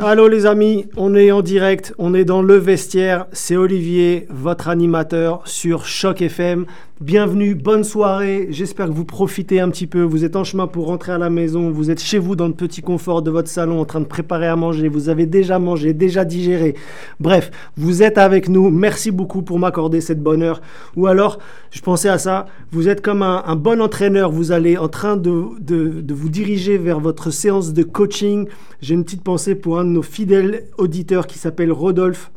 Allô 0.00 0.26
les 0.26 0.44
amis, 0.44 0.86
on 0.96 1.14
est 1.14 1.30
en 1.30 1.40
direct, 1.40 1.94
on 1.98 2.14
est 2.14 2.24
dans 2.24 2.42
le 2.42 2.56
vestiaire, 2.56 3.26
c'est 3.30 3.54
Olivier, 3.54 4.26
votre 4.28 4.68
animateur 4.68 5.46
sur 5.46 5.86
Choc 5.86 6.20
FM. 6.20 6.66
Bienvenue, 7.00 7.56
bonne 7.56 7.82
soirée, 7.82 8.46
j'espère 8.50 8.86
que 8.86 8.92
vous 8.92 9.04
profitez 9.04 9.58
un 9.58 9.68
petit 9.68 9.88
peu, 9.88 10.02
vous 10.02 10.24
êtes 10.24 10.36
en 10.36 10.44
chemin 10.44 10.68
pour 10.68 10.86
rentrer 10.86 11.10
à 11.10 11.18
la 11.18 11.28
maison, 11.28 11.72
vous 11.72 11.90
êtes 11.90 12.00
chez 12.00 12.20
vous 12.20 12.36
dans 12.36 12.46
le 12.46 12.54
petit 12.54 12.82
confort 12.82 13.20
de 13.20 13.32
votre 13.32 13.48
salon 13.48 13.80
en 13.80 13.84
train 13.84 13.98
de 13.98 14.04
préparer 14.04 14.46
à 14.46 14.54
manger, 14.54 14.86
vous 14.86 15.08
avez 15.08 15.26
déjà 15.26 15.58
mangé, 15.58 15.92
déjà 15.92 16.24
digéré. 16.24 16.76
Bref, 17.18 17.50
vous 17.76 18.04
êtes 18.04 18.16
avec 18.16 18.48
nous, 18.48 18.70
merci 18.70 19.10
beaucoup 19.10 19.42
pour 19.42 19.58
m'accorder 19.58 20.00
cette 20.00 20.22
bonne 20.22 20.40
heure. 20.40 20.62
Ou 20.94 21.08
alors, 21.08 21.40
je 21.72 21.80
pensais 21.80 22.08
à 22.08 22.16
ça, 22.16 22.46
vous 22.70 22.88
êtes 22.88 23.00
comme 23.00 23.22
un, 23.22 23.56
bon 23.56 23.82
entraîneur, 23.82 24.30
vous 24.30 24.52
allez 24.52 24.78
en 24.78 24.88
train 24.88 25.16
de, 25.16 25.32
vous 25.32 26.28
diriger 26.28 26.78
vers 26.78 27.00
votre 27.00 27.32
séance 27.32 27.72
de 27.72 27.82
coaching. 27.82 28.46
J'ai 28.80 28.94
une 28.94 29.02
petite 29.02 29.24
pensée 29.24 29.56
pour 29.56 29.80
un 29.80 29.84
de 29.84 29.90
nos 29.90 30.02
fidèles 30.02 30.66
auditeurs 30.78 31.26
qui 31.26 31.40
s'appelle 31.40 31.72
Rodolphe 31.72 32.30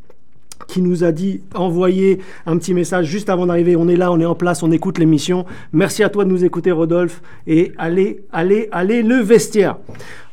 qui 0.68 0.82
nous 0.82 1.04
a 1.04 1.12
dit 1.12 1.42
envoyer 1.56 2.20
un 2.46 2.58
petit 2.58 2.74
message 2.74 3.08
juste 3.08 3.30
avant 3.30 3.48
d'arriver. 3.48 3.76
On 3.76 3.88
est 3.88 3.96
là, 3.96 4.12
on 4.12 4.20
est 4.20 4.26
en 4.26 4.36
place, 4.36 4.64
on 4.64 4.72
écoute 4.72 5.00
l'émission. 5.00 5.46
Merci 5.74 6.04
à 6.04 6.10
toi 6.10 6.26
de 6.26 6.30
nous 6.30 6.46
écouter, 6.46 6.72
Rodolphe. 6.72 7.22
Et 7.48 7.72
allez, 7.78 8.24
allez, 8.32 8.68
allez, 8.72 9.02
le 9.02 9.16
vestiaire. 9.16 9.78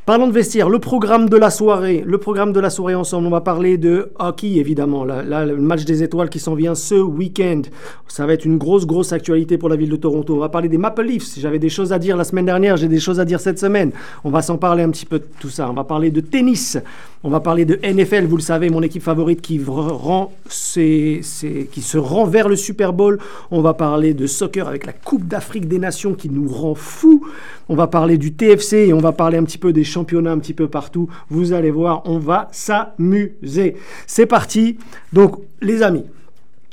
Parlons 0.05 0.27
de 0.27 0.33
vestiaire, 0.33 0.69
le 0.69 0.77
programme 0.77 1.29
de 1.29 1.35
la 1.35 1.49
soirée. 1.49 2.03
Le 2.05 2.19
programme 2.19 2.53
de 2.53 2.59
la 2.59 2.69
soirée 2.69 2.93
ensemble, 2.93 3.25
on 3.25 3.31
va 3.31 3.41
parler 3.41 3.79
de 3.79 4.11
hockey 4.19 4.57
évidemment. 4.57 5.03
Le 5.03 5.57
match 5.57 5.83
des 5.83 6.03
étoiles 6.03 6.29
qui 6.29 6.37
s'en 6.37 6.53
vient 6.53 6.75
ce 6.75 6.93
week-end. 6.93 7.63
Ça 8.07 8.27
va 8.27 8.33
être 8.33 8.45
une 8.45 8.59
grosse, 8.59 8.85
grosse 8.85 9.13
actualité 9.13 9.57
pour 9.57 9.67
la 9.67 9.75
ville 9.75 9.89
de 9.89 9.95
Toronto. 9.95 10.35
On 10.35 10.39
va 10.39 10.49
parler 10.49 10.69
des 10.69 10.77
Maple 10.77 11.05
Leafs. 11.05 11.39
J'avais 11.39 11.57
des 11.57 11.69
choses 11.69 11.91
à 11.91 11.97
dire 11.97 12.17
la 12.17 12.23
semaine 12.23 12.45
dernière, 12.45 12.77
j'ai 12.77 12.87
des 12.87 12.99
choses 12.99 13.19
à 13.19 13.25
dire 13.25 13.39
cette 13.39 13.57
semaine. 13.57 13.91
On 14.23 14.29
va 14.29 14.43
s'en 14.43 14.57
parler 14.57 14.83
un 14.83 14.91
petit 14.91 15.07
peu 15.07 15.17
de 15.17 15.25
tout 15.39 15.49
ça. 15.49 15.71
On 15.71 15.73
va 15.73 15.83
parler 15.83 16.11
de 16.11 16.21
tennis. 16.21 16.77
On 17.23 17.29
va 17.29 17.39
parler 17.39 17.65
de 17.65 17.79
NFL, 17.83 18.27
vous 18.27 18.35
le 18.35 18.43
savez, 18.43 18.69
mon 18.69 18.83
équipe 18.83 19.01
favorite 19.01 19.41
qui, 19.41 19.59
qui 19.59 21.21
se 21.81 21.97
rend 21.97 22.25
vers 22.25 22.47
le 22.47 22.55
Super 22.55 22.93
Bowl. 22.93 23.17
On 23.49 23.61
va 23.61 23.73
parler 23.73 24.13
de 24.13 24.27
soccer 24.27 24.67
avec 24.67 24.85
la 24.85 24.93
Coupe 24.93 25.25
d'Afrique 25.25 25.67
des 25.67 25.79
Nations 25.79 26.13
qui 26.13 26.29
nous 26.29 26.47
rend 26.47 26.75
fous. 26.75 27.25
On 27.67 27.75
va 27.75 27.87
parler 27.87 28.19
du 28.19 28.33
TFC 28.33 28.89
et 28.89 28.93
on 28.93 28.99
va 28.99 29.11
parler 29.11 29.39
un 29.39 29.43
petit 29.43 29.57
peu 29.57 29.73
des 29.73 29.83
championnats 29.95 30.31
un 30.31 30.39
petit 30.39 30.53
peu 30.53 30.67
partout. 30.67 31.07
Vous 31.29 31.53
allez 31.53 31.71
voir, 31.71 32.01
on 32.05 32.19
va 32.19 32.49
s'amuser. 32.51 33.75
C'est 34.07 34.25
parti. 34.25 34.77
Donc, 35.13 35.41
les 35.61 35.83
amis, 35.83 36.05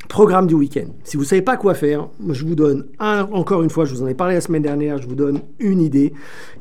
Programme 0.09 0.47
du 0.47 0.53
week-end. 0.53 0.89
Si 1.05 1.17
vous 1.17 1.23
ne 1.23 1.29
savez 1.29 1.41
pas 1.41 1.57
quoi 1.57 1.73
faire, 1.73 2.09
je 2.29 2.45
vous 2.45 2.55
donne, 2.55 2.85
encore 2.99 3.63
une 3.63 3.71
fois, 3.71 3.87
je 3.87 3.95
vous 3.95 4.03
en 4.03 4.09
ai 4.09 4.15
parlé 4.15 4.35
la 4.35 4.43
semaine 4.43 4.61
dernière, 4.61 4.99
je 4.99 5.07
vous 5.07 5.15
donne 5.15 5.41
une 5.59 5.81
idée. 5.81 6.13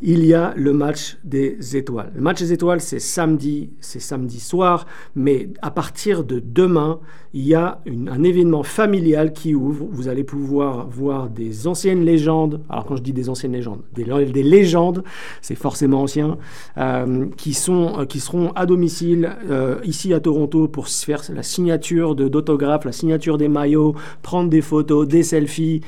Il 0.02 0.24
y 0.26 0.34
a 0.34 0.54
le 0.56 0.72
match 0.72 1.18
des 1.26 1.76
étoiles. 1.76 2.14
Le 2.16 2.22
match 2.22 2.40
des 2.40 2.54
étoiles, 2.54 2.80
c'est 2.80 3.00
samedi, 3.00 3.72
c'est 3.82 4.00
samedi 4.00 4.40
soir, 4.40 4.86
mais 5.16 5.50
à 5.62 5.70
partir 5.70 6.24
de 6.24 6.40
demain, 6.40 7.02
il 7.34 7.48
y 7.48 7.56
a 7.56 7.80
un 7.88 8.24
événement 8.24 8.64
familial 8.64 9.32
qui 9.32 9.56
ouvre. 9.56 9.88
Vous 9.90 10.08
allez 10.08 10.24
pouvoir 10.24 10.88
voir 10.88 11.30
des 11.30 11.68
anciennes 11.68 12.04
légendes. 12.04 12.62
Alors 12.70 12.86
quand 12.86 12.98
je 12.98 13.04
dis 13.04 13.14
des 13.14 13.30
anciennes 13.30 13.54
légendes, 13.54 13.82
des, 13.94 14.04
des 14.04 14.44
légendes, 14.44 15.04
c'est 15.42 15.56
forcément 15.56 16.02
ancien, 16.02 16.38
euh, 16.78 17.28
qui, 17.38 17.54
sont, 17.54 18.00
euh, 18.00 18.06
qui 18.06 18.20
seront 18.20 18.52
à 18.52 18.66
domicile 18.66 19.30
euh, 19.50 19.80
ici 19.86 20.14
à 20.14 20.20
Toronto 20.20 20.68
pour 20.68 20.88
faire 20.88 21.22
la 21.34 21.44
signature 21.44 22.16
d'autographes, 22.16 22.86
la 22.86 22.92
signature 22.92 23.38
des 23.38 23.48
maillots, 23.48 23.96
prendre 24.22 24.50
des 24.50 24.62
photos, 24.62 25.08
des 25.08 25.24
selfies, 25.24 25.82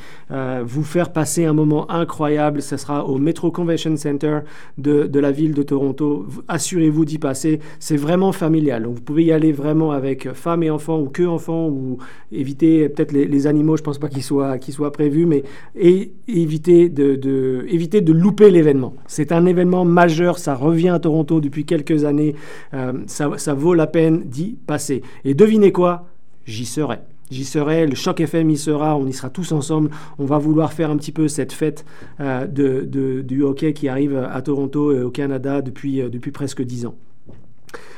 vous 0.66 0.84
faire 0.84 1.12
passer 1.12 1.46
un 1.46 1.54
moment 1.54 1.90
incroyable. 1.92 2.62
Ce 2.62 2.78
sera 2.78 3.06
au 3.06 3.18
Metro 3.18 3.52
Convention 3.52 3.96
Center 3.98 4.40
de, 4.78 5.04
de 5.04 5.20
la 5.20 5.32
ville 5.32 5.54
de 5.54 5.62
Toronto. 5.64 6.26
Assurez-vous 6.48 7.06
d'y 7.06 7.20
passer. 7.20 7.60
C'est 7.80 7.98
vraiment 7.98 8.32
familial. 8.32 8.88
Vous 8.88 9.02
pouvez 9.02 9.26
y 9.26 9.32
aller 9.32 9.52
vraiment 9.52 9.92
avec 9.92 10.32
femmes 10.34 10.64
et 10.64 10.72
enfants 10.72 11.00
ou 11.00 11.10
que 11.10 11.24
enfants 11.34 11.68
ou 11.68 11.98
éviter 12.32 12.90
peut-être 12.90 13.12
les, 13.12 13.48
animaux, 13.48 13.78
je 13.78 13.84
pense 13.84 13.98
pas 13.98 14.10
qu'ils 14.10 14.24
soient, 14.24 14.58
soient 14.70 14.92
prévus, 14.92 15.26
mais 15.26 15.44
et 15.76 16.14
éviter 16.28 16.90
de, 16.90 17.66
éviter 17.68 18.02
de 18.02 18.14
louper 18.14 18.52
l'événement. 18.52 18.94
C'est 19.08 19.32
un 19.32 19.46
événement 19.46 19.86
majeur, 19.86 20.38
ça 20.38 20.56
revient 20.56 20.90
à 20.90 21.00
Toronto 21.00 21.42
depuis 21.42 21.66
quelques 21.66 22.06
années, 22.06 22.36
euh, 22.74 22.94
ça, 23.08 23.30
ça 23.38 23.54
vaut 23.54 23.74
la 23.74 23.88
peine 23.88 24.24
d'y 24.26 24.58
passer. 24.66 25.02
Et 25.26 25.34
devinez 25.34 25.72
quoi? 25.72 26.08
J'y 26.46 26.66
serai. 26.66 27.00
J'y 27.32 27.46
serai, 27.46 27.88
le 27.88 27.96
Choc 27.96 28.20
FM 28.20 28.52
y 28.52 28.58
sera, 28.58 28.96
on 28.96 29.08
y 29.08 29.14
sera 29.14 29.30
tous 29.30 29.52
ensemble. 29.54 29.90
On 30.20 30.26
va 30.26 30.38
vouloir 30.38 30.72
faire 30.74 30.92
un 30.92 30.98
petit 30.98 31.12
peu 31.12 31.28
cette 31.28 31.52
fête 31.52 31.84
euh, 32.20 32.46
de, 32.46 33.22
du 33.22 33.44
hockey 33.44 33.74
qui 33.74 33.88
arrive 33.88 34.16
à 34.16 34.42
Toronto 34.42 34.92
et 34.92 35.02
au 35.02 35.10
Canada 35.10 35.62
depuis, 35.62 36.02
euh, 36.02 36.10
depuis 36.10 36.32
presque 36.32 36.62
dix 36.62 36.86
ans. 36.86 36.96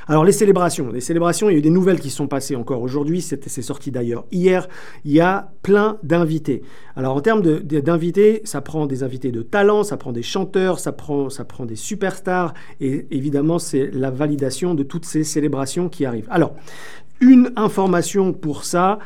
Alors 0.08 0.24
les 0.24 0.32
célébrations, 0.32 0.92
les 0.92 1.02
célébrations, 1.02 1.50
il 1.50 1.54
y 1.54 1.56
a 1.56 1.60
eu 1.60 1.64
des 1.64 1.72
nouvelles 1.72 2.00
qui 2.00 2.12
sont 2.12 2.28
passées 2.28 2.56
encore 2.56 2.82
aujourd'hui, 2.82 3.22
c'est 3.22 3.62
sorti 3.62 3.90
d'ailleurs 3.90 4.26
hier, 4.32 4.68
il 5.04 5.14
y 5.14 5.20
a 5.20 5.52
plein 5.64 5.98
d'invités. 6.04 6.62
Alors 6.96 7.16
en 7.16 7.22
termes 7.22 7.42
d'invités, 7.42 8.42
ça 8.44 8.62
prend 8.62 8.86
des 8.86 9.02
invités 9.02 9.32
de 9.32 9.42
talent, 9.42 9.84
ça 9.84 9.98
prend 9.98 10.12
des 10.12 10.22
chanteurs, 10.22 10.78
ça 10.80 10.92
prend, 10.92 11.32
ça 11.32 11.44
prend 11.44 11.66
des 11.66 11.76
superstars, 11.76 12.54
et 12.82 13.08
évidemment 13.10 13.58
c'est 13.58 13.90
la 13.94 14.12
validation 14.12 14.76
de 14.76 14.84
toutes 14.84 15.06
ces 15.06 15.24
célébrations 15.24 15.90
qui 15.90 16.06
arrivent. 16.06 16.28
Alors, 16.30 16.56
une 17.20 17.52
information 17.56 18.32
pour 18.32 18.64
ça, 18.64 19.00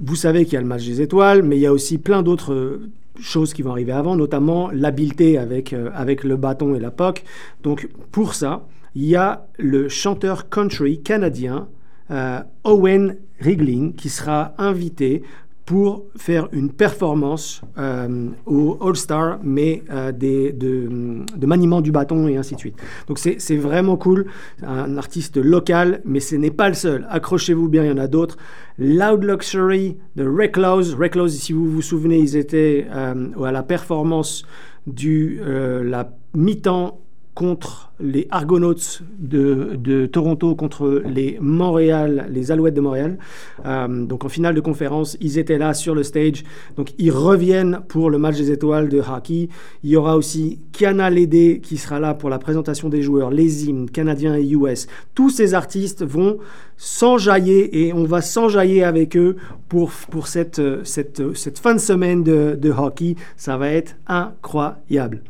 vous 0.00 0.16
savez 0.16 0.44
qu'il 0.44 0.54
y 0.54 0.56
a 0.56 0.62
le 0.62 0.66
match 0.66 0.84
des 0.84 1.00
étoiles, 1.00 1.44
mais 1.44 1.58
il 1.58 1.60
y 1.60 1.66
a 1.66 1.72
aussi 1.72 1.98
plein 1.98 2.22
d'autres 2.22 2.80
choses 3.20 3.52
qui 3.52 3.62
vont 3.62 3.70
arriver 3.70 3.92
avant, 3.92 4.16
notamment 4.16 4.70
l'habileté 4.72 5.38
avec, 5.38 5.72
euh, 5.72 5.90
avec 5.94 6.24
le 6.24 6.36
bâton 6.36 6.74
et 6.74 6.80
la 6.80 6.90
poque. 6.90 7.22
Donc 7.62 7.88
pour 8.10 8.34
ça, 8.34 8.66
il 8.94 9.04
y 9.04 9.16
a 9.16 9.46
le 9.58 9.88
chanteur 9.88 10.48
country 10.48 11.02
canadien 11.02 11.68
euh, 12.10 12.40
Owen 12.64 13.16
Rigling 13.38 13.94
qui 13.94 14.08
sera 14.08 14.52
invité 14.58 15.22
pour 15.64 16.06
faire 16.16 16.48
une 16.50 16.72
performance 16.72 17.62
euh, 17.78 18.30
au 18.46 18.76
All-Star, 18.80 19.38
mais 19.44 19.84
euh, 19.92 20.10
des, 20.10 20.50
de, 20.50 21.46
maniement 21.46 21.80
du 21.80 21.92
bâton 21.92 22.26
et 22.26 22.36
ainsi 22.36 22.56
de 22.56 22.58
suite. 22.58 22.74
Donc 23.06 23.20
c'est 23.20 23.56
vraiment 23.56 23.96
cool, 23.96 24.26
un 24.64 24.96
artiste 24.96 25.36
local, 25.36 26.00
mais 26.04 26.18
ce 26.18 26.34
n'est 26.34 26.50
pas 26.50 26.68
le 26.68 26.74
seul. 26.74 27.06
Accrochez-vous 27.08 27.68
bien, 27.68 27.84
il 27.84 27.90
y 27.90 27.92
en 27.92 27.98
a 27.98 28.08
d'autres. 28.08 28.36
Loud 28.78 29.22
Luxury 29.22 29.96
de 30.16 30.26
Reclose. 30.26 30.96
Reclose, 30.96 31.38
si 31.38 31.52
vous 31.52 31.70
vous 31.70 31.82
souvenez, 31.82 32.18
ils 32.18 32.36
étaient 32.36 32.88
à 32.90 33.14
la 33.52 33.62
performance 33.62 34.44
du 34.88 35.40
la 35.44 36.12
mi-temps 36.34 36.98
contre 37.34 37.92
les 38.00 38.26
Argonauts 38.30 38.74
de, 39.18 40.06
Toronto, 40.06 40.54
contre 40.54 41.02
les 41.06 41.38
Montréal, 41.40 42.28
les 42.30 42.50
Alouettes 42.50 42.74
de 42.74 42.80
Montréal. 42.80 43.18
Euh, 43.64 44.04
donc 44.04 44.24
en 44.24 44.28
finale 44.28 44.54
de 44.54 44.60
conférence, 44.60 45.16
ils 45.20 45.38
étaient 45.38 45.58
là 45.58 45.74
sur 45.74 45.94
le 45.94 46.02
stage. 46.02 46.44
Donc 46.76 46.92
ils 46.98 47.10
reviennent 47.10 47.80
pour 47.88 48.10
le 48.10 48.18
match 48.18 48.36
des 48.36 48.50
étoiles 48.50 48.88
de 48.88 48.98
hockey. 48.98 49.48
Il 49.84 49.90
y 49.90 49.96
aura 49.96 50.16
aussi 50.16 50.60
Kiana 50.72 51.10
Lédé 51.10 51.60
qui 51.62 51.76
sera 51.76 52.00
là 52.00 52.14
pour 52.14 52.30
la 52.30 52.38
présentation 52.38 52.88
des 52.88 53.02
joueurs, 53.02 53.30
les 53.30 53.66
hymnes 53.66 53.88
canadiens 53.90 54.36
et 54.36 54.48
US. 54.50 54.86
Tous 55.14 55.30
ces 55.30 55.54
artistes 55.54 56.04
vont 56.04 56.38
s'enjailler 56.76 57.86
et 57.86 57.92
on 57.92 58.04
va 58.04 58.22
s'enjailler 58.22 58.82
avec 58.82 59.16
eux 59.16 59.36
pour, 59.68 59.90
pour 60.10 60.26
cette, 60.26 60.60
cette, 60.84 61.36
cette 61.36 61.58
fin 61.58 61.74
de 61.74 61.80
semaine 61.80 62.24
de, 62.24 62.58
de 62.60 62.70
hockey. 62.70 63.16
Ça 63.36 63.56
va 63.56 63.68
être 63.70 63.96
incroyable. 64.06 65.22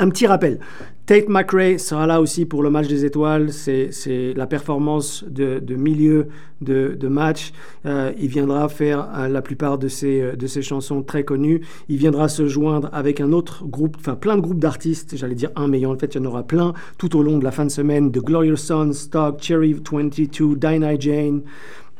Un 0.00 0.10
petit 0.10 0.26
rappel, 0.28 0.60
Tate 1.08 1.30
McRae 1.30 1.78
sera 1.78 2.06
là 2.06 2.20
aussi 2.20 2.44
pour 2.44 2.62
le 2.62 2.68
match 2.68 2.86
des 2.86 3.06
étoiles. 3.06 3.50
C'est 3.50 4.34
la 4.36 4.46
performance 4.46 5.24
de, 5.26 5.74
milieu 5.74 6.28
de, 6.60 7.08
match. 7.08 7.54
Euh, 7.86 8.12
il 8.20 8.28
viendra 8.28 8.68
faire 8.68 9.08
euh, 9.16 9.26
la 9.26 9.40
plupart 9.40 9.78
de 9.78 9.88
ses, 9.88 10.20
euh, 10.20 10.36
de 10.36 10.46
chansons 10.46 11.02
très 11.02 11.24
connues. 11.24 11.62
Il 11.88 11.96
viendra 11.96 12.28
se 12.28 12.46
joindre 12.46 12.90
avec 12.92 13.22
un 13.22 13.32
autre 13.32 13.64
groupe, 13.64 13.96
enfin 13.98 14.16
plein 14.16 14.36
de 14.36 14.42
groupes 14.42 14.58
d'artistes. 14.58 15.16
J'allais 15.16 15.34
dire 15.34 15.48
un, 15.56 15.66
mais 15.66 15.86
en 15.86 15.96
fait, 15.96 16.14
il 16.14 16.18
y 16.18 16.20
en 16.20 16.26
aura 16.26 16.42
plein 16.42 16.74
tout 16.98 17.16
au 17.16 17.22
long 17.22 17.38
de 17.38 17.44
la 17.44 17.52
fin 17.52 17.64
de 17.64 17.70
semaine. 17.70 18.12
The 18.12 18.18
Glorious 18.18 18.56
Sons, 18.56 18.92
Stock, 18.92 19.40
Cherry 19.40 19.72
22, 19.72 20.56
Dinah 20.56 20.98
Jane. 20.98 21.40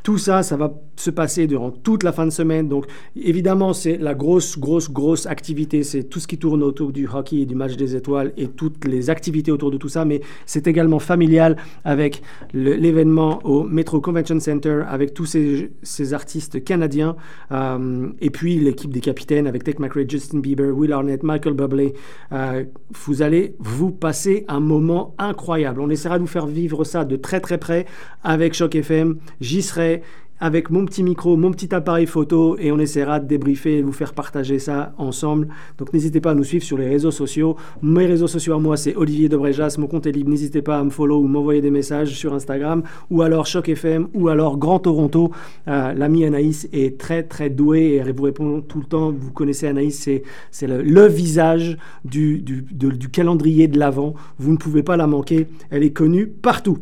Tout 0.03 0.19
ça, 0.19 0.43
ça 0.43 0.55
va 0.55 0.71
se 0.99 1.09
passer 1.09 1.47
durant 1.47 1.71
toute 1.71 2.03
la 2.03 2.11
fin 2.11 2.25
de 2.25 2.31
semaine. 2.31 2.67
Donc, 2.67 2.85
évidemment, 3.15 3.73
c'est 3.73 3.97
la 3.97 4.13
grosse, 4.13 4.59
grosse, 4.59 4.91
grosse 4.91 5.25
activité. 5.25 5.83
C'est 5.83 6.03
tout 6.03 6.19
ce 6.19 6.27
qui 6.27 6.37
tourne 6.37 6.61
autour 6.61 6.91
du 6.91 7.07
hockey 7.07 7.37
et 7.37 7.45
du 7.45 7.55
match 7.55 7.75
des 7.75 7.95
étoiles 7.95 8.33
et 8.37 8.47
toutes 8.47 8.85
les 8.85 9.09
activités 9.09 9.51
autour 9.51 9.71
de 9.71 9.77
tout 9.77 9.89
ça. 9.89 10.03
Mais 10.03 10.21
c'est 10.45 10.67
également 10.67 10.99
familial 10.99 11.55
avec 11.85 12.21
l'événement 12.53 13.39
au 13.45 13.63
Metro 13.63 14.01
Convention 14.01 14.39
Center 14.39 14.83
avec 14.87 15.13
tous 15.13 15.25
ces, 15.25 16.13
artistes 16.13 16.63
canadiens. 16.63 17.15
Euh, 17.51 18.09
et 18.19 18.29
puis 18.29 18.59
l'équipe 18.59 18.91
des 18.91 18.99
capitaines 18.99 19.47
avec 19.47 19.63
Tech 19.63 19.79
McRae, 19.79 20.07
Justin 20.07 20.39
Bieber, 20.39 20.75
Will 20.75 20.91
Arnett, 20.91 21.23
Michael 21.23 21.53
Bublé. 21.53 21.93
Euh, 22.31 22.63
vous 22.91 23.21
allez 23.21 23.55
vous 23.59 23.91
passer 23.91 24.45
un 24.47 24.59
moment 24.59 25.15
incroyable. 25.17 25.81
On 25.81 25.89
essaiera 25.89 26.17
de 26.17 26.23
vous 26.23 26.27
faire 26.27 26.47
vivre 26.47 26.83
ça 26.83 27.05
de 27.05 27.15
très 27.15 27.39
très 27.39 27.57
près 27.57 27.85
avec 28.23 28.53
Choc 28.53 28.75
FM. 28.75 29.17
J'y 29.39 29.61
serai 29.61 30.01
avec 30.39 30.69
mon 30.69 30.85
petit 30.85 31.03
micro, 31.03 31.37
mon 31.37 31.51
petit 31.51 31.73
appareil 31.73 32.05
photo 32.05 32.57
et 32.57 32.71
on 32.71 32.79
essaiera 32.79 33.19
de 33.19 33.27
débriefer 33.27 33.77
et 33.77 33.81
vous 33.81 33.91
faire 33.91 34.13
partager 34.13 34.59
ça 34.59 34.93
ensemble. 34.97 35.47
Donc 35.77 35.93
n'hésitez 35.93 36.21
pas 36.21 36.31
à 36.31 36.35
nous 36.35 36.43
suivre 36.43 36.63
sur 36.63 36.77
les 36.77 36.87
réseaux 36.87 37.11
sociaux. 37.11 37.57
Mes 37.81 38.05
réseaux 38.05 38.27
sociaux 38.27 38.53
à 38.53 38.59
moi, 38.59 38.77
c'est 38.77 38.95
Olivier 38.95 39.29
Debrejas, 39.29 39.75
mon 39.77 39.87
compte 39.87 40.07
est 40.07 40.11
libre. 40.11 40.29
N'hésitez 40.29 40.61
pas 40.61 40.79
à 40.79 40.83
me 40.83 40.89
follow 40.89 41.19
ou 41.19 41.27
m'envoyer 41.27 41.61
des 41.61 41.71
messages 41.71 42.15
sur 42.15 42.33
Instagram 42.33 42.83
ou 43.09 43.21
alors 43.21 43.45
Choc 43.45 43.69
FM 43.69 44.07
ou 44.13 44.29
alors 44.29 44.57
Grand 44.57 44.79
Toronto. 44.79 45.31
Euh, 45.67 45.93
l'ami 45.93 46.25
Anaïs 46.25 46.67
est 46.71 46.97
très 46.97 47.23
très 47.23 47.49
doué 47.49 47.79
et 47.79 47.95
elle 47.97 48.13
vous 48.13 48.23
répond 48.23 48.61
tout 48.61 48.79
le 48.79 48.85
temps. 48.85 49.11
Vous 49.11 49.31
connaissez 49.31 49.67
Anaïs, 49.67 50.09
c'est 50.51 50.67
le, 50.67 51.07
visage 51.07 51.77
du, 52.05 52.39
du, 52.39 52.61
du 52.71 53.09
calendrier 53.09 53.67
de 53.67 53.77
l'Avent. 53.77 54.13
Vous 54.37 54.51
ne 54.51 54.57
pouvez 54.57 54.83
pas 54.83 54.97
la 54.97 55.07
manquer. 55.07 55.47
Elle 55.69 55.83
est 55.83 55.91
connue 55.91 56.27
partout. 56.27 56.79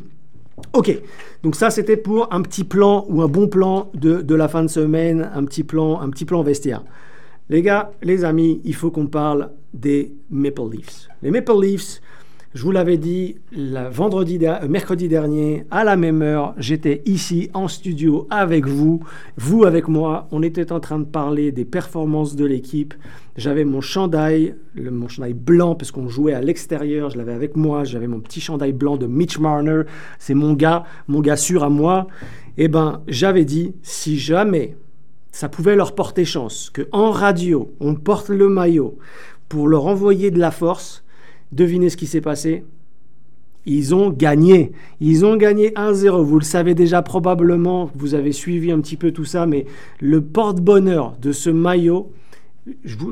Ok, 0.74 0.96
donc 1.44 1.56
ça 1.56 1.70
c'était 1.70 1.98
pour 1.98 2.34
un 2.34 2.42
petit 2.42 2.64
plan 2.64 3.06
ou 3.10 3.22
un 3.22 3.28
bon 3.28 3.48
plan 3.48 3.92
de, 3.94 4.22
de, 4.22 4.36
la 4.36 4.48
fin 4.48 4.64
de 4.64 4.68
semaine, 4.68 5.30
un 5.34 5.46
petit 5.46 5.64
plan, 5.64 6.02
un 6.02 6.10
petit 6.10 6.26
plan 6.26 6.42
vestiaire. 6.42 6.84
Les 7.50 7.62
gars, 7.62 7.92
les 8.02 8.26
amis, 8.26 8.60
il 8.66 8.76
faut 8.76 8.92
qu'on 8.92 9.08
parle 9.08 9.52
des 9.74 10.14
Maple 10.30 10.70
Leafs. 10.72 11.08
Les 11.22 11.32
Maple 11.32 11.62
Leafs, 11.62 12.02
je 12.58 12.64
vous 12.64 12.72
l'avais 12.72 12.98
dit, 12.98 13.36
le 13.52 13.88
vendredi, 13.88 14.40
euh, 14.42 14.68
mercredi 14.68 15.08
dernier, 15.08 15.66
à 15.70 15.84
la 15.84 15.96
même 15.96 16.24
heure, 16.24 16.56
j'étais 16.58 17.04
ici 17.06 17.52
en 17.54 17.68
studio 17.68 18.26
avec 18.32 18.66
vous, 18.66 19.04
vous 19.38 19.64
avec 19.64 19.88
moi. 19.88 20.28
On 20.32 20.42
était 20.42 20.72
en 20.72 20.80
train 20.80 20.98
de 20.98 21.06
parler 21.06 21.52
des 21.52 21.66
performances 21.66 22.36
de 22.36 22.46
l'équipe. 22.46 22.96
J'avais 23.36 23.64
mon 23.64 23.80
chandail, 23.80 24.56
le, 24.74 24.90
mon 24.90 25.08
chandail 25.08 25.36
blanc, 25.36 25.76
parce 25.76 25.92
qu'on 25.92 26.10
jouait 26.10 26.34
à 26.34 26.42
l'extérieur. 26.42 27.12
Je 27.12 27.20
l'avais 27.20 27.34
avec 27.34 27.56
moi. 27.56 27.84
J'avais 27.84 28.08
mon 28.08 28.22
petit 28.22 28.42
chandail 28.42 28.74
blanc 28.74 28.98
de 28.98 29.06
Mitch 29.06 29.38
Marner. 29.38 29.84
C'est 30.18 30.34
mon 30.34 30.54
gars, 30.54 30.84
mon 31.08 31.22
gars 31.22 31.38
sûr 31.38 31.64
à 31.64 31.70
moi. 31.70 32.08
Eh 32.58 32.70
ben, 32.70 33.04
j'avais 33.08 33.46
dit, 33.46 33.76
si 33.84 34.18
jamais 34.18 34.76
ça 35.32 35.48
pouvait 35.48 35.76
leur 35.76 35.94
porter 35.94 36.26
chance, 36.26 36.72
que 36.72 36.88
en 36.92 37.12
radio, 37.12 37.72
on 37.80 37.94
porte 37.94 38.30
le 38.30 38.50
maillot 38.50 38.98
pour 39.48 39.68
leur 39.68 39.86
envoyer 39.86 40.32
de 40.32 40.40
la 40.40 40.50
force, 40.50 41.04
Devinez 41.52 41.90
ce 41.90 41.98
qui 41.98 42.08
s'est 42.08 42.22
passé 42.22 42.64
ils 43.68 43.94
ont 43.94 44.10
gagné. 44.10 44.72
Ils 45.02 45.26
ont 45.26 45.36
gagné 45.36 45.72
1-0. 45.72 46.24
Vous 46.24 46.40
le 46.40 46.46
savez 46.46 46.74
déjà 46.74 47.02
probablement, 47.02 47.92
vous 47.96 48.16
avez 48.16 48.32
suivi 48.32 48.72
un 48.72 48.80
petit 48.80 48.96
peu 48.96 49.12
tout 49.12 49.26
ça, 49.26 49.46
mais 49.46 49.66
le 50.00 50.22
porte-bonheur 50.22 51.18
de 51.22 51.34
ce 51.34 51.50
maillot, 51.50 52.12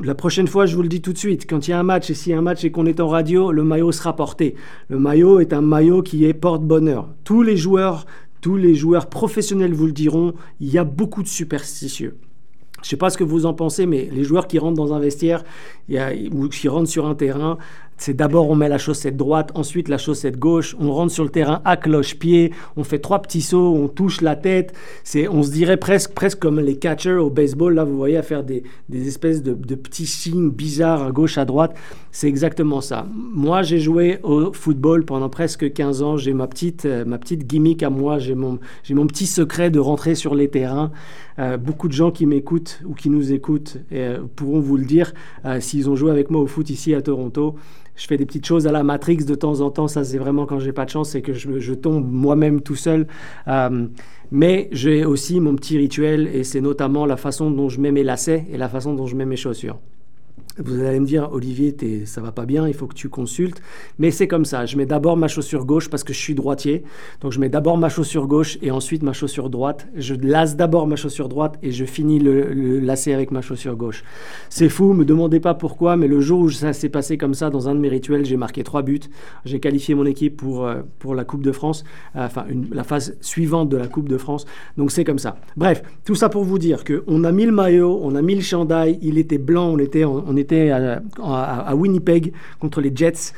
la 0.02 0.14
prochaine 0.14 0.48
fois, 0.48 0.64
je 0.64 0.74
vous 0.74 0.82
le 0.82 0.88
dis 0.88 1.02
tout 1.02 1.12
de 1.12 1.18
suite, 1.18 1.48
quand 1.48 1.68
il 1.68 1.72
y 1.72 1.74
a 1.74 1.78
un 1.78 1.82
match 1.82 2.08
et 2.10 2.14
s'il 2.14 2.32
y 2.32 2.34
a 2.34 2.38
un 2.38 2.42
match 2.42 2.64
et 2.64 2.70
qu'on 2.70 2.86
est 2.86 3.00
en 3.00 3.08
radio, 3.08 3.52
le 3.52 3.64
maillot 3.64 3.92
sera 3.92 4.16
porté. 4.16 4.54
Le 4.88 4.98
maillot 4.98 5.40
est 5.40 5.52
un 5.52 5.60
maillot 5.60 6.02
qui 6.02 6.24
est 6.24 6.34
porte-bonheur. 6.34 7.10
Tous 7.24 7.42
les 7.42 7.58
joueurs, 7.58 8.06
tous 8.40 8.56
les 8.56 8.74
joueurs 8.74 9.08
professionnels 9.08 9.74
vous 9.74 9.86
le 9.86 9.92
diront, 9.92 10.32
il 10.60 10.70
y 10.70 10.78
a 10.78 10.84
beaucoup 10.84 11.22
de 11.22 11.28
superstitieux. 11.28 12.16
Je 12.82 12.88
ne 12.88 12.90
sais 12.90 12.96
pas 12.96 13.10
ce 13.10 13.18
que 13.18 13.24
vous 13.24 13.46
en 13.46 13.54
pensez, 13.54 13.84
mais 13.84 14.08
les 14.12 14.22
joueurs 14.22 14.46
qui 14.46 14.58
rentrent 14.58 14.76
dans 14.76 14.92
un 14.92 15.00
vestiaire 15.00 15.42
ou 15.90 16.48
qui 16.48 16.68
rentrent 16.68 16.88
sur 16.88 17.06
un 17.06 17.14
terrain, 17.14 17.58
c'est 17.96 18.14
d'abord 18.14 18.50
on 18.50 18.54
met 18.54 18.68
la 18.68 18.78
chaussette 18.78 19.16
droite, 19.16 19.50
ensuite 19.54 19.88
la 19.88 19.98
chaussette 19.98 20.38
gauche, 20.38 20.76
on 20.78 20.92
rentre 20.92 21.12
sur 21.12 21.24
le 21.24 21.30
terrain 21.30 21.62
à 21.64 21.76
cloche-pied, 21.76 22.52
on 22.76 22.84
fait 22.84 22.98
trois 22.98 23.22
petits 23.22 23.40
sauts, 23.40 23.74
on 23.74 23.88
touche 23.88 24.20
la 24.20 24.36
tête. 24.36 24.74
C'est, 25.04 25.28
on 25.28 25.42
se 25.42 25.50
dirait 25.50 25.76
presque, 25.76 26.12
presque 26.12 26.38
comme 26.38 26.60
les 26.60 26.76
catchers 26.76 27.16
au 27.16 27.30
baseball, 27.30 27.74
là 27.74 27.84
vous 27.84 27.96
voyez, 27.96 28.16
à 28.16 28.22
faire 28.22 28.44
des, 28.44 28.62
des 28.88 29.08
espèces 29.08 29.42
de, 29.42 29.54
de, 29.54 29.74
petits 29.74 30.06
signes 30.06 30.50
bizarres 30.50 31.02
à 31.04 31.10
gauche, 31.10 31.38
à 31.38 31.44
droite. 31.44 31.74
C'est 32.12 32.28
exactement 32.28 32.80
ça. 32.80 33.06
Moi 33.14 33.62
j'ai 33.62 33.78
joué 33.78 34.18
au 34.22 34.52
football 34.52 35.04
pendant 35.04 35.28
presque 35.28 35.72
15 35.72 36.02
ans, 36.02 36.16
j'ai 36.16 36.32
ma 36.32 36.46
petite, 36.46 36.84
euh, 36.84 37.04
ma 37.04 37.18
petite 37.18 37.46
gimmick 37.46 37.82
à 37.82 37.90
moi, 37.90 38.18
j'ai 38.18 38.34
mon, 38.34 38.58
j'ai 38.82 38.94
mon 38.94 39.06
petit 39.06 39.26
secret 39.26 39.70
de 39.70 39.78
rentrer 39.78 40.14
sur 40.14 40.34
les 40.34 40.48
terrains. 40.48 40.90
Euh, 41.38 41.56
beaucoup 41.56 41.88
de 41.88 41.92
gens 41.92 42.10
qui 42.10 42.24
m'écoutent 42.24 42.80
ou 42.86 42.94
qui 42.94 43.10
nous 43.10 43.32
écoutent 43.32 43.78
euh, 43.92 44.20
pourront 44.36 44.60
vous 44.60 44.78
le 44.78 44.84
dire 44.84 45.12
s'ils 45.60 45.88
ont 45.90 45.96
joué 45.96 46.10
avec 46.10 46.30
moi 46.30 46.40
au 46.40 46.46
foot 46.46 46.70
ici 46.70 46.94
à 46.94 47.02
Toronto 47.02 47.56
je 47.96 48.06
fais 48.06 48.16
des 48.16 48.26
petites 48.26 48.46
choses 48.46 48.66
à 48.66 48.72
la 48.72 48.82
Matrix 48.82 49.18
de 49.18 49.34
temps 49.34 49.60
en 49.60 49.70
temps. 49.70 49.88
Ça, 49.88 50.04
c'est 50.04 50.18
vraiment 50.18 50.46
quand 50.46 50.58
j'ai 50.58 50.72
pas 50.72 50.84
de 50.84 50.90
chance, 50.90 51.10
c'est 51.10 51.22
que 51.22 51.32
je, 51.32 51.74
tombe 51.74 52.10
moi-même 52.10 52.60
tout 52.60 52.76
seul. 52.76 53.06
Euh, 53.48 53.86
mais 54.30 54.68
j'ai 54.72 55.04
aussi 55.04 55.40
mon 55.40 55.54
petit 55.54 55.78
rituel 55.78 56.28
et 56.32 56.44
c'est 56.44 56.60
notamment 56.60 57.06
la 57.06 57.16
façon 57.16 57.50
dont 57.50 57.68
je 57.68 57.80
mets 57.80 57.92
mes 57.92 58.02
lacets 58.02 58.46
et 58.50 58.56
la 58.56 58.68
façon 58.68 58.94
dont 58.94 59.06
je 59.06 59.16
mets 59.16 59.26
mes 59.26 59.36
chaussures. 59.36 59.78
Vous 60.58 60.82
allez 60.82 61.00
me 61.00 61.06
dire, 61.06 61.28
Olivier, 61.32 61.76
es, 61.82 62.06
ça 62.06 62.20
va 62.22 62.32
pas 62.32 62.46
bien, 62.46 62.66
il 62.66 62.72
faut 62.72 62.86
que 62.86 62.94
tu 62.94 63.08
consultes. 63.08 63.60
Mais 63.98 64.10
c'est 64.10 64.26
comme 64.26 64.44
ça. 64.44 64.64
Je 64.64 64.76
mets 64.76 64.86
d'abord 64.86 65.16
ma 65.16 65.28
chaussure 65.28 65.66
gauche 65.66 65.90
parce 65.90 66.02
que 66.02 66.14
je 66.14 66.18
suis 66.18 66.34
droitier. 66.34 66.82
Donc 67.20 67.32
je 67.32 67.40
mets 67.40 67.50
d'abord 67.50 67.76
ma 67.76 67.90
chaussure 67.90 68.26
gauche 68.26 68.56
et 68.62 68.70
ensuite 68.70 69.02
ma 69.02 69.12
chaussure 69.12 69.50
droite. 69.50 69.86
Je 69.94 70.14
lasse 70.14 70.56
d'abord 70.56 70.86
ma 70.86 70.96
chaussure 70.96 71.28
droite 71.28 71.58
et 71.62 71.72
je 71.72 71.84
finis 71.84 72.18
le, 72.18 72.54
le 72.54 72.78
lacet 72.78 73.12
avec 73.12 73.32
ma 73.32 73.42
chaussure 73.42 73.76
gauche. 73.76 74.02
C'est 74.48 74.68
fou, 74.68 74.94
me 74.94 75.04
demandez 75.04 75.40
pas 75.40 75.54
pourquoi, 75.54 75.96
mais 75.96 76.08
le 76.08 76.20
jour 76.20 76.40
où 76.40 76.50
ça 76.50 76.72
s'est 76.72 76.88
passé 76.88 77.18
comme 77.18 77.34
ça 77.34 77.50
dans 77.50 77.68
un 77.68 77.74
de 77.74 77.80
mes 77.80 77.88
rituels, 77.88 78.24
j'ai 78.24 78.36
marqué 78.36 78.62
trois 78.62 78.82
buts. 78.82 79.00
J'ai 79.44 79.60
qualifié 79.60 79.94
mon 79.94 80.06
équipe 80.06 80.36
pour, 80.38 80.66
euh, 80.66 80.82
pour 80.98 81.14
la 81.14 81.24
Coupe 81.24 81.42
de 81.42 81.52
France, 81.52 81.84
euh, 82.14 82.24
enfin 82.24 82.46
la 82.72 82.84
phase 82.84 83.16
suivante 83.20 83.68
de 83.68 83.76
la 83.76 83.88
Coupe 83.88 84.08
de 84.08 84.16
France. 84.16 84.46
Donc 84.78 84.90
c'est 84.90 85.04
comme 85.04 85.18
ça. 85.18 85.36
Bref, 85.56 85.82
tout 86.04 86.14
ça 86.14 86.28
pour 86.28 86.44
vous 86.44 86.58
dire 86.58 86.84
qu'on 86.84 87.24
a 87.24 87.32
mis 87.32 87.44
le 87.44 87.52
maillot, 87.52 88.00
on 88.02 88.14
a 88.14 88.22
mis 88.22 88.34
le 88.34 88.40
chandail, 88.40 88.98
il 89.02 89.18
était 89.18 89.38
blanc, 89.38 89.68
on 89.74 89.78
était, 89.78 90.04
on 90.04 90.36
était 90.36 90.45
était 90.46 90.70
à, 90.70 91.74
Winnipeg 91.74 92.32
contre 92.58 92.80
les 92.80 92.92
Jets 92.94 93.32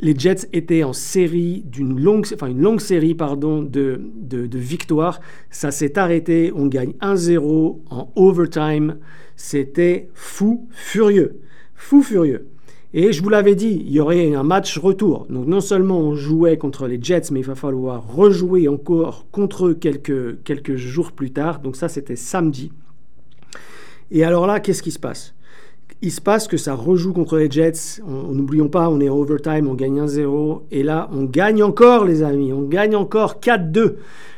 les 0.00 0.16
Jets 0.16 0.48
étaient 0.52 0.84
en 0.84 0.92
série 0.92 1.64
d'une 1.66 2.00
longue, 2.00 2.26
enfin 2.32 2.46
une 2.46 2.60
longue 2.60 2.80
série 2.80 3.14
pardon 3.14 3.62
de, 3.62 4.00
de, 4.14 4.58
victoires. 4.58 5.20
Ça 5.50 5.70
s'est 5.70 5.98
arrêté, 5.98 6.52
on 6.54 6.66
gagne 6.66 6.92
1-0 7.00 7.78
en 7.90 8.12
overtime. 8.14 8.98
C'était 9.34 10.08
fou 10.14 10.68
furieux, 10.70 11.40
fou 11.74 12.02
furieux. 12.02 12.46
Et 12.94 13.12
je 13.12 13.22
vous 13.22 13.28
l'avais 13.28 13.54
dit, 13.54 13.82
il 13.84 13.92
y 13.92 14.00
aurait 14.00 14.34
un 14.34 14.42
match 14.42 14.78
retour. 14.78 15.26
Donc 15.28 15.46
non 15.46 15.60
seulement 15.60 15.98
on 15.98 16.14
jouait 16.14 16.56
contre 16.56 16.86
les 16.86 16.98
Jets, 17.02 17.30
mais 17.30 17.40
il 17.40 17.46
va 17.46 17.54
falloir 17.54 18.14
rejouer 18.14 18.66
encore 18.66 19.26
contre 19.30 19.66
eux 19.66 19.74
quelques, 19.74 20.42
quelques 20.42 20.76
jours 20.76 21.12
plus 21.12 21.30
tard. 21.30 21.60
Donc 21.60 21.76
ça, 21.76 21.88
c'était 21.88 22.16
samedi. 22.16 22.72
Et 24.10 24.24
alors 24.24 24.46
là, 24.46 24.60
qu'est-ce 24.60 24.82
qui 24.82 24.90
se 24.90 24.98
passe? 24.98 25.34
Il 26.00 26.12
se 26.12 26.20
passe 26.20 26.46
que 26.46 26.56
ça 26.56 26.74
rejoue 26.74 27.12
contre 27.12 27.38
les 27.38 27.50
Jets. 27.50 28.00
N'oublions 28.06 28.68
pas, 28.68 28.88
on 28.88 29.00
est 29.00 29.08
en 29.08 29.16
overtime, 29.16 29.66
on 29.68 29.74
gagne 29.74 30.00
1-0. 30.00 30.62
Et 30.70 30.82
là, 30.82 31.08
on 31.12 31.24
gagne 31.24 31.62
encore, 31.62 32.04
les 32.04 32.22
amis. 32.22 32.52
On 32.52 32.62
gagne 32.62 32.94
encore 32.94 33.40
4-2 33.40 33.96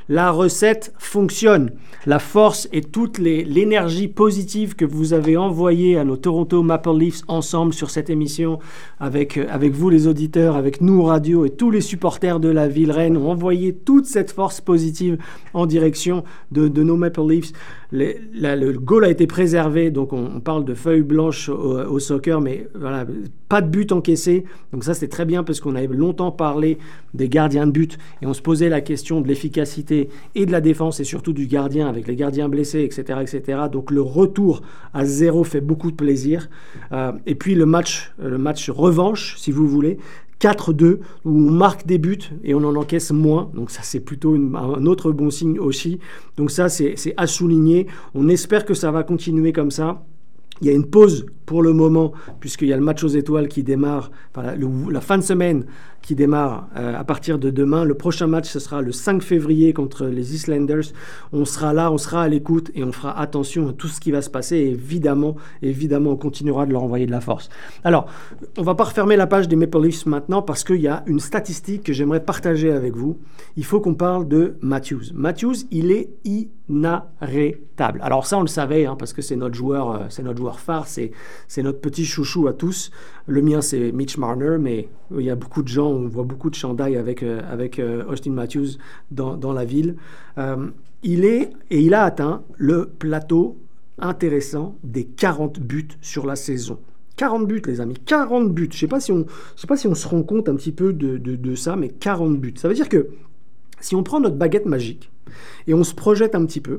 la 0.08 0.30
recette 0.30 0.92
fonctionne. 0.98 1.70
La 2.06 2.18
force 2.18 2.68
et 2.72 2.80
toute 2.80 3.18
l'énergie 3.18 4.08
positive 4.08 4.74
que 4.74 4.86
vous 4.86 5.12
avez 5.12 5.36
envoyée 5.36 5.98
à 5.98 6.04
nos 6.04 6.16
Toronto 6.16 6.62
Maple 6.62 6.96
Leafs 6.96 7.22
ensemble 7.28 7.74
sur 7.74 7.90
cette 7.90 8.08
émission, 8.08 8.58
avec, 8.98 9.36
euh, 9.36 9.46
avec 9.50 9.72
vous 9.72 9.90
les 9.90 10.06
auditeurs, 10.06 10.56
avec 10.56 10.80
nous 10.80 11.02
radio 11.02 11.44
et 11.44 11.50
tous 11.50 11.70
les 11.70 11.82
supporters 11.82 12.40
de 12.40 12.48
la 12.48 12.68
ville 12.68 12.90
Rennes, 12.90 13.18
ont 13.18 13.30
envoyé 13.30 13.74
toute 13.74 14.06
cette 14.06 14.30
force 14.30 14.60
positive 14.60 15.18
en 15.52 15.66
direction 15.66 16.24
de, 16.52 16.68
nos 16.68 16.96
Maple 16.96 17.20
Leafs. 17.28 17.52
le 17.92 18.72
goal 18.78 19.04
a 19.04 19.10
été 19.10 19.26
préservé, 19.26 19.90
donc 19.90 20.12
on, 20.12 20.40
parle 20.40 20.64
de 20.64 20.74
feuilles 20.74 21.02
blanches 21.02 21.50
au, 21.50 21.98
soccer, 21.98 22.40
mais 22.40 22.66
pas 23.48 23.60
de 23.60 23.68
but 23.68 23.92
encaissé. 23.92 24.44
Donc 24.72 24.84
ça 24.84 24.94
c'est 24.94 25.08
très 25.08 25.26
bien 25.26 25.44
parce 25.44 25.60
qu'on 25.60 25.74
avait 25.74 25.88
longtemps 25.88 26.30
parlé 26.30 26.78
des 27.12 27.28
gardiens 27.28 27.66
de 27.66 27.72
but 27.72 27.98
et 28.22 28.26
on 28.26 28.32
se 28.32 28.40
posait 28.40 28.68
la 28.68 28.80
question 28.80 29.20
de 29.20 29.28
l'efficacité 29.28 29.99
et 30.34 30.46
de 30.46 30.52
la 30.52 30.60
défense 30.60 31.00
et 31.00 31.04
surtout 31.04 31.32
du 31.32 31.46
gardien 31.46 31.88
avec 31.88 32.06
les 32.06 32.16
gardiens 32.16 32.48
blessés, 32.48 32.82
etc. 32.82 33.20
etc. 33.22 33.62
Donc 33.70 33.90
le 33.90 34.02
retour 34.02 34.62
à 34.94 35.04
zéro 35.04 35.44
fait 35.44 35.60
beaucoup 35.60 35.90
de 35.90 35.96
plaisir. 35.96 36.48
Euh, 36.92 37.12
et 37.26 37.34
puis 37.34 37.54
le 37.54 37.66
match, 37.66 38.12
le 38.18 38.38
match 38.38 38.70
revanche, 38.70 39.36
si 39.38 39.50
vous 39.52 39.66
voulez, 39.66 39.98
4-2, 40.40 40.98
où 41.24 41.30
on 41.30 41.50
marque 41.50 41.86
des 41.86 41.98
buts 41.98 42.18
et 42.42 42.54
on 42.54 42.64
en 42.64 42.74
encaisse 42.74 43.12
moins. 43.12 43.50
Donc 43.54 43.70
ça, 43.70 43.80
c'est 43.82 44.00
plutôt 44.00 44.34
un 44.34 44.86
autre 44.86 45.12
bon 45.12 45.30
signe 45.30 45.58
aussi. 45.58 46.00
Donc 46.36 46.50
ça, 46.50 46.68
c'est 46.68 46.96
à 47.16 47.26
souligner. 47.26 47.86
On 48.14 48.28
espère 48.28 48.64
que 48.64 48.74
ça 48.74 48.90
va 48.90 49.02
continuer 49.02 49.52
comme 49.52 49.70
ça. 49.70 50.02
Il 50.60 50.66
y 50.66 50.70
a 50.70 50.72
une 50.72 50.86
pause 50.86 51.26
pour 51.50 51.64
le 51.64 51.72
moment, 51.72 52.12
puisqu'il 52.38 52.68
y 52.68 52.72
a 52.72 52.76
le 52.76 52.82
match 52.82 53.02
aux 53.02 53.08
étoiles 53.08 53.48
qui 53.48 53.64
démarre, 53.64 54.12
la, 54.36 55.00
fin 55.00 55.18
de 55.18 55.22
semaine 55.24 55.64
qui 56.00 56.14
démarre 56.14 56.68
euh, 56.76 56.96
à 56.96 57.02
partir 57.02 57.40
de 57.40 57.50
demain. 57.50 57.84
Le 57.84 57.94
prochain 57.94 58.28
match, 58.28 58.48
ce 58.48 58.60
sera 58.60 58.82
le 58.82 58.92
5 58.92 59.20
février 59.20 59.72
contre 59.72 60.06
les 60.06 60.34
Islanders. 60.34 60.92
On 61.32 61.44
sera 61.44 61.72
là, 61.72 61.90
on 61.90 61.98
sera 61.98 62.22
à 62.22 62.28
l'écoute 62.28 62.70
et 62.76 62.84
on 62.84 62.92
fera 62.92 63.18
attention 63.18 63.68
à 63.68 63.72
tout 63.72 63.88
ce 63.88 64.00
qui 64.00 64.12
va 64.12 64.22
se 64.22 64.30
passer. 64.30 64.58
Évidemment, 64.58 65.34
évidemment, 65.60 66.10
on 66.12 66.16
continuera 66.16 66.66
de 66.66 66.72
leur 66.72 66.84
envoyer 66.84 67.06
de 67.06 67.10
la 67.10 67.20
force. 67.20 67.48
Alors, 67.82 68.06
on 68.56 68.62
va 68.62 68.76
pas 68.76 68.84
refermer 68.84 69.16
la 69.16 69.26
page 69.26 69.48
des 69.48 69.56
Maple 69.56 69.82
Leafs 69.82 70.06
maintenant 70.06 70.42
parce 70.42 70.62
qu'il 70.62 70.80
y 70.80 70.88
a 70.88 71.02
une 71.06 71.18
statistique 71.18 71.82
que 71.82 71.92
j'aimerais 71.92 72.24
partager 72.24 72.70
avec 72.70 72.94
vous. 72.94 73.18
Il 73.56 73.64
faut 73.64 73.80
qu'on 73.80 73.94
parle 73.94 74.28
de 74.28 74.56
Matthews. 74.62 75.12
Matthews, 75.14 75.66
il 75.72 75.90
est 75.90 76.10
inarrêtable. 76.24 78.00
Alors 78.02 78.26
ça, 78.26 78.38
on 78.38 78.42
le 78.42 78.46
savait 78.46 78.86
hein, 78.86 78.96
parce 78.98 79.12
que 79.12 79.22
c'est 79.22 79.36
notre 79.36 79.54
joueur, 79.54 79.90
euh, 79.90 79.98
c'est 80.10 80.22
notre 80.22 80.38
joueur 80.38 80.60
phare, 80.60 80.86
c'est 81.48 81.62
notre 81.62 81.80
petit 81.80 82.04
chouchou 82.04 82.46
à 82.48 82.52
tous. 82.52 82.90
Le 83.26 83.42
mien, 83.42 83.60
c'est 83.60 83.92
Mitch 83.92 84.16
Marner, 84.16 84.56
mais 84.60 84.88
il 85.16 85.24
y 85.24 85.30
a 85.30 85.36
beaucoup 85.36 85.62
de 85.62 85.68
gens 85.68 85.88
on 85.88 86.08
voit 86.08 86.24
beaucoup 86.24 86.50
de 86.50 86.54
chandails 86.54 86.96
avec, 86.96 87.22
avec 87.22 87.80
Austin 88.08 88.32
Matthews 88.32 88.78
dans, 89.10 89.36
dans 89.36 89.52
la 89.52 89.64
ville. 89.64 89.96
il 91.02 91.24
est, 91.24 91.50
et 91.70 91.80
il 91.80 91.94
a 91.94 92.04
atteint 92.04 92.42
le 92.56 92.86
plateau 92.86 93.56
intéressant 94.00 94.76
des 94.82 95.04
40 95.04 95.60
buts 95.60 95.88
sur 96.00 96.26
la 96.26 96.36
saison. 96.36 96.78
40 97.16 97.46
buts, 97.46 97.62
les 97.66 97.80
amis, 97.80 97.96
40 98.06 98.50
buts. 98.52 98.68
Je 98.70 98.76
ne 98.76 98.80
sais, 98.80 98.88
pas 98.88 99.00
si 99.00 99.12
on, 99.12 99.26
sais 99.54 99.66
pas 99.66 99.76
si 99.76 99.86
on 99.86 99.94
se 99.94 100.08
rend 100.08 100.22
compte 100.22 100.48
un 100.48 100.56
petit 100.56 100.72
peu 100.72 100.92
de, 100.92 101.18
de, 101.18 101.54
ça, 101.54 101.76
mais 101.76 101.88
40 101.90 102.38
buts. 102.38 102.54
Ça 102.56 102.68
veut 102.68 102.74
dire 102.74 102.88
que 102.88 103.08
si 103.80 103.94
on 103.94 104.02
prend 104.02 104.20
notre 104.20 104.36
baguette 104.36 104.66
magique 104.66 105.10
et 105.66 105.74
on 105.74 105.84
se 105.84 105.94
projette 105.94 106.34
un 106.34 106.46
petit 106.46 106.60
peu, 106.60 106.78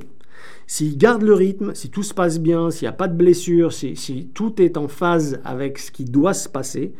s'il 0.72 0.98
garde 0.98 1.24
le 1.24 1.34
rythme, 1.34 1.75
si 1.75 1.90
tout 1.90 2.01
se 2.01 2.13
passe 2.13 2.40
bien, 2.40 2.72
s'il 2.72 2.86
n'y 2.86 2.90
a 2.90 2.94
pas 2.94 3.10
de 3.10 3.13
blessure, 3.13 3.74
si, 3.74 3.98
si, 3.98 4.30
tout 4.34 4.62
est 4.62 4.78
en 4.78 4.88
phase 4.88 5.42
avec 5.44 5.78
ce 5.78 5.92
qui 5.92 6.06
doit 6.06 6.34
se 6.34 6.48
passer, 6.48 6.94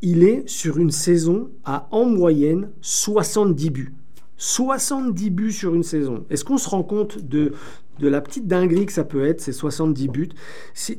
il 0.00 0.24
est 0.24 0.48
sur 0.48 0.78
une 0.78 0.90
saison 0.90 1.50
à 1.66 1.88
en 1.90 2.06
moyenne 2.06 2.70
70 2.80 3.68
buts. 3.68 3.92
70 4.38 5.28
buts 5.28 5.52
sur 5.52 5.74
une 5.74 5.82
saison. 5.82 6.24
Est-ce 6.30 6.42
qu'on 6.42 6.56
se 6.56 6.70
rend 6.70 6.82
compte 6.82 7.22
de, 7.22 7.52
de 7.98 8.08
la 8.08 8.22
petite 8.22 8.46
dinguerie 8.46 8.86
que 8.86 8.92
ça 8.92 9.04
peut 9.04 9.26
être, 9.26 9.42
ces 9.42 9.52
70 9.52 10.08
buts? 10.08 10.30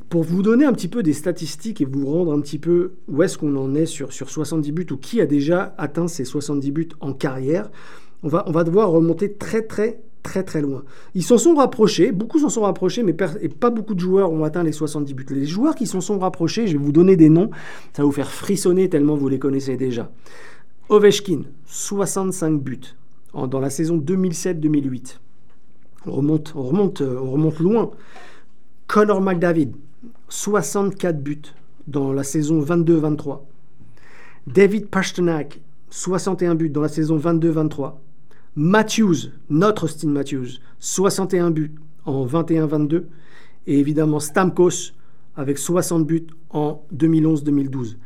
Pour 0.08 0.22
vous 0.22 0.44
donner 0.44 0.66
un 0.66 0.74
petit 0.74 0.89
peu 0.89 1.01
des 1.01 1.13
statistiques 1.13 1.82
et 1.82 1.86
vous 1.86 2.06
rendre 2.06 2.32
un 2.32 2.42
petit 2.42 2.60
peu 2.60 2.92
où 3.08 3.24
est-ce 3.24 3.39
qu'on 3.39 3.56
en 3.56 3.74
est 3.74 3.88
sur, 3.88 4.13
sur 4.13 4.30
70 4.30 4.72
buts 4.72 4.88
ou 4.92 4.98
qui 4.98 5.20
a 5.20 5.25
déjà 5.25 5.74
atteint 5.80 6.08
ces 6.08 6.25
70 6.25 6.72
buts 6.72 6.89
en 7.00 7.13
carrière, 7.13 7.72
on 8.22 8.27
va, 8.27 8.44
on 8.46 8.51
va 8.51 8.63
devoir 8.63 8.92
remonter 8.92 9.34
très 9.34 9.63
très 9.63 10.00
très 10.27 10.43
très 10.43 10.62
loin. 10.62 10.84
Ils 11.15 11.24
s'en 11.24 11.38
sont 11.38 11.55
rapprochés, 11.55 12.12
beaucoup 12.12 12.38
s'en 12.39 12.50
sont 12.50 12.63
rapprochés, 12.63 13.01
mais 13.01 13.13
pas 13.13 13.69
beaucoup 13.69 13.96
de 13.96 14.00
joueurs 14.01 14.29
ont 14.29 14.43
atteint 14.43 14.62
les 14.62 14.74
70 14.74 15.13
buts. 15.13 15.25
Les 15.29 15.46
joueurs 15.46 15.74
qui 15.74 15.88
s'en 15.88 16.01
sont 16.01 16.19
rapprochés, 16.19 16.67
je 16.67 16.74
vais 16.74 16.84
vous 16.84 16.91
donner 16.91 17.15
des 17.15 17.29
noms, 17.29 17.50
ça 17.93 18.01
va 18.01 18.05
vous 18.05 18.12
faire 18.12 18.29
frissonner 18.29 18.89
tellement 18.89 19.15
vous 19.15 19.29
les 19.29 19.39
connaissez 19.39 19.77
déjà. 19.77 20.12
Ovechkin, 20.89 21.43
65 21.65 22.60
buts 22.62 22.96
dans 23.34 23.62
la 23.62 23.69
saison 23.69 23.98
2007-2008. 23.98 25.19
On 26.07 26.12
remonte, 26.12 26.53
on 26.55 26.63
remonte, 26.63 27.01
euh, 27.01 27.19
on 27.22 27.31
remonte 27.31 27.60
loin. 27.60 27.91
Connor 28.88 29.22
McDavid, 29.22 29.72
64 30.27 31.22
buts 31.22 31.53
dans 31.88 32.12
la 32.12 32.24
saison 32.24 32.62
22-23. 32.62 33.39
David 34.46 34.88
Pasternak, 34.88 35.62
61 35.89 36.55
buts 36.55 36.69
dans 36.69 36.81
la 36.81 36.89
saison 36.89 37.17
22-23. 37.17 37.93
Matthews, 38.60 39.30
notre 39.52 39.86
Steve 39.86 40.10
Matthews, 40.10 40.58
61 40.80 41.52
buts 41.52 41.76
en 42.06 42.26
21-22. 42.26 43.04
Et 43.68 43.78
évidemment 43.78 44.20
Stamkos 44.20 44.94
avec 45.36 45.60
60 45.60 46.08
buts 46.08 46.26
en 46.50 46.84
2011-2012. 46.92 47.98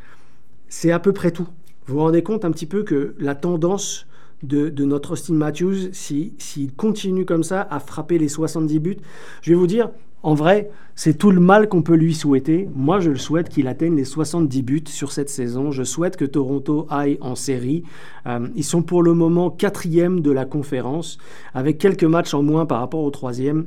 C'est 0.67 0.91
à 0.91 0.99
peu 0.99 1.13
près 1.13 1.31
tout. 1.31 1.47
Vous 1.85 1.93
vous 1.93 2.01
rendez 2.01 2.21
compte 2.21 2.43
un 2.43 2.51
petit 2.51 2.65
peu 2.65 2.83
que 2.83 3.15
la 3.17 3.33
tendance 3.33 4.07
de, 4.43 4.69
notre 4.83 5.11
Austin 5.11 5.35
Matthews, 5.35 5.93
s'il 5.93 6.73
continue 6.75 7.23
comme 7.23 7.43
ça 7.43 7.65
à 7.71 7.79
frapper 7.79 8.17
les 8.17 8.27
70 8.27 8.79
buts, 8.79 8.97
je 9.41 9.51
vais 9.51 9.57
vous 9.57 9.67
dire, 9.67 9.89
en 10.23 10.35
vrai, 10.35 10.69
c'est 10.95 11.17
tout 11.17 11.31
le 11.31 11.39
mal 11.39 11.67
qu'on 11.67 11.81
peut 11.81 11.95
lui 11.95 12.13
souhaiter. 12.13 12.69
Moi, 12.75 12.99
je 12.99 13.09
le 13.09 13.17
souhaite 13.17 13.49
qu'il 13.49 13.67
atteigne 13.67 13.95
les 13.95 14.05
70 14.05 14.61
buts 14.61 14.83
sur 14.85 15.11
cette 15.11 15.29
saison. 15.29 15.71
Je 15.71 15.83
souhaite 15.83 16.15
que 16.15 16.25
Toronto 16.25 16.85
aille 16.89 17.17
en 17.21 17.33
série. 17.33 17.83
Euh, 18.27 18.47
ils 18.55 18.63
sont 18.63 18.83
pour 18.83 19.01
le 19.01 19.13
moment 19.13 19.49
quatrième 19.49 20.21
de 20.21 20.31
la 20.31 20.45
conférence, 20.45 21.17
avec 21.55 21.79
quelques 21.79 22.03
matchs 22.03 22.35
en 22.35 22.43
moins 22.43 22.67
par 22.67 22.79
rapport 22.79 23.01
au 23.01 23.09
troisième. 23.09 23.65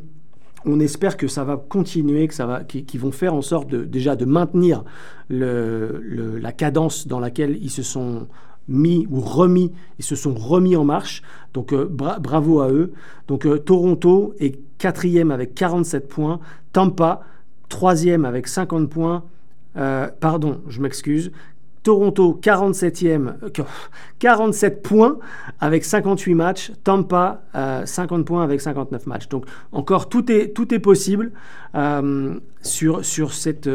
On 0.64 0.78
espère 0.80 1.16
que 1.16 1.26
ça 1.26 1.44
va 1.44 1.56
continuer, 1.56 2.28
que 2.28 2.34
ça 2.34 2.46
va, 2.46 2.64
qu'ils 2.64 3.00
vont 3.00 3.12
faire 3.12 3.34
en 3.34 3.42
sorte 3.42 3.74
déjà 3.74 4.16
de 4.16 4.24
maintenir 4.24 4.84
la 5.28 6.52
cadence 6.52 7.06
dans 7.06 7.20
laquelle 7.20 7.58
ils 7.60 7.70
se 7.70 7.82
sont 7.82 8.28
mis 8.68 9.06
ou 9.10 9.20
remis, 9.20 9.72
ils 9.98 10.04
se 10.04 10.16
sont 10.16 10.34
remis 10.34 10.76
en 10.76 10.84
marche. 10.84 11.22
Donc 11.52 11.72
euh, 11.72 11.86
bravo 11.86 12.60
à 12.60 12.70
eux. 12.70 12.92
Donc 13.28 13.46
euh, 13.46 13.58
Toronto 13.58 14.34
est 14.38 14.58
quatrième 14.78 15.30
avec 15.30 15.54
47 15.54 16.08
points. 16.08 16.40
Tampa, 16.72 17.22
troisième 17.68 18.24
avec 18.24 18.48
50 18.48 18.88
points. 18.90 19.24
Euh, 19.76 20.08
pardon, 20.20 20.60
je 20.68 20.80
m'excuse. 20.80 21.32
Toronto 21.84 22.40
47e, 22.42 23.34
47 24.18 24.72
euh, 24.72 24.80
points 24.82 25.18
avec 25.60 25.84
58 25.84 26.34
matchs. 26.34 26.72
Tampa 26.82 27.42
50 27.84 28.20
euh, 28.20 28.24
points 28.24 28.42
avec 28.42 28.62
59 28.62 29.06
matchs. 29.06 29.28
Donc 29.28 29.44
encore 29.70 30.08
tout 30.08 30.32
est, 30.32 30.78
possible 30.78 31.30
euh, 31.74 32.34
sur, 32.62 33.04
cette, 33.34 33.68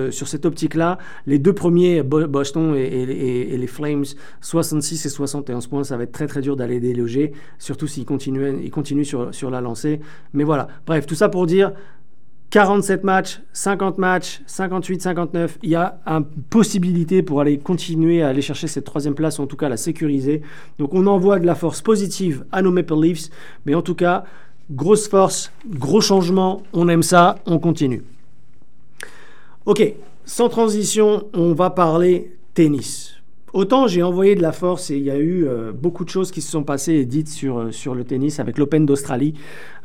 optique-là. 0.44 0.98
Les 1.28 1.38
deux 1.38 1.54
premiers, 1.54 2.02
Boston 2.02 2.76
et, 2.76 3.56
les 3.56 3.68
Flames, 3.68 4.06
66 4.42 5.06
et 5.06 5.10
71 5.10 5.68
points. 5.68 5.84
Ça 5.84 5.96
va 5.96 6.04
être 6.04 6.12
très 6.12 6.26
très 6.26 6.42
dur 6.42 6.56
d'aller 6.56 6.80
déloger, 6.80 7.34
surtout 7.60 7.86
s'ils 7.86 8.06
continuent, 8.06 8.56
ils 8.64 9.06
sur, 9.06 9.34
sur 9.36 9.52
la 9.52 9.62
lancée. 9.62 10.02
Mais 10.34 10.44
voilà, 10.44 10.68
bref, 10.88 11.06
tout 11.06 11.16
ça 11.16 11.30
pour 11.30 11.46
dire 11.46 11.74
47 12.50 13.04
matchs, 13.04 13.42
50 13.54 14.00
matchs, 14.00 14.42
58, 14.48 15.02
59, 15.04 15.60
il 15.62 15.70
y 15.70 15.76
a 15.76 16.00
une 16.08 16.26
possibilité 16.50 17.22
pour 17.22 17.42
aller 17.42 17.60
continuer 17.60 18.24
à 18.24 18.30
aller 18.30 18.42
chercher 18.42 18.68
cette 18.68 18.86
troisième 18.86 19.14
place, 19.14 19.38
ou 19.38 19.44
en 19.44 19.48
tout 19.48 19.58
cas 19.58 19.70
la 19.70 19.78
sécuriser. 19.78 20.42
Donc 20.80 20.94
on 20.94 21.06
envoie 21.06 21.40
de 21.40 21.46
la 21.46 21.54
force 21.54 21.82
positive 21.82 22.46
à 22.52 22.64
nos 22.64 22.72
Maple 22.72 23.00
Leafs, 23.00 23.30
mais 23.66 23.76
en 23.76 23.84
tout 23.84 23.94
cas, 23.94 24.24
grosse 24.72 25.08
force, 25.08 25.52
gros 25.68 26.02
changement, 26.02 26.64
on 26.74 26.90
aime 26.90 27.04
ça, 27.04 27.38
on 27.46 27.60
continue. 27.60 28.04
Ok, 29.66 29.94
sans 30.26 30.50
transition, 30.50 31.28
on 31.34 31.54
va 31.54 31.70
parler 31.70 32.36
tennis. 32.56 33.19
Autant 33.54 33.88
j'ai 33.88 34.04
envoyé 34.04 34.36
de 34.36 34.42
la 34.42 34.52
force 34.52 34.92
et 34.92 34.98
il 34.98 35.04
y 35.04 35.12
a 35.12 35.18
eu 35.18 35.48
euh, 35.48 35.72
beaucoup 35.72 36.06
de 36.06 36.10
choses 36.10 36.32
qui 36.32 36.42
se 36.42 36.52
sont 36.52 36.64
passées 36.64 36.94
et 36.94 37.06
dites 37.06 37.30
sur, 37.30 37.58
euh, 37.58 37.72
sur 37.72 37.96
le 37.96 38.04
tennis 38.04 38.40
avec 38.40 38.58
l'Open 38.58 38.86
d'Australie, 38.86 39.34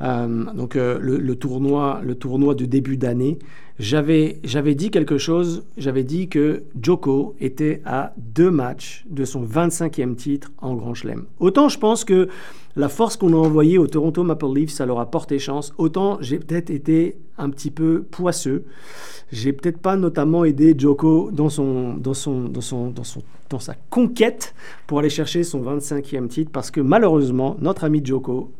euh, 0.02 0.44
donc 0.52 0.74
le, 0.74 1.34
tournoi, 1.34 2.00
le 2.04 2.14
tournoi 2.14 2.54
de 2.54 2.64
début 2.64 2.96
d'année. 2.96 3.38
J'avais, 3.78 4.38
j'avais 4.44 4.76
dit 4.76 4.90
quelque 4.90 5.18
chose, 5.18 5.64
j'avais 5.76 6.04
dit 6.04 6.28
que 6.28 6.62
Joko 6.80 7.34
était 7.40 7.82
à 7.84 8.12
deux 8.16 8.50
matchs 8.50 9.04
de 9.10 9.24
son 9.24 9.44
25e 9.44 10.14
titre 10.14 10.52
en 10.58 10.74
Grand 10.74 10.94
Chelem. 10.94 11.24
Autant 11.40 11.68
je 11.68 11.78
pense 11.78 12.04
que 12.04 12.28
la 12.76 12.88
force 12.88 13.16
qu'on 13.16 13.32
a 13.32 13.36
envoyée 13.36 13.78
au 13.78 13.86
Toronto 13.86 14.22
Maple 14.24 14.54
Leafs, 14.54 14.70
ça 14.70 14.86
leur 14.86 14.98
a 15.00 15.10
porté 15.10 15.38
chance, 15.38 15.72
autant 15.78 16.18
j'ai 16.20 16.38
peut-être 16.38 16.70
été 16.70 17.16
un 17.38 17.50
petit 17.50 17.70
peu 17.70 18.02
poisseux 18.02 18.64
j'ai 19.34 19.52
peut-être 19.52 19.78
pas 19.78 19.96
notamment 19.96 20.44
aidé 20.44 20.74
Joko 20.78 21.30
dans, 21.32 21.48
son, 21.48 21.94
dans, 21.94 22.14
son, 22.14 22.44
dans, 22.44 22.60
son, 22.60 22.90
dans, 22.90 23.04
son, 23.04 23.22
dans 23.50 23.58
sa 23.58 23.74
conquête 23.90 24.54
pour 24.86 25.00
aller 25.00 25.10
chercher 25.10 25.42
son 25.42 25.60
25e 25.60 26.28
titre 26.28 26.50
parce 26.52 26.70
que 26.70 26.80
malheureusement, 26.80 27.56
notre 27.60 27.84
ami 27.84 28.04
Joko, 28.04 28.52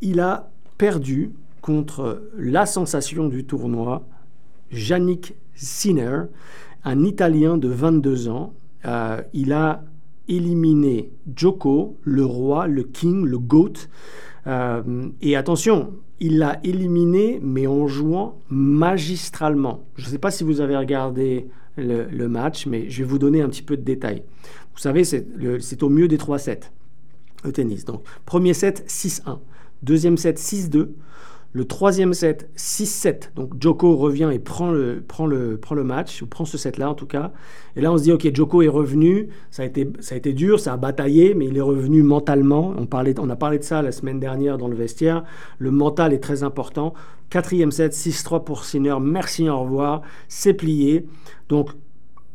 il 0.00 0.20
a 0.20 0.50
perdu 0.76 1.32
contre 1.60 2.30
la 2.36 2.66
sensation 2.66 3.28
du 3.28 3.44
tournoi, 3.44 4.02
Yannick 4.72 5.34
Sinner, 5.54 6.22
un 6.84 7.04
Italien 7.04 7.56
de 7.56 7.68
22 7.68 8.28
ans. 8.28 8.52
Euh, 8.84 9.22
il 9.32 9.52
a 9.52 9.84
éliminé 10.32 11.12
Joko, 11.36 11.98
le 12.02 12.24
roi, 12.24 12.66
le 12.66 12.82
king, 12.82 13.24
le 13.24 13.38
goat. 13.38 13.88
Euh, 14.46 15.08
et 15.20 15.36
attention, 15.36 15.94
il 16.20 16.38
l'a 16.38 16.58
éliminé, 16.64 17.38
mais 17.42 17.66
en 17.66 17.86
jouant 17.86 18.40
magistralement. 18.48 19.84
Je 19.96 20.06
ne 20.06 20.10
sais 20.10 20.18
pas 20.18 20.30
si 20.30 20.42
vous 20.42 20.60
avez 20.60 20.76
regardé 20.76 21.48
le, 21.76 22.26
match, 22.28 22.66
mais 22.66 22.90
je 22.90 23.02
vais 23.02 23.08
vous 23.08 23.18
donner 23.18 23.42
un 23.42 23.48
petit 23.48 23.62
peu 23.62 23.76
de 23.76 23.82
détails. 23.82 24.22
Vous 24.74 24.80
savez, 24.80 25.04
c'est 25.04 25.82
au 25.82 25.88
mieux 25.88 26.08
des 26.08 26.18
trois 26.18 26.38
sets, 26.38 26.70
le 27.44 27.52
tennis. 27.52 27.84
Donc, 27.84 28.02
premier 28.24 28.54
set, 28.54 28.84
6-1. 28.88 29.38
Deuxième 29.82 30.16
set, 30.16 30.38
6-2. 30.38 30.88
Le 31.54 31.66
troisième 31.66 32.14
set, 32.14 32.48
6-7. 32.56 33.34
Donc 33.36 33.60
Joko 33.60 33.96
revient 33.96 34.30
et 34.32 34.38
prend 34.38 34.70
le, 34.70 35.04
prend 35.06 35.26
le, 35.26 35.58
prend 35.58 35.74
le 35.74 35.84
match, 35.84 36.22
ou 36.22 36.26
prend 36.26 36.46
ce 36.46 36.56
set-là 36.56 36.88
en 36.88 36.94
tout 36.94 37.06
cas. 37.06 37.30
Et 37.76 37.82
là, 37.82 37.92
on 37.92 37.98
se 37.98 38.04
dit, 38.04 38.12
OK, 38.12 38.26
Joko 38.34 38.62
est 38.62 38.68
revenu. 38.68 39.28
Ça 39.50 39.62
a, 39.62 39.66
été, 39.66 39.90
ça 40.00 40.14
a 40.14 40.18
été 40.18 40.32
dur, 40.32 40.60
ça 40.60 40.72
a 40.72 40.76
bataillé, 40.78 41.34
mais 41.34 41.46
il 41.46 41.56
est 41.56 41.62
revenu 41.62 42.02
mentalement. 42.02 42.72
On, 42.78 42.86
parlait, 42.86 43.14
on 43.20 43.28
a 43.28 43.36
parlé 43.36 43.58
de 43.58 43.64
ça 43.64 43.82
la 43.82 43.92
semaine 43.92 44.18
dernière 44.18 44.56
dans 44.56 44.68
le 44.68 44.76
vestiaire. 44.76 45.24
Le 45.58 45.70
mental 45.70 46.14
est 46.14 46.20
très 46.20 46.42
important. 46.42 46.94
Quatrième 47.28 47.70
set, 47.70 47.92
6-3 47.92 48.44
pour 48.44 48.64
Sinner. 48.64 48.96
Merci, 49.00 49.48
au 49.50 49.60
revoir. 49.60 50.00
C'est 50.28 50.54
plié. 50.54 51.06
Donc, 51.50 51.70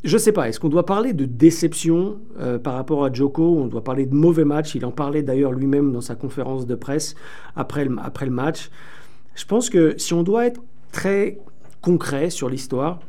je 0.04 0.14
ne 0.14 0.20
sais 0.20 0.32
pas, 0.32 0.48
est-ce 0.48 0.60
qu'on 0.60 0.70
doit 0.70 0.86
parler 0.86 1.14
de 1.14 1.26
déception 1.26 2.18
euh, 2.40 2.60
par 2.60 2.76
rapport 2.76 3.04
à 3.04 3.12
Joko? 3.12 3.58
On 3.58 3.68
doit 3.68 3.84
parler 3.84 4.06
de 4.06 4.14
mauvais 4.14 4.46
match. 4.46 4.76
Il 4.76 4.86
en 4.86 4.92
parlait 4.92 5.24
d'ailleurs 5.24 5.52
lui-même 5.52 5.92
dans 5.92 6.02
sa 6.02 6.14
conférence 6.16 6.68
de 6.68 6.76
presse 6.76 7.16
après 7.56 7.88
après 8.04 8.26
le 8.28 8.32
match. 8.32 8.70
Je 9.38 9.46
pense 9.46 9.70
que 9.70 9.98
si 9.98 10.14
on 10.14 10.24
doit 10.24 10.48
être 10.48 10.62
très 10.92 11.38
concret 11.82 12.32
sur 12.32 12.50
l'histoire, 12.50 13.00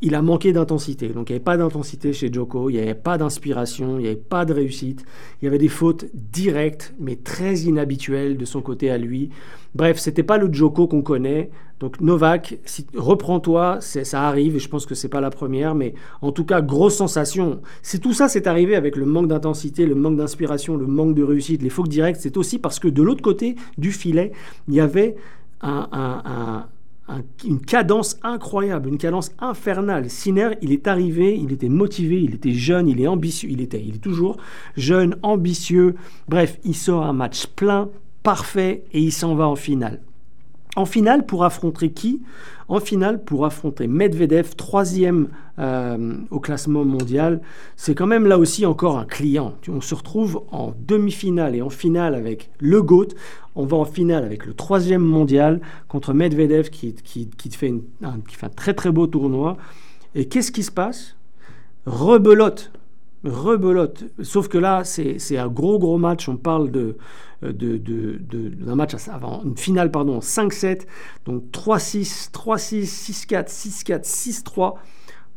il 0.00 0.14
a 0.14 0.22
manqué 0.22 0.52
d'intensité. 0.52 1.08
Donc 1.08 1.30
il 1.30 1.32
n'y 1.32 1.36
avait 1.36 1.44
pas 1.44 1.56
d'intensité 1.56 2.12
chez 2.12 2.32
Joko, 2.32 2.70
il 2.70 2.74
n'y 2.74 2.80
avait 2.80 2.94
pas 2.94 3.18
d'inspiration, 3.18 3.98
il 3.98 4.02
n'y 4.02 4.06
avait 4.06 4.16
pas 4.16 4.44
de 4.44 4.52
réussite. 4.52 5.04
Il 5.40 5.44
y 5.44 5.48
avait 5.48 5.58
des 5.58 5.68
fautes 5.68 6.06
directes, 6.14 6.94
mais 6.98 7.16
très 7.16 7.56
inhabituelles 7.60 8.36
de 8.36 8.44
son 8.44 8.60
côté 8.60 8.90
à 8.90 8.98
lui. 8.98 9.30
Bref, 9.74 9.98
c'était 9.98 10.22
pas 10.22 10.38
le 10.38 10.52
Joko 10.52 10.86
qu'on 10.86 11.02
connaît. 11.02 11.50
Donc 11.80 12.00
Novak, 12.00 12.58
si, 12.64 12.86
reprends-toi, 12.96 13.78
ça 13.80 14.22
arrive, 14.26 14.56
et 14.56 14.58
je 14.58 14.68
pense 14.68 14.84
que 14.84 14.96
c'est 14.96 15.08
pas 15.08 15.20
la 15.20 15.30
première, 15.30 15.76
mais 15.76 15.94
en 16.22 16.32
tout 16.32 16.44
cas, 16.44 16.60
grosse 16.60 16.96
sensation. 16.96 17.60
C'est 17.82 17.98
tout 17.98 18.12
ça, 18.12 18.28
c'est 18.28 18.48
arrivé 18.48 18.74
avec 18.74 18.96
le 18.96 19.06
manque 19.06 19.28
d'intensité, 19.28 19.86
le 19.86 19.94
manque 19.94 20.16
d'inspiration, 20.16 20.76
le 20.76 20.86
manque 20.86 21.14
de 21.14 21.22
réussite, 21.22 21.62
les 21.62 21.70
fautes 21.70 21.88
directes. 21.88 22.20
C'est 22.20 22.36
aussi 22.36 22.58
parce 22.58 22.80
que 22.80 22.88
de 22.88 23.02
l'autre 23.02 23.22
côté 23.22 23.54
du 23.76 23.92
filet, 23.92 24.32
il 24.66 24.74
y 24.74 24.80
avait 24.80 25.14
un 25.60 26.66
une 27.44 27.60
cadence 27.60 28.18
incroyable, 28.22 28.88
une 28.88 28.98
cadence 28.98 29.32
infernale. 29.38 30.10
Sinner, 30.10 30.50
il 30.60 30.72
est 30.72 30.86
arrivé, 30.86 31.36
il 31.36 31.52
était 31.52 31.68
motivé, 31.68 32.22
il 32.22 32.34
était 32.34 32.52
jeune, 32.52 32.88
il 32.88 33.00
est 33.00 33.06
ambitieux, 33.06 33.50
il 33.50 33.60
était, 33.60 33.82
il 33.82 33.96
est 33.96 34.02
toujours 34.02 34.36
jeune, 34.76 35.16
ambitieux. 35.22 35.94
Bref, 36.28 36.58
il 36.64 36.74
sort 36.74 37.04
un 37.04 37.12
match 37.12 37.46
plein, 37.46 37.88
parfait, 38.22 38.84
et 38.92 39.00
il 39.00 39.12
s'en 39.12 39.34
va 39.34 39.48
en 39.48 39.56
finale. 39.56 40.00
En 40.78 40.86
finale, 40.86 41.26
pour 41.26 41.42
affronter 41.42 41.90
qui? 41.90 42.22
En 42.68 42.78
finale, 42.78 43.24
pour 43.24 43.44
affronter 43.44 43.88
Medvedev, 43.88 44.54
troisième 44.54 45.26
euh, 45.58 46.18
au 46.30 46.38
classement 46.38 46.84
mondial. 46.84 47.40
C'est 47.74 47.96
quand 47.96 48.06
même 48.06 48.26
là 48.26 48.38
aussi 48.38 48.64
encore 48.64 48.96
un 48.96 49.04
client. 49.04 49.54
On 49.68 49.80
se 49.80 49.96
retrouve 49.96 50.44
en 50.52 50.72
demi-finale 50.78 51.56
et 51.56 51.62
en 51.62 51.68
finale 51.68 52.14
avec 52.14 52.52
le 52.60 52.80
GOAT. 52.80 53.08
On 53.56 53.64
va 53.64 53.76
en 53.76 53.84
finale 53.84 54.22
avec 54.22 54.46
le 54.46 54.54
troisième 54.54 55.02
mondial 55.02 55.60
contre 55.88 56.12
Medvedev 56.12 56.70
qui, 56.70 56.94
fait 57.50 57.74
un, 58.04 58.20
qui 58.20 58.36
fait 58.36 58.46
un 58.46 58.50
très 58.50 58.72
très 58.72 58.92
beau 58.92 59.08
tournoi. 59.08 59.56
Et 60.14 60.26
qu'est-ce 60.26 60.52
qui 60.52 60.62
se 60.62 60.70
passe? 60.70 61.16
Rebelote 61.86 62.70
rebelote. 63.24 64.04
Sauf 64.22 64.48
que 64.48 64.58
là, 64.58 64.84
c'est 64.84 65.36
un 65.36 65.48
gros, 65.48 65.78
gros 65.78 65.98
match. 65.98 66.28
On 66.28 66.36
parle 66.36 66.70
de, 66.70 66.96
d'un 67.42 67.52
de, 67.52 67.78
de, 67.78 68.74
match 68.74 68.94
avant 69.08 69.42
une 69.44 69.56
finale, 69.56 69.90
pardon, 69.90 70.18
5-7. 70.18 70.82
Donc 71.24 71.44
3-6, 71.52 72.30
3-6, 72.30 73.26
6-4, 73.26 73.48
6-4, 73.48 74.04
6-3. 74.04 74.74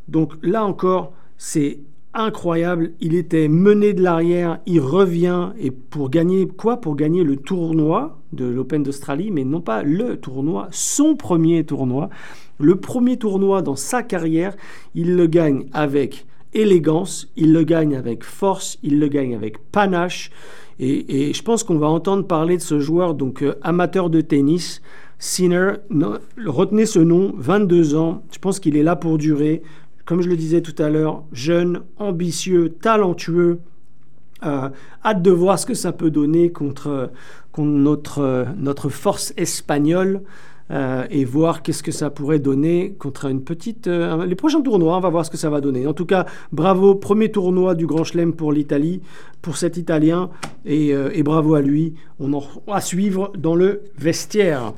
Donc 0.08 0.34
là 0.42 0.64
encore, 0.64 1.12
c'est 1.38 1.80
incroyable. 2.14 2.92
Il 3.00 3.14
était 3.14 3.48
mené 3.48 3.94
de 3.94 4.02
l'arrière, 4.02 4.60
il 4.66 4.80
revient 4.80 5.50
et 5.58 5.70
pour 5.70 6.10
gagner 6.10 6.46
quoi? 6.46 6.80
Pour 6.80 6.96
gagner 6.96 7.24
le 7.24 7.36
tournoi 7.36 8.18
de 8.32 8.44
l'Open 8.44 8.82
d'Australie, 8.82 9.30
mais 9.30 9.44
non 9.44 9.60
pas 9.60 9.82
le 9.82 10.16
tournoi, 10.16 10.68
son 10.70 11.16
premier 11.16 11.64
tournoi. 11.64 12.10
Le 12.58 12.76
premier 12.76 13.16
tournoi 13.16 13.62
dans 13.62 13.76
sa 13.76 14.02
carrière, 14.02 14.56
il 14.94 15.16
le 15.16 15.26
gagne 15.26 15.66
avec 15.72 16.26
élégance, 16.52 17.28
il 17.36 17.52
le 17.52 17.62
gagne 17.64 17.96
avec 17.96 18.24
force, 18.24 18.78
il 18.82 18.98
le 18.98 19.08
gagne 19.08 19.34
avec 19.34 19.58
panache. 19.70 20.30
Et, 20.78 21.32
je 21.32 21.42
pense 21.42 21.62
qu'on 21.62 21.78
va 21.78 21.86
entendre 21.86 22.26
parler 22.26 22.56
de 22.56 22.62
ce 22.62 22.80
joueur, 22.80 23.14
donc 23.14 23.42
euh, 23.42 23.54
amateur 23.62 24.10
de 24.10 24.20
tennis, 24.20 24.82
Sinner. 25.18 25.74
retenez 26.44 26.86
ce 26.86 26.98
nom, 26.98 27.32
22 27.36 27.94
ans. 27.94 28.24
Je 28.32 28.38
pense 28.38 28.58
qu'il 28.58 28.76
est 28.76 28.82
là 28.82 28.96
pour 28.96 29.18
durer. 29.18 29.62
Comme 30.04 30.20
je 30.20 30.28
le 30.28 30.36
disais 30.36 30.62
tout 30.62 30.74
à 30.82 30.90
l'heure, 30.90 31.22
jeune, 31.32 31.82
ambitieux, 31.98 32.70
talentueux. 32.80 33.60
Euh, 34.44 34.68
hâte 35.04 35.22
de 35.22 35.30
voir 35.30 35.60
ce 35.60 35.66
que 35.66 35.74
ça 35.74 35.92
peut 35.92 36.10
donner 36.10 36.50
contre, 36.50 37.12
contre 37.52 37.70
notre, 37.70 38.46
notre 38.56 38.88
force 38.88 39.32
espagnole. 39.36 40.22
Euh, 40.72 41.06
et 41.10 41.26
voir 41.26 41.62
qu'est-ce 41.62 41.82
que 41.82 41.92
ça 41.92 42.08
pourrait 42.08 42.38
donner 42.38 42.94
contre 42.98 43.26
une 43.26 43.42
petite... 43.42 43.88
Euh, 43.88 44.24
les 44.24 44.34
prochains 44.34 44.62
tournois, 44.62 44.96
on 44.96 45.00
va 45.00 45.10
voir 45.10 45.26
ce 45.26 45.30
que 45.30 45.36
ça 45.36 45.50
va 45.50 45.60
donner. 45.60 45.86
En 45.86 45.92
tout 45.92 46.06
cas, 46.06 46.24
bravo, 46.50 46.94
premier 46.94 47.30
tournoi 47.30 47.74
du 47.74 47.86
Grand 47.86 48.04
Chelem 48.04 48.32
pour 48.32 48.52
l'Italie, 48.52 49.02
pour 49.42 49.58
cet 49.58 49.76
Italien, 49.76 50.30
et, 50.64 50.94
euh, 50.94 51.10
bravo 51.22 51.54
à 51.54 51.60
lui. 51.60 51.94
On 52.18 52.32
en 52.32 52.42
à 52.68 52.80
suivre 52.80 53.32
dans 53.36 53.54
le 53.54 53.82
vestiaire. 53.98 54.72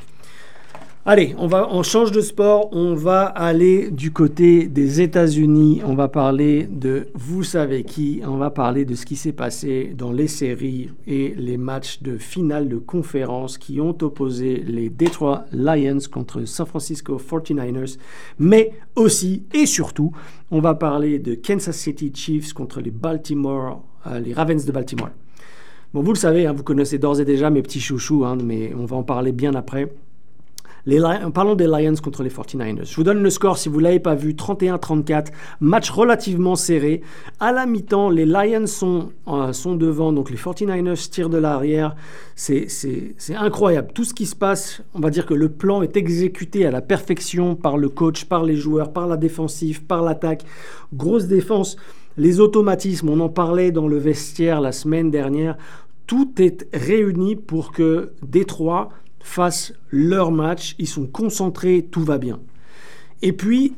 Allez, 1.06 1.34
on, 1.36 1.46
va, 1.48 1.68
on 1.70 1.82
change 1.82 2.12
de 2.12 2.22
sport, 2.22 2.70
on 2.72 2.94
va 2.94 3.24
aller 3.24 3.90
du 3.90 4.10
côté 4.10 4.68
des 4.68 5.02
États-Unis, 5.02 5.82
on 5.84 5.94
va 5.94 6.08
parler 6.08 6.66
de 6.66 7.08
vous 7.12 7.42
savez 7.42 7.84
qui, 7.84 8.22
on 8.26 8.38
va 8.38 8.48
parler 8.48 8.86
de 8.86 8.94
ce 8.94 9.04
qui 9.04 9.16
s'est 9.16 9.34
passé 9.34 9.92
dans 9.94 10.12
les 10.12 10.28
séries 10.28 10.92
et 11.06 11.34
les 11.36 11.58
matchs 11.58 12.00
de 12.00 12.16
finale 12.16 12.70
de 12.70 12.78
conférence 12.78 13.58
qui 13.58 13.82
ont 13.82 13.94
opposé 14.00 14.64
les 14.66 14.88
Detroit 14.88 15.44
Lions 15.52 15.98
contre 16.10 16.46
San 16.46 16.64
Francisco 16.64 17.18
49ers, 17.18 17.98
mais 18.38 18.72
aussi 18.96 19.42
et 19.52 19.66
surtout, 19.66 20.10
on 20.50 20.60
va 20.60 20.74
parler 20.74 21.18
de 21.18 21.34
Kansas 21.34 21.76
City 21.76 22.12
Chiefs 22.14 22.54
contre 22.54 22.80
les 22.80 22.90
Baltimore, 22.90 23.84
euh, 24.06 24.20
les 24.20 24.32
Ravens 24.32 24.64
de 24.64 24.72
Baltimore. 24.72 25.10
Bon, 25.92 26.02
vous 26.02 26.14
le 26.14 26.18
savez, 26.18 26.46
hein, 26.46 26.54
vous 26.54 26.62
connaissez 26.62 26.96
d'ores 26.96 27.20
et 27.20 27.26
déjà 27.26 27.50
mes 27.50 27.60
petits 27.60 27.80
chouchous, 27.80 28.24
hein, 28.24 28.38
mais 28.42 28.72
on 28.74 28.86
va 28.86 28.96
en 28.96 29.02
parler 29.02 29.32
bien 29.32 29.54
après. 29.54 29.92
Les, 30.86 31.00
parlons 31.32 31.54
des 31.54 31.66
Lions 31.66 31.94
contre 32.02 32.22
les 32.22 32.28
49ers. 32.28 32.84
Je 32.84 32.96
vous 32.96 33.04
donne 33.04 33.22
le 33.22 33.30
score 33.30 33.56
si 33.56 33.70
vous 33.70 33.78
ne 33.78 33.84
l'avez 33.84 34.00
pas 34.00 34.14
vu 34.14 34.32
31-34. 34.32 35.28
Match 35.60 35.90
relativement 35.90 36.56
serré. 36.56 37.00
À 37.40 37.52
la 37.52 37.64
mi-temps, 37.64 38.10
les 38.10 38.26
Lions 38.26 38.66
sont, 38.66 39.10
euh, 39.28 39.54
sont 39.54 39.76
devant, 39.76 40.12
donc 40.12 40.30
les 40.30 40.36
49ers 40.36 41.08
tirent 41.08 41.30
de 41.30 41.38
l'arrière. 41.38 41.96
C'est 42.36 42.68
incroyable. 43.34 43.92
Tout 43.94 44.04
ce 44.04 44.12
qui 44.12 44.26
se 44.26 44.36
passe, 44.36 44.82
on 44.92 45.00
va 45.00 45.08
dire 45.08 45.24
que 45.24 45.32
le 45.32 45.48
plan 45.48 45.80
est 45.80 45.96
exécuté 45.96 46.66
à 46.66 46.70
la 46.70 46.82
perfection 46.82 47.54
par 47.54 47.78
le 47.78 47.88
coach, 47.88 48.26
par 48.26 48.44
les 48.44 48.56
joueurs, 48.56 48.92
par 48.92 49.06
la 49.06 49.16
défensive, 49.16 49.84
par 49.84 50.02
l'attaque. 50.02 50.44
Grosse 50.92 51.26
défense. 51.26 51.76
Les 52.18 52.40
automatismes, 52.40 53.08
on 53.08 53.20
en 53.20 53.30
parlait 53.30 53.72
dans 53.72 53.88
le 53.88 53.96
vestiaire 53.96 54.60
la 54.60 54.70
semaine 54.70 55.10
dernière. 55.10 55.56
Tout 56.06 56.30
est 56.38 56.68
réuni 56.74 57.36
pour 57.36 57.72
que 57.72 58.12
Détroit 58.22 58.90
fassent 59.24 59.72
leur 59.90 60.30
match, 60.30 60.76
ils 60.78 60.86
sont 60.86 61.06
concentrés, 61.06 61.88
tout 61.90 62.04
va 62.04 62.18
bien. 62.18 62.40
Et 63.22 63.32
puis, 63.32 63.74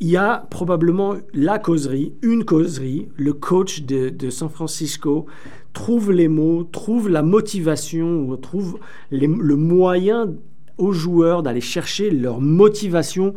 il 0.00 0.08
y 0.08 0.16
a 0.16 0.44
probablement 0.50 1.14
la 1.32 1.60
causerie, 1.60 2.14
une 2.20 2.44
causerie, 2.44 3.08
le 3.16 3.32
coach 3.32 3.82
de, 3.82 4.28
San 4.30 4.50
Francisco 4.50 5.26
trouve 5.72 6.10
les 6.10 6.26
mots, 6.26 6.64
trouve 6.64 7.08
la 7.08 7.22
motivation, 7.22 8.36
trouve 8.36 8.80
le 9.12 9.56
moyen 9.56 10.34
aux 10.78 10.92
joueurs 10.92 11.44
d'aller 11.44 11.60
chercher 11.60 12.10
leur 12.10 12.40
motivation 12.40 13.34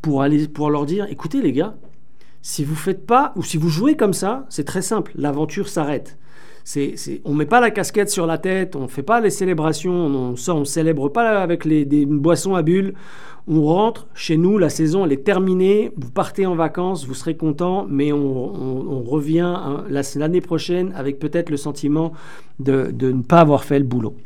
pour, 0.00 0.22
aller, 0.22 0.48
pour 0.48 0.70
leur 0.70 0.86
dire, 0.86 1.06
écoutez 1.10 1.42
les 1.42 1.52
gars, 1.52 1.76
si 2.40 2.64
vous 2.64 2.74
faites 2.74 3.04
pas, 3.04 3.32
ou 3.36 3.42
si 3.42 3.58
vous 3.58 3.68
jouez 3.68 3.96
comme 3.96 4.14
ça, 4.14 4.46
c'est 4.48 4.64
très 4.64 4.82
simple, 4.82 5.12
l'aventure 5.14 5.68
s'arrête 5.68 6.16
on 7.24 7.32
ne 7.32 7.36
met 7.36 7.46
pas 7.46 7.60
la 7.60 7.70
casquette 7.70 8.10
sur 8.10 8.26
la 8.26 8.38
tête, 8.38 8.74
on 8.74 8.82
ne 8.82 8.86
fait 8.88 9.02
pas 9.02 9.20
les 9.20 9.30
célébrations, 9.30 9.92
on 9.92 10.58
ne 10.58 10.64
célèbre 10.64 11.08
pas 11.08 11.42
avec 11.42 11.66
des 11.66 12.06
boissons 12.06 12.54
à 12.54 12.62
bulles. 12.62 12.94
On 13.48 13.62
rentre 13.62 14.08
chez 14.14 14.36
nous, 14.36 14.58
la 14.58 14.68
saison 14.68 15.04
elle 15.04 15.12
est 15.12 15.22
terminée, 15.22 15.92
vous 15.96 16.10
partez 16.10 16.46
en 16.46 16.56
vacances, 16.56 17.06
vous 17.06 17.14
serez 17.14 17.36
content, 17.36 17.86
mais 17.88 18.12
on, 18.12 19.02
revient 19.04 19.54
hein, 19.56 19.84
l'année 20.16 20.40
prochaine 20.40 20.92
avec 20.96 21.20
peut-être 21.20 21.50
le 21.50 21.56
sentiment 21.56 22.12
de 22.58 22.92
ne 23.00 23.22
pas 23.22 23.38
avoir 23.38 23.62
fait 23.62 23.78
le 23.78 23.84
boulot. 23.84 24.16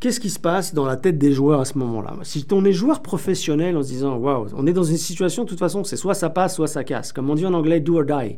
Qu'est-ce 0.00 0.20
qui 0.20 0.30
se 0.30 0.38
passe 0.38 0.74
dans 0.74 0.84
la 0.84 0.96
tête 0.96 1.18
des 1.18 1.32
joueurs 1.32 1.60
à 1.60 1.64
ce 1.64 1.76
moment-là? 1.76 2.14
Si 2.22 2.46
on 2.52 2.64
est 2.64 2.72
joueur 2.72 3.02
professionnel 3.02 3.76
en 3.76 3.82
se 3.82 3.88
disant 3.88 4.16
waouh, 4.16 4.46
on 4.54 4.64
est 4.68 4.72
dans 4.72 4.84
une 4.84 4.96
situation 4.96 5.42
de 5.42 5.48
toute 5.48 5.58
façon, 5.58 5.82
c'est 5.82 5.96
soit 5.96 6.14
ça 6.14 6.30
passe, 6.30 6.54
soit 6.54 6.68
ça 6.68 6.84
casse. 6.84 7.12
Comme 7.12 7.28
on 7.30 7.34
dit 7.34 7.44
en 7.44 7.52
anglais, 7.52 7.80
do 7.80 7.98
or 7.98 8.04
die. 8.04 8.36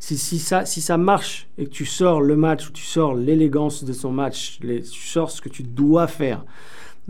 Si, 0.00 0.16
ça, 0.38 0.64
si 0.64 0.80
ça 0.80 0.96
marche 0.96 1.48
et 1.58 1.66
que 1.66 1.70
tu 1.70 1.84
sors 1.84 2.22
le 2.22 2.34
match, 2.34 2.66
ou 2.70 2.72
tu 2.72 2.84
sors 2.84 3.14
l'élégance 3.14 3.84
de 3.84 3.92
son 3.92 4.10
match, 4.10 4.58
les, 4.62 4.80
tu 4.80 5.06
sors 5.06 5.30
ce 5.30 5.42
que 5.42 5.50
tu 5.50 5.62
dois 5.62 6.06
faire, 6.06 6.46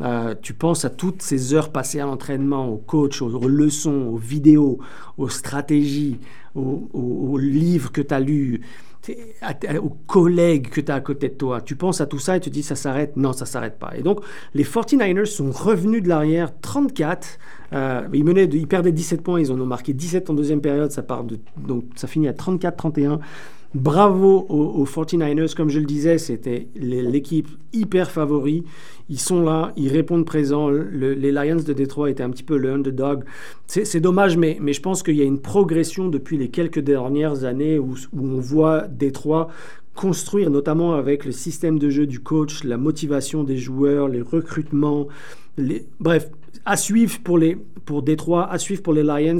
euh, 0.00 0.34
tu 0.42 0.52
penses 0.52 0.84
à 0.84 0.90
toutes 0.90 1.22
ces 1.22 1.54
heures 1.54 1.70
passées 1.70 2.00
à 2.00 2.06
l'entraînement, 2.06 2.68
au 2.68 2.78
coach, 2.78 3.22
aux, 3.22 3.46
leçons, 3.46 4.08
aux 4.12 4.16
vidéos, 4.16 4.80
aux 5.16 5.28
stratégies, 5.28 6.18
aux, 6.56 6.88
aux 6.92 7.38
livres 7.38 7.92
que 7.92 8.00
tu 8.00 8.12
as 8.12 8.18
lus 8.18 8.62
aux 9.82 9.96
collègues 10.06 10.68
que 10.68 10.80
tu 10.80 10.92
as 10.92 10.94
à 10.94 11.00
côté 11.00 11.28
de 11.28 11.34
toi. 11.34 11.60
Tu 11.60 11.76
penses 11.76 12.00
à 12.00 12.06
tout 12.06 12.18
ça 12.18 12.36
et 12.36 12.40
tu 12.40 12.50
te 12.50 12.54
dis 12.54 12.62
ça 12.62 12.76
s'arrête. 12.76 13.16
Non, 13.16 13.32
ça 13.32 13.46
s'arrête 13.46 13.78
pas. 13.78 13.92
Et 13.96 14.02
donc, 14.02 14.20
les 14.54 14.64
49ers 14.64 15.24
sont 15.24 15.50
revenus 15.50 16.02
de 16.02 16.08
l'arrière 16.08 16.52
34. 16.60 17.38
Euh, 17.72 18.06
ils, 18.12 18.24
menaient 18.24 18.44
ils 18.44 18.68
perdaient 18.68 18.92
17 18.92 19.22
points, 19.22 19.40
ils 19.40 19.50
en 19.50 19.60
ont 19.60 19.66
marqué 19.66 19.92
17 19.92 20.30
en 20.30 20.34
deuxième 20.34 20.60
période. 20.60 20.90
Ça, 20.90 21.02
part 21.02 21.24
de, 21.24 21.38
donc, 21.56 21.84
ça 21.96 22.06
finit 22.06 22.28
à 22.28 22.32
34-31. 22.32 23.18
Bravo 23.74 24.44
aux, 24.50 24.84
49ers, 24.84 25.54
comme 25.54 25.70
je 25.70 25.78
le 25.78 25.86
disais, 25.86 26.18
c'était 26.18 26.68
l'équipe 26.76 27.48
hyper 27.72 28.10
favori. 28.10 28.64
Ils 29.08 29.18
sont 29.18 29.42
là, 29.42 29.72
ils 29.76 29.88
répondent 29.88 30.26
présent. 30.26 30.68
les 30.68 31.32
Lions 31.32 31.56
de 31.56 31.72
Détroit 31.72 32.10
étaient 32.10 32.22
un 32.22 32.30
petit 32.30 32.42
peu 32.42 32.58
le 32.58 32.70
underdog. 32.70 33.24
C'est 33.66 34.00
dommage, 34.00 34.36
mais, 34.36 34.58
mais, 34.60 34.74
je 34.74 34.82
pense 34.82 35.02
qu'il 35.02 35.16
y 35.16 35.22
a 35.22 35.24
une 35.24 35.40
progression 35.40 36.08
depuis 36.08 36.36
les 36.36 36.48
quelques 36.48 36.80
dernières 36.80 37.44
années 37.44 37.78
où, 37.78 37.94
on 38.14 38.40
voit 38.40 38.88
Détroit 38.88 39.48
construire, 39.94 40.50
notamment 40.50 40.94
avec 40.94 41.24
le 41.24 41.32
système 41.32 41.78
de 41.78 41.88
jeu 41.88 42.06
du 42.06 42.20
coach, 42.20 42.64
la 42.64 42.76
motivation 42.76 43.42
des 43.42 43.56
joueurs, 43.56 44.08
les 44.08 44.22
recrutements. 44.22 45.08
Les... 45.56 45.86
Bref, 46.00 46.30
à 46.64 46.76
suivre 46.76 47.18
pour 47.22 47.38
les 47.38 47.56
pour 47.84 48.02
Détroit, 48.02 48.50
à 48.50 48.58
suivre 48.58 48.82
pour 48.82 48.92
les 48.92 49.02
Lions. 49.02 49.38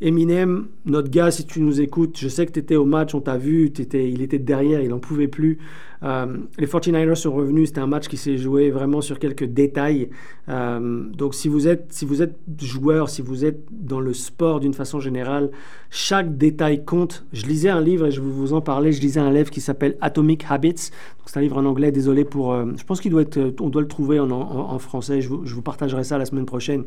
Eminem, 0.00 0.68
notre 0.86 1.10
gars, 1.10 1.30
si 1.30 1.44
tu 1.44 1.60
nous 1.60 1.80
écoutes, 1.80 2.16
je 2.18 2.28
sais 2.28 2.46
que 2.46 2.52
tu 2.52 2.60
étais 2.60 2.76
au 2.76 2.84
match, 2.84 3.14
on 3.14 3.20
t'a 3.20 3.36
vu, 3.36 3.72
il 3.92 4.22
était 4.22 4.38
derrière, 4.38 4.80
il 4.80 4.90
n'en 4.90 5.00
pouvait 5.00 5.28
plus. 5.28 5.58
Euh, 6.02 6.38
les 6.58 6.66
49ers 6.66 7.14
sont 7.14 7.32
revenus, 7.32 7.68
c'était 7.68 7.80
un 7.80 7.86
match 7.86 8.08
qui 8.08 8.16
s'est 8.16 8.38
joué 8.38 8.70
vraiment 8.70 9.00
sur 9.00 9.18
quelques 9.18 9.44
détails. 9.44 10.08
Euh, 10.48 11.04
donc 11.10 11.34
si 11.34 11.48
vous, 11.48 11.68
êtes, 11.68 11.92
si 11.92 12.04
vous 12.04 12.22
êtes 12.22 12.36
joueur, 12.58 13.08
si 13.08 13.22
vous 13.22 13.44
êtes 13.44 13.60
dans 13.70 14.00
le 14.00 14.14
sport 14.14 14.60
d'une 14.60 14.72
façon 14.74 15.00
générale, 15.00 15.50
chaque 15.90 16.36
détail 16.38 16.84
compte. 16.84 17.26
Je 17.32 17.46
lisais 17.46 17.68
un 17.68 17.80
livre 17.80 18.06
et 18.06 18.10
je 18.10 18.20
vous 18.20 18.52
en 18.52 18.60
parler, 18.60 18.92
je 18.92 19.00
lisais 19.00 19.20
un 19.20 19.32
livre 19.32 19.50
qui 19.50 19.60
s'appelle 19.60 19.96
Atomic 20.00 20.44
Habits. 20.48 20.90
C'est 21.26 21.38
un 21.38 21.42
livre 21.42 21.58
en 21.58 21.64
anglais, 21.64 21.92
désolé 21.92 22.24
pour... 22.24 22.52
Euh, 22.52 22.66
je 22.76 22.84
pense 22.84 23.00
qu'il 23.00 23.12
doit 23.12 23.24
on 23.60 23.68
doit 23.68 23.82
le 23.82 23.88
trouver 23.88 24.18
en, 24.18 24.78
français, 24.78 25.20
je 25.20 25.28
vous, 25.28 25.46
je 25.46 25.54
vous 25.54 25.62
partagerai 25.62 26.02
ça 26.02 26.18
la 26.18 26.24
semaine 26.24 26.46
prochaine. 26.46 26.84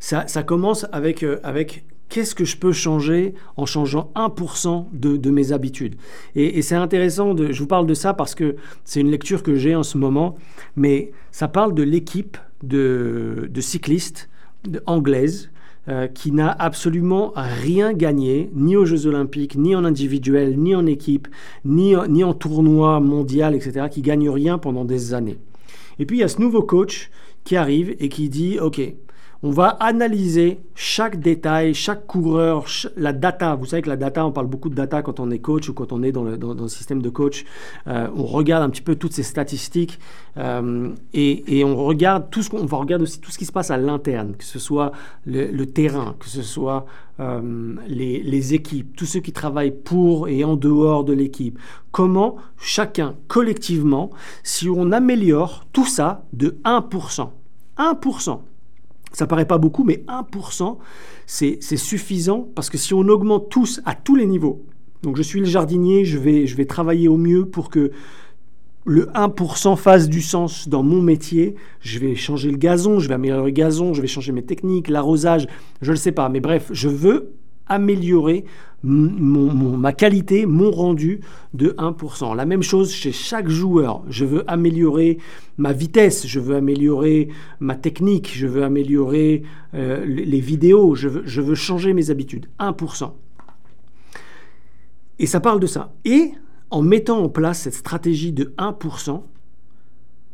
Ça, 0.00 0.26
ça 0.26 0.42
commence 0.42 0.86
avec, 0.92 1.24
avec 1.42 1.84
qu'est-ce 2.08 2.34
que 2.34 2.44
je 2.44 2.56
peux 2.56 2.72
changer 2.72 3.34
en 3.56 3.66
changeant 3.66 4.10
1% 4.14 4.86
de, 4.92 5.30
mes 5.30 5.52
habitudes? 5.52 5.96
Et, 6.34 6.62
c'est 6.62 6.74
intéressant, 6.74 7.34
de, 7.34 7.52
je 7.52 7.60
vous 7.60 7.66
parle 7.66 7.86
de 7.86 7.94
ça 7.94 8.14
parce 8.14 8.34
que 8.34 8.56
c'est 8.84 9.00
une 9.00 9.10
lecture 9.10 9.42
que 9.42 9.54
j'ai 9.54 9.74
en 9.74 9.82
ce 9.82 9.98
moment, 9.98 10.36
mais 10.76 11.12
ça 11.30 11.48
parle 11.48 11.74
de 11.74 11.82
l'équipe 11.82 12.36
de, 12.62 13.50
cyclistes 13.60 14.28
anglaises 14.86 15.50
euh, 15.88 16.06
qui 16.06 16.32
n'a 16.32 16.50
absolument 16.50 17.32
rien 17.34 17.92
gagné, 17.92 18.50
ni 18.54 18.76
aux 18.76 18.84
Jeux 18.84 19.06
Olympiques, 19.06 19.56
ni 19.56 19.74
en 19.74 19.84
individuel, 19.84 20.58
ni 20.58 20.74
en 20.74 20.86
équipe, 20.86 21.28
ni, 21.64 21.94
ni 22.08 22.24
en 22.24 22.34
tournoi 22.34 23.00
mondial, 23.00 23.54
etc., 23.54 23.86
qui 23.90 24.02
gagne 24.02 24.28
rien 24.28 24.58
pendant 24.58 24.84
des 24.84 25.14
années. 25.14 25.38
Et 25.98 26.06
puis 26.06 26.18
il 26.18 26.20
y 26.20 26.24
a 26.24 26.28
ce 26.28 26.40
nouveau 26.40 26.62
coach 26.62 27.10
qui 27.44 27.56
arrive 27.56 27.96
et 27.98 28.08
qui 28.08 28.28
dit, 28.28 28.58
OK, 28.60 28.80
on 29.42 29.50
va 29.50 29.68
analyser 29.68 30.60
chaque 30.74 31.20
détail, 31.20 31.72
chaque 31.72 32.06
coureur, 32.06 32.66
la 32.96 33.12
data. 33.12 33.54
Vous 33.54 33.66
savez 33.66 33.82
que 33.82 33.88
la 33.88 33.96
data, 33.96 34.26
on 34.26 34.32
parle 34.32 34.48
beaucoup 34.48 34.68
de 34.68 34.74
data 34.74 35.00
quand 35.02 35.20
on 35.20 35.30
est 35.30 35.38
coach 35.38 35.68
ou 35.68 35.74
quand 35.74 35.92
on 35.92 36.02
est 36.02 36.10
dans 36.10 36.24
le, 36.24 36.68
système 36.68 37.00
de 37.02 37.08
coach. 37.08 37.44
Euh, 37.86 38.08
on 38.16 38.24
regarde 38.24 38.64
un 38.64 38.70
petit 38.70 38.82
peu 38.82 38.96
toutes 38.96 39.12
ces 39.12 39.22
statistiques 39.22 40.00
euh, 40.38 40.90
et, 41.14 41.64
on 41.64 41.76
regarde 41.76 42.30
tout 42.30 42.42
ce 42.42 42.50
qu'on 42.50 42.64
va 42.64 42.78
regarder 42.78 43.04
aussi 43.04 43.20
tout 43.20 43.30
ce 43.30 43.38
qui 43.38 43.44
se 43.44 43.52
passe 43.52 43.70
à 43.70 43.76
l'interne, 43.76 44.34
que 44.36 44.44
ce 44.44 44.58
soit 44.58 44.92
le, 45.24 45.64
terrain, 45.66 46.16
que 46.18 46.28
ce 46.28 46.42
soit 46.42 46.86
euh, 47.20 47.74
les, 47.86 48.22
les, 48.22 48.54
équipes, 48.54 48.96
tous 48.96 49.06
ceux 49.06 49.20
qui 49.20 49.32
travaillent 49.32 49.70
pour 49.70 50.28
et 50.28 50.42
en 50.42 50.56
dehors 50.56 51.04
de 51.04 51.12
l'équipe. 51.12 51.58
Comment 51.92 52.36
chacun 52.58 53.14
collectivement, 53.28 54.10
si 54.42 54.68
on 54.68 54.90
améliore 54.90 55.64
tout 55.72 55.86
ça 55.86 56.24
de 56.32 56.58
1%, 56.64 57.28
1%, 57.78 58.40
ça 59.12 59.26
paraît 59.26 59.46
pas 59.46 59.58
beaucoup, 59.58 59.84
mais 59.84 60.04
1%, 60.08 60.76
c'est 61.26 61.60
suffisant 61.60 62.48
parce 62.54 62.70
que 62.70 62.78
si 62.78 62.94
on 62.94 63.00
augmente 63.08 63.48
tous 63.48 63.80
à 63.84 63.94
tous 63.94 64.16
les 64.16 64.26
niveaux, 64.26 64.64
donc 65.02 65.16
je 65.16 65.22
suis 65.22 65.40
le 65.40 65.46
jardinier, 65.46 66.04
je 66.04 66.18
vais, 66.18 66.46
je 66.46 66.56
vais 66.56 66.64
travailler 66.64 67.08
au 67.08 67.16
mieux 67.16 67.46
pour 67.46 67.70
que 67.70 67.92
le 68.84 69.06
1% 69.06 69.76
fasse 69.76 70.08
du 70.08 70.22
sens 70.22 70.68
dans 70.68 70.82
mon 70.82 71.02
métier. 71.02 71.56
Je 71.80 71.98
vais 71.98 72.14
changer 72.14 72.50
le 72.50 72.56
gazon, 72.56 72.98
je 72.98 73.08
vais 73.08 73.14
améliorer 73.14 73.44
le 73.44 73.50
gazon, 73.50 73.92
je 73.92 74.00
vais 74.00 74.08
changer 74.08 74.32
mes 74.32 74.42
techniques, 74.42 74.88
l'arrosage, 74.88 75.46
je 75.82 75.92
ne 75.92 75.96
sais 75.96 76.12
pas. 76.12 76.28
Mais 76.28 76.40
bref, 76.40 76.70
je 76.72 76.88
veux 76.88 77.34
améliorer 77.68 78.44
ma 78.82 79.92
qualité, 79.92 80.46
mon 80.46 80.70
rendu 80.70 81.20
de 81.52 81.70
1%. 81.78 82.36
La 82.36 82.46
même 82.46 82.62
chose 82.62 82.92
chez 82.92 83.10
chaque 83.12 83.48
joueur. 83.48 84.04
Je 84.08 84.24
veux 84.24 84.48
améliorer 84.48 85.18
ma 85.56 85.72
vitesse, 85.72 86.26
je 86.26 86.38
veux 86.38 86.54
améliorer 86.54 87.28
ma 87.60 87.74
technique, 87.74 88.32
je 88.32 88.46
veux 88.46 88.62
améliorer 88.62 89.42
euh, 89.74 90.04
les 90.06 90.40
vidéos, 90.40 90.94
je 90.94 91.08
veux, 91.08 91.22
je 91.24 91.40
veux 91.40 91.56
changer 91.56 91.92
mes 91.92 92.10
habitudes. 92.10 92.46
1%. 92.60 93.12
Et 95.18 95.26
ça 95.26 95.40
parle 95.40 95.58
de 95.58 95.66
ça. 95.66 95.92
Et 96.04 96.32
en 96.70 96.82
mettant 96.82 97.18
en 97.18 97.28
place 97.28 97.62
cette 97.62 97.74
stratégie 97.74 98.32
de 98.32 98.54
1%, 98.58 99.22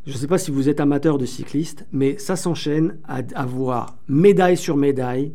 je 0.06 0.12
ne 0.12 0.16
sais 0.18 0.26
pas 0.26 0.36
si 0.36 0.50
vous 0.50 0.68
êtes 0.68 0.80
amateur 0.80 1.16
de 1.16 1.24
cycliste, 1.24 1.86
mais 1.92 2.18
ça 2.18 2.36
s'enchaîne 2.36 2.98
à 3.08 3.22
avoir 3.34 3.96
médaille 4.06 4.58
sur 4.58 4.76
médaille, 4.76 5.32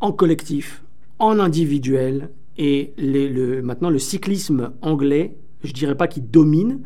en 0.00 0.10
collectif, 0.10 0.81
en 1.22 1.38
individuel. 1.38 2.30
Et 2.58 2.92
le, 2.98 3.62
maintenant, 3.62 3.88
le 3.88 3.98
cyclisme 3.98 4.72
anglais, 4.82 5.36
je 5.64 5.72
dirais 5.72 5.96
pas 5.96 6.08
qu'il 6.08 6.28
domine, 6.28 6.80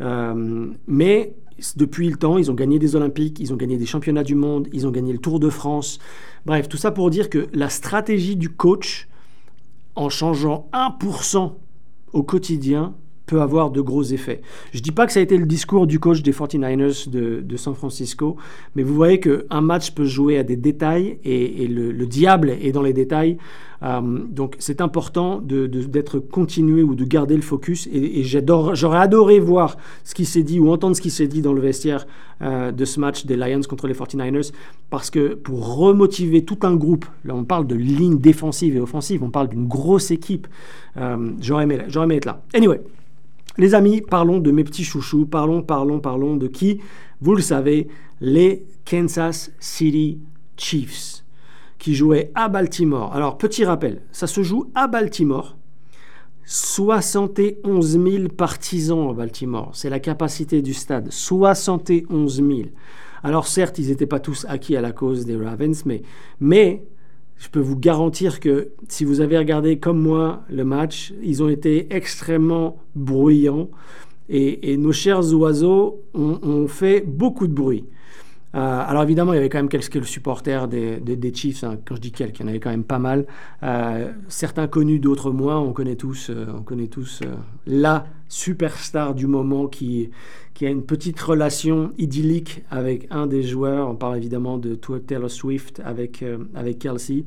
euh, 0.00 0.68
mais 0.86 1.34
depuis 1.74 2.08
le 2.08 2.16
temps, 2.16 2.38
ils 2.38 2.52
ont 2.52 2.54
gagné 2.54 2.78
des 2.78 2.94
Olympiques, 2.94 3.40
ils 3.40 3.52
ont 3.52 3.56
gagné 3.56 3.76
des 3.78 3.86
championnats 3.86 4.22
du 4.22 4.36
monde, 4.36 4.68
ils 4.72 4.86
ont 4.86 4.92
gagné 4.92 5.12
le 5.12 5.18
Tour 5.18 5.40
de 5.40 5.48
France. 5.48 5.98
Bref, 6.46 6.68
tout 6.68 6.76
ça 6.76 6.92
pour 6.92 7.10
dire 7.10 7.30
que 7.30 7.48
la 7.52 7.68
stratégie 7.68 8.36
du 8.36 8.50
coach, 8.50 9.08
en 9.96 10.08
changeant 10.08 10.68
1% 10.72 11.54
au 12.12 12.22
quotidien, 12.22 12.94
peut 13.28 13.40
avoir 13.40 13.70
de 13.70 13.80
gros 13.80 14.02
effets. 14.02 14.40
Je 14.72 14.78
ne 14.78 14.82
dis 14.82 14.90
pas 14.90 15.06
que 15.06 15.12
ça 15.12 15.20
a 15.20 15.22
été 15.22 15.36
le 15.36 15.46
discours 15.46 15.86
du 15.86 16.00
coach 16.00 16.22
des 16.22 16.32
49ers 16.32 17.08
de, 17.08 17.56
San 17.56 17.74
Francisco, 17.74 18.36
mais 18.74 18.82
vous 18.82 18.94
voyez 18.94 19.20
qu'un 19.20 19.60
match 19.60 19.90
peut 19.92 20.04
jouer 20.04 20.38
à 20.38 20.42
des 20.42 20.56
détails 20.56 21.18
et, 21.24 21.68
le, 21.68 22.06
diable 22.06 22.50
est 22.50 22.72
dans 22.72 22.82
les 22.82 22.92
détails. 22.92 23.36
Euh, 23.82 24.00
donc 24.00 24.56
c'est 24.58 24.80
important 24.80 25.40
d'être 25.40 26.18
continué 26.18 26.82
ou 26.82 26.96
de 26.96 27.04
garder 27.04 27.36
le 27.36 27.42
focus 27.42 27.88
et, 27.92 28.24
j'aurais 28.24 28.98
adoré 28.98 29.38
voir 29.38 29.76
ce 30.02 30.14
qui 30.14 30.24
s'est 30.24 30.42
dit 30.42 30.58
ou 30.58 30.72
entendre 30.72 30.96
ce 30.96 31.00
qui 31.00 31.10
s'est 31.10 31.28
dit 31.28 31.42
dans 31.42 31.52
le 31.52 31.60
vestiaire 31.60 32.06
euh, 32.42 32.72
de 32.72 32.84
ce 32.84 32.98
match 32.98 33.24
des 33.24 33.36
Lions 33.36 33.60
contre 33.68 33.86
les 33.86 33.94
49ers 33.94 34.52
parce 34.90 35.10
que 35.10 35.34
pour 35.34 35.76
remotiver 35.76 36.44
tout 36.44 36.58
un 36.62 36.74
groupe, 36.74 37.06
là 37.24 37.36
on 37.36 37.44
parle 37.44 37.68
de 37.68 37.76
ligne 37.76 38.18
défensive 38.18 38.76
et 38.76 38.80
offensive, 38.80 39.22
on 39.22 39.30
parle 39.30 39.48
d'une 39.48 39.68
grosse 39.68 40.10
équipe, 40.10 40.48
euh, 40.96 41.30
j'aurais 41.40 41.64
aimé, 41.64 41.78
aimé 41.94 42.16
être 42.16 42.24
là. 42.24 42.42
Anyway, 42.54 42.80
les 43.58 43.74
amis, 43.74 44.00
parlons 44.00 44.38
de 44.38 44.50
mes 44.50 44.64
petits 44.64 44.84
chouchous, 44.84 45.26
parlons, 45.26 45.62
parlons, 45.62 46.00
parlons 46.00 46.36
de 46.36 46.46
qui 46.46 46.80
Vous 47.20 47.34
le 47.34 47.42
savez, 47.42 47.88
les 48.20 48.64
Kansas 48.84 49.50
City 49.58 50.20
Chiefs, 50.56 51.24
qui 51.78 51.94
jouaient 51.94 52.30
à 52.34 52.48
Baltimore. 52.48 53.14
Alors, 53.14 53.36
petit 53.36 53.64
rappel, 53.64 54.02
ça 54.12 54.26
se 54.26 54.42
joue 54.42 54.70
à 54.74 54.86
Baltimore. 54.86 55.56
71 56.44 57.98
000 58.02 58.28
partisans 58.28 59.10
à 59.10 59.12
Baltimore, 59.12 59.70
c'est 59.74 59.90
la 59.90 60.00
capacité 60.00 60.62
du 60.62 60.72
stade, 60.72 61.10
71 61.10 62.36
000. 62.36 62.50
Alors 63.22 63.46
certes, 63.46 63.78
ils 63.78 63.88
n'étaient 63.88 64.06
pas 64.06 64.20
tous 64.20 64.46
acquis 64.48 64.74
à 64.74 64.80
la 64.80 64.92
cause 64.92 65.26
des 65.26 65.36
Ravens, 65.36 65.84
mais, 65.84 66.02
mais 66.40 66.86
je 67.38 67.48
peux 67.48 67.60
vous 67.60 67.76
garantir 67.76 68.40
que 68.40 68.70
si 68.88 69.04
vous 69.04 69.20
avez 69.20 69.38
regardé 69.38 69.78
comme 69.78 70.00
moi 70.00 70.42
le 70.50 70.64
match, 70.64 71.12
ils 71.22 71.42
ont 71.42 71.48
été 71.48 71.86
extrêmement 71.90 72.82
bruyants 72.94 73.68
et, 74.28 74.76
nos 74.76 74.92
chers 74.92 75.32
oiseaux 75.34 76.02
ont, 76.14 76.68
fait 76.68 77.00
beaucoup 77.00 77.46
de 77.46 77.52
bruit. 77.54 77.84
Euh, 78.54 78.58
alors 78.86 79.02
évidemment, 79.02 79.32
il 79.32 79.36
y 79.36 79.38
avait 79.38 79.48
quand 79.48 79.58
même 79.58 79.68
quelques 79.68 80.06
supporters 80.06 80.68
des, 80.68 80.98
des, 81.00 81.34
Chiefs. 81.34 81.64
Hein. 81.64 81.78
Quand 81.84 81.96
je 81.96 82.00
dis 82.00 82.12
quelques, 82.12 82.38
il 82.38 82.42
y 82.42 82.44
en 82.44 82.48
avait 82.48 82.60
quand 82.60 82.70
même 82.70 82.84
pas 82.84 82.98
mal. 82.98 83.26
Euh, 83.62 84.10
certains 84.28 84.66
connus, 84.66 85.00
d'autres 85.00 85.30
moins. 85.30 85.58
On 85.58 85.72
connaît 85.72 85.96
tous, 85.96 86.30
euh, 86.30 86.46
on 86.56 86.62
connaît 86.62 86.86
tous 86.86 87.20
la 87.66 88.06
superstar 88.28 89.14
du 89.14 89.26
moment 89.26 89.66
qui, 89.66 90.10
a 90.60 90.66
une 90.66 90.84
petite 90.84 91.20
relation 91.20 91.92
idyllique 91.98 92.64
avec 92.70 93.06
un 93.10 93.26
des 93.26 93.42
joueurs. 93.42 93.88
On 93.88 93.94
parle 93.94 94.16
évidemment 94.16 94.58
de 94.58 94.74
Taylor 94.74 95.30
Swift 95.30 95.80
avec, 95.84 96.24
avec 96.54 96.78
Kelsey. 96.80 97.24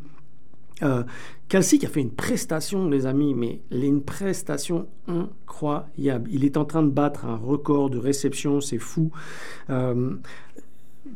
Kelsey 1.47 1.77
qui 1.77 1.85
a 1.85 1.89
fait 1.89 2.01
une 2.01 2.11
prestation, 2.11 2.89
les 2.89 3.05
amis, 3.05 3.33
mais 3.33 3.61
une 3.71 4.01
prestation 4.01 4.87
incroyable. 5.07 6.29
Il 6.33 6.43
est 6.43 6.57
en 6.57 6.65
train 6.65 6.83
de 6.83 6.89
battre 6.89 7.25
un 7.25 7.37
record 7.37 7.89
de 7.89 7.97
réception, 7.97 8.59
c'est 8.59 8.79
fou. 8.79 9.11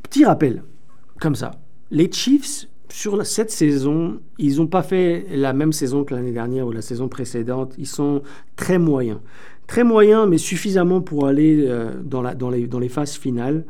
Petit 0.04 0.26
rappel, 0.26 0.63
comme 1.19 1.36
ça. 1.36 1.52
Les 1.91 2.12
Chiefs, 2.12 2.67
sur 2.89 3.26
cette 3.26 3.52
saison, 3.52 4.19
ils 4.38 4.58
n'ont 4.58 4.67
pas 4.67 4.84
fait 4.84 5.26
la 5.32 5.54
même 5.54 5.74
saison 5.74 6.04
que 6.04 6.13
l'année 6.13 6.32
dernière 6.32 6.67
ou 6.67 6.71
la 6.71 6.82
saison 6.82 7.08
précédente. 7.08 7.74
Ils 7.78 7.88
sont 7.88 8.21
très 8.56 8.80
moyens. 8.80 9.19
Très 9.67 9.84
moyens, 9.84 10.28
mais 10.30 10.38
suffisamment 10.38 11.02
pour 11.02 11.28
aller 11.28 11.65
euh, 11.67 11.91
dans, 12.04 12.50
les 12.50 12.89
phases 12.89 13.15
finales. 13.17 13.65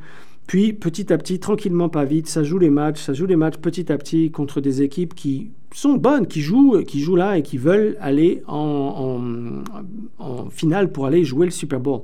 Puis 0.47 0.73
petit 0.73 1.11
à 1.11 1.17
petit, 1.17 1.39
tranquillement, 1.39 1.89
pas 1.89 2.05
vite, 2.05 2.27
ça 2.27 2.43
joue 2.43 2.59
les 2.59 2.69
matchs, 2.69 3.01
ça 3.01 3.13
joue 3.13 3.25
les 3.25 3.35
matchs 3.35 3.57
petit 3.57 3.91
à 3.91 3.97
petit 3.97 4.29
contre 4.29 4.61
des 4.61 4.83
équipes 4.83 5.15
qui 5.15 5.49
sont 5.73 5.95
bonnes, 5.95 6.27
qui 6.27 6.41
jouent, 6.41 6.83
qui 6.83 7.01
jouent 7.01 7.15
là 7.15 7.37
et 7.37 7.41
qui 7.41 7.57
veulent 7.57 7.97
aller 7.99 8.43
en, 8.47 9.19
finale 10.51 10.91
pour 10.91 11.07
aller 11.07 11.23
jouer 11.23 11.47
le 11.47 11.51
Super 11.51 11.79
Bowl. 11.79 12.01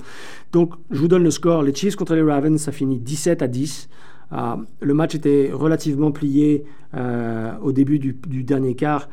Donc, 0.52 0.74
je 0.90 1.00
vous 1.00 1.08
donne 1.08 1.24
le 1.24 1.32
score. 1.32 1.62
Les 1.62 1.74
Chiefs 1.74 1.96
contre 1.96 2.16
les 2.16 2.24
Ravens, 2.24 2.60
ça 2.60 2.72
finit 2.72 3.00
17 3.00 3.42
à 3.42 3.48
10. 3.48 3.90
Euh, 4.34 4.38
le 4.80 4.94
match 4.94 5.16
était 5.16 5.52
relativement 5.54 6.12
plié 6.12 6.64
euh, 6.96 7.52
au 7.62 7.72
début 7.72 8.00
du, 8.00 8.44
dernier 8.44 8.76
quart. 8.76 9.08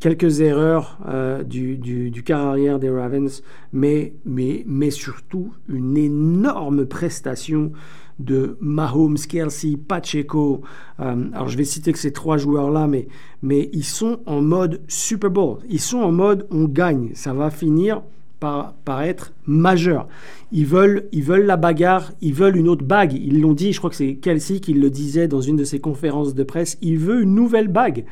quelques 0.00 0.40
erreurs 0.40 0.98
du, 1.46 1.78
du, 1.78 2.10
du, 2.10 2.22
quart 2.22 2.46
arrière 2.46 2.78
des 2.78 2.90
Ravens, 2.90 3.42
mais, 3.72 4.12
mais, 4.26 4.64
mais 4.66 4.90
surtout 4.90 5.52
une 5.68 5.96
énorme 5.96 6.86
prestation 6.86 7.72
de 8.18 8.56
Mahomes, 8.60 9.16
Kelsey, 9.16 9.76
Pacheco. 9.76 10.62
alors 10.98 11.48
je 11.48 11.56
vais 11.56 11.64
citer 11.64 11.92
que 11.92 11.98
ces 11.98 12.12
trois 12.12 12.36
joueurs-là, 12.36 12.86
mais, 12.86 13.08
mais 13.42 13.70
ils 13.72 13.84
sont 13.84 14.20
en 14.26 14.40
mode 14.40 14.80
Super 14.88 15.30
Bowl. 15.30 15.58
Ils 15.68 15.80
sont 15.80 15.98
en 15.98 16.12
mode 16.12 16.46
on 16.50 16.64
gagne. 16.64 17.10
Ça 17.14 17.32
va 17.32 17.50
finir 17.50 18.02
par, 18.40 19.02
être 19.02 19.32
majeur. 19.46 20.08
Ils 20.52 20.66
veulent, 20.66 21.08
ils 21.12 21.22
veulent 21.22 21.46
la 21.46 21.56
bagarre, 21.56 22.12
ils 22.20 22.34
veulent 22.34 22.56
une 22.56 22.68
autre 22.68 22.84
bague. 22.84 23.12
Ils 23.12 23.40
l'ont 23.40 23.52
dit, 23.52 23.72
je 23.72 23.78
crois 23.78 23.90
que 23.90 23.96
c'est 23.96 24.14
Kelsey 24.14 24.60
qui 24.60 24.74
le 24.74 24.90
disait 24.90 25.28
dans 25.28 25.40
une 25.40 25.56
de 25.56 25.64
ses 25.64 25.80
conférences 25.80 26.34
de 26.34 26.42
presse, 26.42 26.78
il 26.80 26.98
veut 26.98 27.22
une 27.22 27.34
nouvelle 27.34 27.68
bague. 27.68 28.04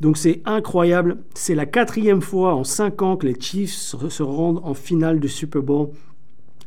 Donc 0.00 0.16
c'est 0.16 0.42
incroyable. 0.44 1.18
C'est 1.34 1.54
la 1.54 1.66
quatrième 1.66 2.22
fois 2.22 2.54
en 2.54 2.64
cinq 2.64 3.02
ans 3.02 3.16
que 3.16 3.26
les 3.26 3.36
Chiefs 3.38 3.72
se 3.72 4.22
rendent 4.22 4.60
en 4.64 4.74
finale 4.74 5.20
de 5.20 5.28
Super 5.28 5.62
Bowl. 5.62 5.88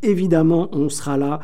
Évidemment, 0.04 0.69
on 0.71 0.89
sera 0.89 1.17
là. 1.17 1.39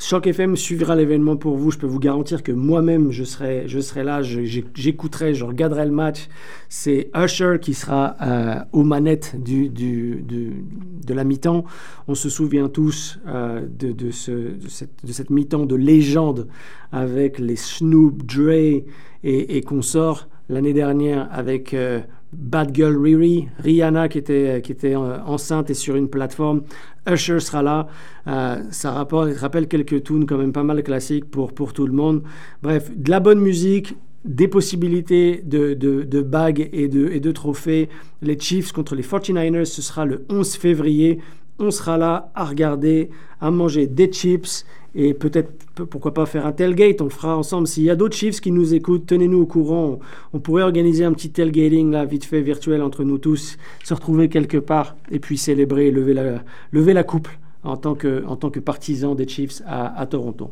Choc 0.00 0.26
FM 0.26 0.56
suivra 0.56 0.96
l'événement 0.96 1.36
pour 1.36 1.58
vous. 1.58 1.70
Je 1.70 1.76
peux 1.76 1.86
vous 1.86 1.98
garantir 1.98 2.42
que 2.42 2.52
moi-même, 2.52 3.12
je 3.12 3.22
serai, 3.22 3.68
je 3.68 3.80
serai 3.80 4.02
là, 4.02 4.22
j'écouterai, 4.22 5.34
je, 5.34 5.44
regarderai 5.44 5.84
le 5.84 5.90
match. 5.92 6.28
C'est 6.70 7.10
Usher 7.14 7.58
qui 7.60 7.74
sera 7.74 8.16
euh, 8.22 8.54
aux 8.72 8.82
manettes 8.82 9.36
du, 9.38 9.68
de 9.68 11.14
la 11.14 11.22
mi-temps. 11.22 11.66
On 12.08 12.14
se 12.14 12.30
souvient 12.30 12.70
tous 12.70 13.20
euh, 13.26 13.60
de, 13.78 14.10
ce, 14.10 14.30
de 14.32 15.12
cette 15.12 15.28
mi-temps 15.28 15.66
de 15.66 15.76
légende 15.76 16.48
avec 16.92 17.38
les 17.38 17.56
Snoop, 17.56 18.24
Dre 18.24 18.52
et, 18.52 18.86
et 19.22 19.60
consorts 19.60 20.28
l'année 20.48 20.72
dernière 20.72 21.28
avec 21.30 21.74
euh, 21.74 22.00
Bad 22.32 22.74
Girl 22.74 22.96
Riri, 22.96 23.48
Rihanna 23.58 24.08
qui 24.08 24.18
était, 24.18 24.60
qui 24.62 24.72
était 24.72 24.94
enceinte 24.94 25.70
et 25.70 25.74
sur 25.74 25.96
une 25.96 26.08
plateforme. 26.08 26.62
Usher 27.08 27.40
sera 27.40 27.62
là. 27.62 27.88
Euh, 28.26 28.62
ça 28.70 28.92
rappelle 28.92 29.68
quelques 29.68 30.04
tunes 30.04 30.26
quand 30.26 30.38
même 30.38 30.52
pas 30.52 30.62
mal 30.62 30.82
classiques 30.82 31.30
pour, 31.30 31.52
pour 31.52 31.72
tout 31.72 31.86
le 31.86 31.92
monde. 31.92 32.22
Bref, 32.62 32.90
de 32.94 33.10
la 33.10 33.20
bonne 33.20 33.40
musique, 33.40 33.96
des 34.24 34.48
possibilités 34.48 35.42
de, 35.44 35.74
de, 35.74 36.22
bagues 36.22 36.68
et 36.72 36.88
de, 36.88 37.08
et 37.08 37.20
de 37.20 37.32
trophées. 37.32 37.88
Les 38.22 38.38
Chiefs 38.38 38.72
contre 38.72 38.94
les 38.94 39.02
49ers, 39.02 39.64
ce 39.64 39.82
sera 39.82 40.04
le 40.04 40.24
11 40.28 40.56
février. 40.56 41.20
On 41.60 41.70
sera 41.70 41.98
là 41.98 42.30
à 42.34 42.44
regarder, 42.44 43.10
à 43.40 43.50
manger 43.50 43.86
des 43.86 44.06
chips 44.06 44.64
et 44.94 45.14
peut-être, 45.14 45.52
pourquoi 45.88 46.12
pas 46.12 46.26
faire 46.26 46.46
un 46.46 46.52
tailgate, 46.52 47.00
on 47.00 47.04
le 47.04 47.10
fera 47.10 47.36
ensemble. 47.36 47.68
S'il 47.68 47.84
y 47.84 47.90
a 47.90 47.96
d'autres 47.96 48.16
Chiefs 48.16 48.40
qui 48.40 48.50
nous 48.50 48.74
écoutent, 48.74 49.06
tenez-nous 49.06 49.42
au 49.42 49.46
courant. 49.46 50.00
On, 50.32 50.40
pourrait 50.40 50.62
organiser 50.62 51.04
un 51.04 51.12
petit 51.12 51.30
tailgating, 51.30 51.92
là, 51.92 52.04
vite 52.04 52.24
fait, 52.24 52.40
virtuel 52.40 52.82
entre 52.82 53.04
nous 53.04 53.18
tous, 53.18 53.56
se 53.84 53.94
retrouver 53.94 54.28
quelque 54.28 54.56
part 54.56 54.96
et 55.10 55.20
puis 55.20 55.38
célébrer 55.38 55.90
lever 55.90 56.14
la, 56.14 56.42
lever 56.72 57.00
coupe 57.04 57.28
en 57.62 57.76
tant 57.76 57.94
que, 57.94 58.24
en 58.26 58.36
tant 58.36 58.50
que 58.50 58.58
partisan 58.58 59.14
des 59.14 59.28
Chiefs 59.28 59.62
à, 59.66 60.06
Toronto. 60.06 60.50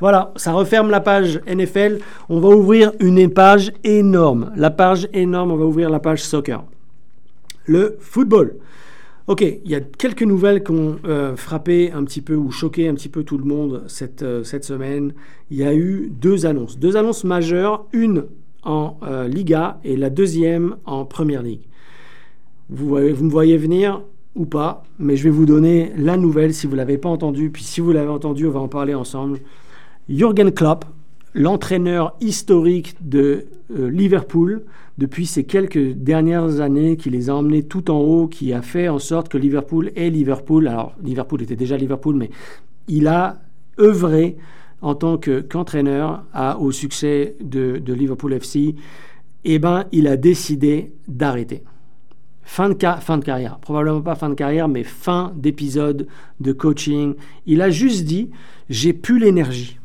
Voilà, 0.00 0.32
ça 0.36 0.52
referme 0.52 0.90
la 0.90 1.00
page 1.00 1.40
NFL. 1.46 1.98
On 2.28 2.40
va 2.40 2.48
ouvrir 2.48 2.92
une 2.98 3.30
page 3.30 3.72
énorme. 3.84 4.50
La 4.56 4.70
page 4.70 5.06
énorme, 5.12 5.52
on 5.52 5.56
va 5.56 5.66
ouvrir 5.66 5.90
la 5.90 6.00
page 6.00 6.22
soccer. 6.22 6.64
Le 7.66 7.98
football. 8.00 8.56
Ok, 9.26 9.42
il 9.42 9.70
y 9.70 9.74
a 9.74 9.80
quelques 9.80 10.22
nouvelles 10.22 10.64
qui 10.64 10.72
ont 10.72 10.96
euh, 11.04 11.36
frappé 11.36 11.92
un 11.92 12.04
petit 12.04 12.22
peu 12.22 12.34
ou 12.34 12.50
choqué 12.50 12.88
un 12.88 12.94
petit 12.94 13.10
peu 13.10 13.22
tout 13.22 13.38
le 13.38 13.44
monde 13.44 13.84
cette, 13.86 14.22
euh, 14.22 14.42
semaine. 14.42 15.12
Il 15.50 15.58
y 15.58 15.64
a 15.64 15.74
eu 15.74 16.10
deux 16.10 16.46
annonces, 16.46 16.78
deux 16.78 16.96
annonces 16.96 17.24
majeures, 17.24 17.86
une 17.92 18.24
en 18.62 18.96
euh, 19.02 19.28
Liga 19.28 19.78
et 19.84 19.96
la 19.96 20.10
deuxième 20.10 20.76
en 20.86 21.04
Première 21.04 21.42
Ligue. 21.42 21.60
Vous, 22.70 22.88
vous 22.88 23.24
me 23.24 23.30
voyez 23.30 23.56
venir 23.56 24.02
ou 24.36 24.46
pas, 24.46 24.84
mais 24.98 25.16
je 25.16 25.24
vais 25.24 25.30
vous 25.30 25.46
donner 25.46 25.92
la 25.96 26.16
nouvelle 26.16 26.54
si 26.54 26.66
vous 26.66 26.72
ne 26.72 26.78
l'avez 26.78 26.98
pas 26.98 27.08
entendue. 27.08 27.50
Puis 27.50 27.64
si 27.64 27.80
vous 27.80 27.92
l'avez 27.92 28.08
entendue, 28.08 28.46
on 28.46 28.52
va 28.52 28.60
en 28.60 28.68
parler 28.68 28.94
ensemble. 28.94 29.40
Jürgen 30.08 30.50
Klopp, 30.52 30.84
l'entraîneur 31.34 32.16
historique 32.20 32.96
de 33.00 33.46
Liverpool, 33.70 34.62
depuis 34.98 35.26
ces 35.26 35.44
quelques 35.44 35.92
dernières 35.92 36.60
années 36.60 36.96
qui 36.96 37.10
les 37.10 37.30
a 37.30 37.34
emmenés 37.36 37.62
tout 37.62 37.90
en 37.90 37.98
haut, 37.98 38.26
qui 38.26 38.52
a 38.52 38.62
fait 38.62 38.88
en 38.88 38.98
sorte 38.98 39.28
que 39.28 39.38
Liverpool 39.38 39.92
est 39.96 40.10
Liverpool. 40.10 40.68
Alors, 40.68 40.94
Liverpool 41.02 41.42
était 41.42 41.56
déjà 41.56 41.76
Liverpool, 41.76 42.16
mais 42.16 42.30
il 42.88 43.08
a 43.08 43.40
œuvré 43.78 44.36
en 44.82 44.94
tant 44.94 45.18
qu'entraîneur 45.18 46.24
au 46.58 46.72
succès 46.72 47.36
de, 47.40 47.82
Liverpool 47.86 48.34
FC. 48.34 48.74
Eh 49.44 49.58
bien, 49.58 49.86
il 49.92 50.06
a 50.06 50.16
décidé 50.16 50.92
d'arrêter. 51.08 51.62
Fin 52.42 52.68
de, 52.68 52.76
fin 53.00 53.18
de 53.18 53.24
carrière. 53.24 53.58
Probablement 53.58 54.02
pas 54.02 54.16
fin 54.16 54.28
de 54.28 54.34
carrière, 54.34 54.68
mais 54.68 54.82
fin 54.82 55.32
d'épisode 55.36 56.08
de 56.40 56.52
coaching. 56.52 57.14
Il 57.46 57.62
a 57.62 57.70
juste 57.70 58.04
dit, 58.04 58.30
j'ai 58.68 58.92
plus 58.92 59.18
l'énergie 59.18 59.79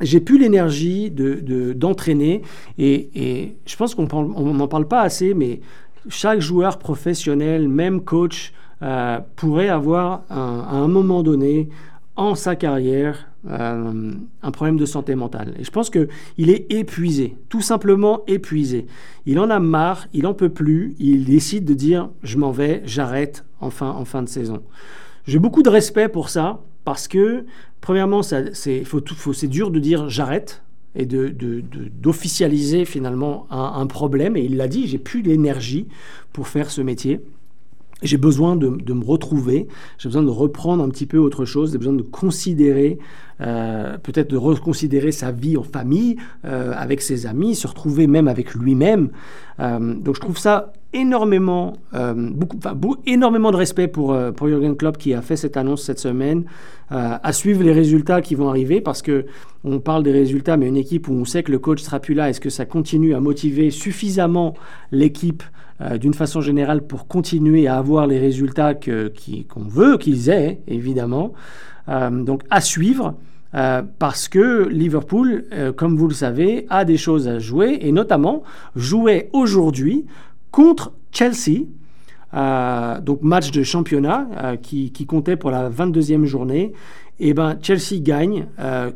j'ai 0.00 0.20
plus 0.20 0.38
l'énergie 0.38 1.10
d'entraîner 1.10 2.42
de, 2.78 2.82
et, 2.82 3.56
je 3.66 3.76
pense 3.76 3.94
qu'on 3.94 4.06
n'en 4.06 4.68
parle 4.68 4.88
pas 4.88 5.02
assez, 5.02 5.34
mais 5.34 5.60
chaque 6.08 6.40
joueur 6.40 6.78
professionnel, 6.78 7.68
même 7.68 8.02
coach, 8.02 8.52
euh, 8.82 9.18
pourrait 9.36 9.68
avoir 9.68 10.22
à 10.30 10.76
un 10.76 10.88
moment 10.88 11.22
donné 11.22 11.68
en 12.14 12.34
sa 12.34 12.56
carrière 12.56 13.28
euh, 13.48 14.12
un 14.42 14.50
problème 14.50 14.76
de 14.76 14.84
santé 14.84 15.14
mentale. 15.14 15.54
Et 15.58 15.64
je 15.64 15.70
pense 15.70 15.88
qu'il 15.88 16.50
est 16.50 16.70
épuisé, 16.72 17.36
tout 17.48 17.60
simplement 17.60 18.22
épuisé. 18.26 18.86
Il 19.24 19.38
en 19.38 19.48
a 19.50 19.60
marre, 19.60 20.08
il 20.12 20.26
en 20.26 20.34
peut 20.34 20.48
plus, 20.48 20.96
il 20.98 21.24
décide 21.24 21.64
de 21.64 21.74
dire 21.74 22.10
je 22.24 22.36
m'en 22.38 22.50
vais, 22.50 22.82
j'arrête 22.84 23.44
en 23.60 23.70
fin, 23.70 23.90
en 23.90 24.04
fin 24.04 24.22
de 24.22 24.28
saison. 24.28 24.62
J'ai 25.26 25.38
beaucoup 25.38 25.62
de 25.62 25.68
respect 25.68 26.08
pour 26.08 26.28
ça 26.28 26.60
parce 26.88 27.06
que 27.06 27.44
Premièrement, 27.80 28.22
c'est 28.22 29.46
dur 29.46 29.70
de 29.70 29.78
dire 29.78 30.08
j'arrête 30.08 30.62
et 30.94 31.06
d'officialiser 31.06 32.84
finalement 32.84 33.46
un, 33.50 33.86
problème. 33.86 34.36
Et 34.36 34.44
il 34.44 34.56
l'a 34.56 34.68
dit, 34.68 34.86
j'ai 34.88 34.98
plus 34.98 35.22
l'énergie 35.22 35.86
pour 36.32 36.48
faire 36.48 36.70
ce 36.70 36.80
métier. 36.80 37.20
J'ai 38.02 38.16
besoin 38.16 38.56
de, 38.56 38.68
me 38.68 39.04
retrouver, 39.04 39.66
j'ai 39.98 40.08
besoin 40.08 40.22
de 40.22 40.30
reprendre 40.30 40.84
un 40.84 40.88
petit 40.88 41.06
peu 41.06 41.18
autre 41.18 41.44
chose, 41.44 41.72
j'ai 41.72 41.78
besoin 41.78 41.94
de 41.94 42.02
considérer, 42.02 42.98
euh, 43.40 43.98
peut-être 43.98 44.30
de 44.30 44.36
reconsidérer 44.36 45.10
sa 45.10 45.32
vie 45.32 45.56
en 45.56 45.64
famille, 45.64 46.16
euh, 46.44 46.72
avec 46.76 47.00
ses 47.00 47.26
amis, 47.26 47.56
se 47.56 47.66
retrouver 47.66 48.06
même 48.06 48.28
avec 48.28 48.54
lui-même. 48.54 49.10
Euh, 49.58 49.94
donc 49.94 50.14
je 50.14 50.20
trouve 50.20 50.38
ça 50.38 50.72
énormément, 50.92 51.74
beaucoup, 51.92 52.58
énormément 53.04 53.50
de 53.50 53.56
respect 53.56 53.88
pour, 53.88 54.16
pour 54.36 54.48
Jürgen 54.48 54.76
Klopp 54.76 54.96
qui 54.96 55.12
a 55.12 55.20
fait 55.20 55.36
cette 55.36 55.56
annonce 55.56 55.82
cette 55.82 55.98
semaine, 55.98 56.44
à 56.90 57.32
suivre 57.32 57.62
les 57.62 57.72
résultats 57.72 58.22
qui 58.22 58.34
vont 58.34 58.48
arriver, 58.48 58.80
parce 58.80 59.02
que 59.02 59.26
on 59.64 59.78
parle 59.78 60.02
des 60.02 60.12
résultats, 60.12 60.56
mais 60.56 60.66
une 60.66 60.76
équipe 60.76 61.08
où 61.08 61.12
on 61.12 61.24
sait 61.24 61.42
que 61.42 61.52
le 61.52 61.58
coach 61.58 61.82
sera 61.82 62.00
plus 62.00 62.14
là, 62.14 62.30
est-ce 62.30 62.40
que 62.40 62.50
ça 62.50 62.64
continue 62.64 63.14
à 63.14 63.20
motiver 63.20 63.70
suffisamment 63.70 64.54
l'équipe 64.90 65.42
euh, 65.80 65.96
d'une 65.96 66.14
façon 66.14 66.40
générale 66.40 66.82
pour 66.82 67.06
continuer 67.06 67.68
à 67.68 67.78
avoir 67.78 68.08
les 68.08 68.18
résultats 68.18 68.74
qu'on 68.74 69.62
veut 69.68 69.96
qu'ils 69.96 70.28
aient, 70.28 70.60
évidemment. 70.66 71.34
Euh, 71.88 72.10
donc 72.10 72.42
à 72.50 72.60
suivre. 72.60 73.14
Euh, 73.54 73.82
parce 73.98 74.28
que 74.28 74.68
Liverpool, 74.68 75.44
comme 75.76 75.96
vous 75.96 76.08
le 76.08 76.14
savez, 76.14 76.66
a 76.68 76.84
des 76.84 76.98
choses 76.98 77.28
à 77.28 77.38
jouer 77.38 77.78
et 77.80 77.92
notamment 77.92 78.42
jouait 78.76 79.30
aujourd'hui 79.32 80.04
contre 80.50 80.92
Chelsea, 81.12 81.64
donc 82.32 83.22
match 83.22 83.50
de 83.50 83.62
championnat 83.62 84.56
qui, 84.62 84.92
qui, 84.92 85.06
comptait 85.06 85.36
pour 85.36 85.50
la 85.50 85.70
22e 85.70 86.24
journée. 86.24 86.72
Et 87.20 87.34
ben 87.34 87.58
Chelsea 87.62 88.00
gagne 88.00 88.46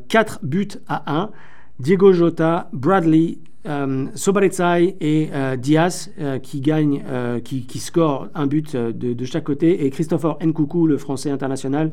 4 0.08 0.40
buts 0.42 0.68
à 0.88 1.12
1. 1.12 1.30
Diego 1.80 2.12
Jota, 2.12 2.68
Bradley, 2.72 3.38
euh, 3.66 4.06
et 5.00 5.28
euh, 5.32 5.56
Diaz 5.56 6.10
euh, 6.18 6.38
qui 6.38 6.60
gagnent, 6.60 7.02
euh, 7.08 7.40
qui, 7.40 7.66
un 8.34 8.46
but 8.46 8.76
de, 8.76 9.24
chaque 9.24 9.44
côté, 9.44 9.84
et 9.84 9.90
Christopher 9.90 10.36
Nkoukou, 10.44 10.86
le 10.86 10.98
français 10.98 11.30
international, 11.30 11.92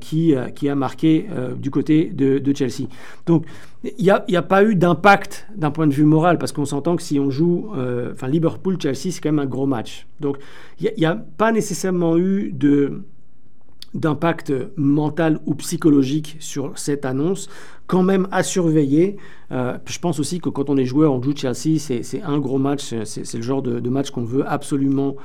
qui, 0.00 0.34
qui 0.54 0.68
a 0.68 0.74
marqué 0.74 1.26
du 1.56 1.70
côté 1.70 2.06
de, 2.06 2.52
Chelsea. 2.54 2.88
Donc, 3.26 3.44
il 3.84 4.04
n'y 4.04 4.36
a, 4.36 4.42
pas 4.42 4.64
eu 4.64 4.74
d'impact 4.74 5.46
d'un 5.56 5.70
point 5.70 5.86
de 5.86 5.92
vue 5.92 6.04
moral, 6.04 6.38
parce 6.38 6.52
qu'on 6.52 6.64
s'entend 6.64 6.96
que 6.96 7.02
si 7.02 7.20
on 7.20 7.30
joue, 7.30 7.70
enfin, 8.12 8.28
Liverpool-Chelsea, 8.28 9.10
c'est 9.12 9.20
quand 9.20 9.32
même 9.32 9.38
un 9.38 9.46
gros 9.46 9.66
match. 9.66 10.06
Donc, 10.20 10.38
il 10.80 10.92
n'y 10.96 11.06
a, 11.06 11.14
pas 11.14 11.52
nécessairement 11.52 12.16
eu 12.18 12.50
de 12.52 13.02
d'impact 13.94 14.52
mental 14.76 15.40
ou 15.46 15.54
psychologique 15.54 16.36
sur 16.38 16.78
cette 16.78 17.04
annonce, 17.04 17.48
quand 17.86 18.02
même 18.02 18.28
à 18.30 18.42
surveiller. 18.42 19.16
je 19.50 19.98
pense 19.98 20.20
aussi 20.20 20.38
que 20.40 20.48
quand 20.48 20.70
on 20.70 20.76
est 20.76 20.84
joueur, 20.84 21.12
on 21.12 21.20
joue 21.20 21.34
Chelsea, 21.34 21.78
c'est 21.78 22.22
un 22.22 22.38
gros 22.38 22.58
match, 22.58 22.94
c'est 23.04 23.34
le 23.34 23.42
genre 23.42 23.62
de, 23.62 23.90
match 23.90 24.10
qu'on 24.10 24.22
veut 24.22 24.44
absolument 24.46 25.16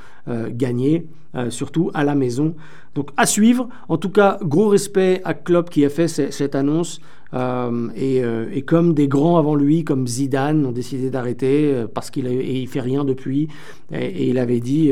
gagner, 0.49 1.07
surtout 1.49 1.91
à 1.93 2.03
la 2.03 2.15
maison. 2.15 2.55
Donc 2.95 3.11
à 3.17 3.25
suivre. 3.25 3.69
En 3.89 3.97
tout 3.97 4.09
cas, 4.09 4.39
gros 4.41 4.69
respect 4.69 5.21
à 5.25 5.33
Klopp 5.33 5.69
qui 5.69 5.85
a 5.85 5.89
fait 5.89 6.07
cette 6.07 6.55
annonce. 6.55 7.01
Euh, 7.33 7.89
euh, 7.97 8.47
et, 8.53 8.61
comme 8.61 8.93
des 8.93 9.07
grands 9.07 9.37
avant 9.37 9.55
lui, 9.55 9.83
comme 9.83 10.07
Zidane, 10.07 10.65
ont 10.65 10.71
décidé 10.71 11.09
d'arrêter 11.09 11.71
euh, 11.73 11.87
parce 11.91 12.09
qu'il 12.09 12.25
ne 12.25 12.67
fait 12.67 12.81
rien 12.81 13.03
depuis. 13.03 13.47
Et, 13.91 14.29
il 14.29 14.37
avait 14.37 14.59
dit 14.59 14.91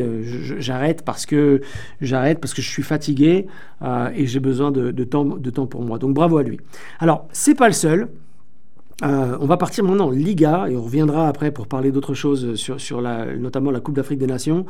j'arrête 0.60 1.04
parce 1.04 1.26
que 1.26 1.62
j'arrête 2.02 2.40
parce 2.40 2.54
que 2.54 2.62
je 2.62 2.70
suis 2.70 2.84
fatigué 2.84 3.48
et 4.16 4.26
j'ai 4.26 4.40
besoin 4.40 4.72
de, 4.72 5.04
temps, 5.04 5.66
pour 5.68 5.82
moi. 5.84 5.98
Donc 5.98 6.14
bravo 6.14 6.38
à 6.38 6.44
lui. 6.44 6.60
Alors 7.00 7.28
c'est 7.32 7.56
pas 7.56 7.68
le 7.68 7.74
seul. 7.74 8.10
on 9.02 9.46
va 9.46 9.58
partir 9.58 9.84
maintenant 9.84 10.08
en 10.08 10.12
Liga 10.12 10.68
et 10.70 10.76
on 10.76 10.84
reviendra 10.84 11.28
après 11.28 11.52
pour 11.52 11.68
parler 11.68 11.92
d'autres 11.92 12.14
choses 12.14 12.56
sur, 12.56 13.02
notamment 13.02 13.72
la 13.72 13.80
Coupe 13.80 13.96
d'Afrique 13.96 14.20
des 14.20 14.28
Nations. 14.28 14.66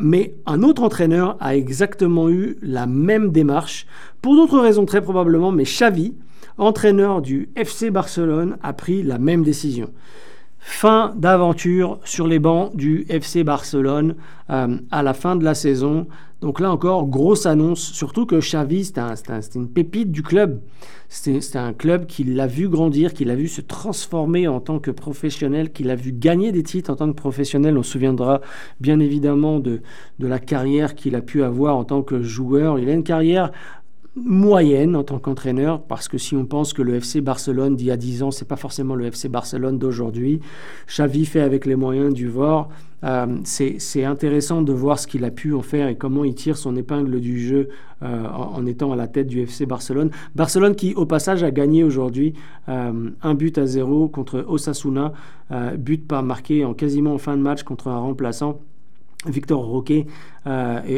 mais 0.00 0.34
un 0.46 0.62
autre 0.62 0.82
entraîneur 0.82 1.36
a 1.40 1.56
exactement 1.56 2.28
eu 2.28 2.56
la 2.62 2.86
même 2.86 3.30
démarche 3.30 3.86
pour 4.20 4.36
d'autres 4.36 4.58
raisons 4.58 4.84
très 4.84 5.00
probablement, 5.00 5.52
mais 5.52 5.64
Xavi 5.64 6.14
entraîneur 6.58 7.22
du 7.22 7.48
FC 7.56 7.90
Barcelone, 7.90 8.56
a 8.62 8.72
pris 8.72 9.02
la 9.02 9.18
même 9.18 9.42
décision. 9.42 9.90
Fin 10.66 11.12
d'aventure 11.14 12.00
sur 12.04 12.26
les 12.26 12.38
bancs 12.38 12.74
du 12.74 13.04
FC 13.10 13.44
Barcelone 13.44 14.14
euh, 14.48 14.78
à 14.90 15.02
la 15.02 15.12
fin 15.12 15.36
de 15.36 15.44
la 15.44 15.54
saison. 15.54 16.06
Donc 16.40 16.58
là 16.58 16.70
encore, 16.70 17.06
grosse 17.06 17.44
annonce, 17.44 17.80
surtout 17.80 18.24
que 18.24 18.36
Xavi, 18.36 18.84
c'est 18.84 19.54
une 19.54 19.68
pépite 19.68 20.10
du 20.10 20.22
club. 20.22 20.62
C'est 21.10 21.56
un 21.56 21.74
club 21.74 22.06
qui 22.06 22.24
l'a 22.24 22.46
vu 22.46 22.68
grandir, 22.68 23.12
qui 23.12 23.26
l'a 23.26 23.34
vu 23.34 23.46
se 23.46 23.60
transformer 23.60 24.48
en 24.48 24.58
tant 24.58 24.78
que 24.78 24.90
professionnel, 24.90 25.70
qui 25.70 25.84
l'a 25.84 25.96
vu 25.96 26.12
gagner 26.12 26.50
des 26.50 26.62
titres 26.62 26.90
en 26.90 26.96
tant 26.96 27.08
que 27.08 27.16
professionnel. 27.16 27.76
On 27.76 27.82
se 27.82 27.92
souviendra 27.92 28.40
bien 28.80 29.00
évidemment 29.00 29.60
de, 29.60 29.82
de 30.18 30.26
la 30.26 30.38
carrière 30.38 30.94
qu'il 30.94 31.14
a 31.14 31.20
pu 31.20 31.42
avoir 31.42 31.76
en 31.76 31.84
tant 31.84 32.02
que 32.02 32.22
joueur. 32.22 32.78
Il 32.78 32.88
a 32.88 32.94
une 32.94 33.04
carrière 33.04 33.52
moyenne 34.16 34.94
en 34.94 35.02
tant 35.02 35.18
qu'entraîneur, 35.18 35.82
parce 35.82 36.06
que 36.08 36.18
si 36.18 36.36
on 36.36 36.46
pense 36.46 36.72
que 36.72 36.82
le 36.82 36.94
FC 36.94 37.20
Barcelone 37.20 37.74
d'il 37.74 37.88
y 37.88 37.90
a 37.90 37.96
10 37.96 38.22
ans, 38.22 38.30
c'est 38.30 38.46
pas 38.46 38.56
forcément 38.56 38.94
le 38.94 39.06
FC 39.06 39.28
Barcelone 39.28 39.78
d'aujourd'hui. 39.78 40.40
Xavi 40.86 41.24
fait 41.26 41.40
avec 41.40 41.66
les 41.66 41.74
moyens 41.74 42.14
du 42.14 42.28
VOR. 42.28 42.68
Euh, 43.02 43.26
c'est 43.44 44.04
intéressant 44.04 44.62
de 44.62 44.72
voir 44.72 44.98
ce 44.98 45.06
qu'il 45.06 45.24
a 45.24 45.30
pu 45.30 45.52
en 45.52 45.62
faire 45.62 45.88
et 45.88 45.96
comment 45.96 46.24
il 46.24 46.34
tire 46.34 46.56
son 46.56 46.74
épingle 46.76 47.20
du 47.20 47.38
jeu 47.38 47.68
euh, 48.02 48.26
en, 48.28 48.64
étant 48.66 48.92
à 48.92 48.96
la 48.96 49.08
tête 49.08 49.26
du 49.26 49.40
FC 49.40 49.66
Barcelone. 49.66 50.10
Barcelone 50.34 50.74
qui, 50.74 50.94
au 50.94 51.04
passage, 51.06 51.42
a 51.42 51.50
gagné 51.50 51.82
aujourd'hui 51.82 52.34
euh, 52.68 53.10
un 53.20 53.34
but 53.34 53.58
à 53.58 53.66
zéro 53.66 54.08
contre 54.08 54.44
Osasuna, 54.48 55.12
but 55.76 56.06
pas 56.06 56.22
marqué 56.22 56.64
en 56.64 56.72
quasiment 56.72 57.14
en 57.14 57.18
fin 57.18 57.36
de 57.36 57.42
match 57.42 57.64
contre 57.64 57.88
un 57.88 57.98
remplaçant. 57.98 58.60
Victor 59.26 59.64
Roque 59.64 59.90
et 59.90 60.06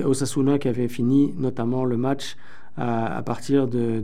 Osasuna 0.04 0.58
qui 0.58 0.66
avait 0.68 0.88
fini 0.88 1.32
notamment 1.38 1.84
le 1.84 1.96
match 1.96 2.36
à, 2.76 3.22
partir 3.22 3.66
de, 3.66 4.02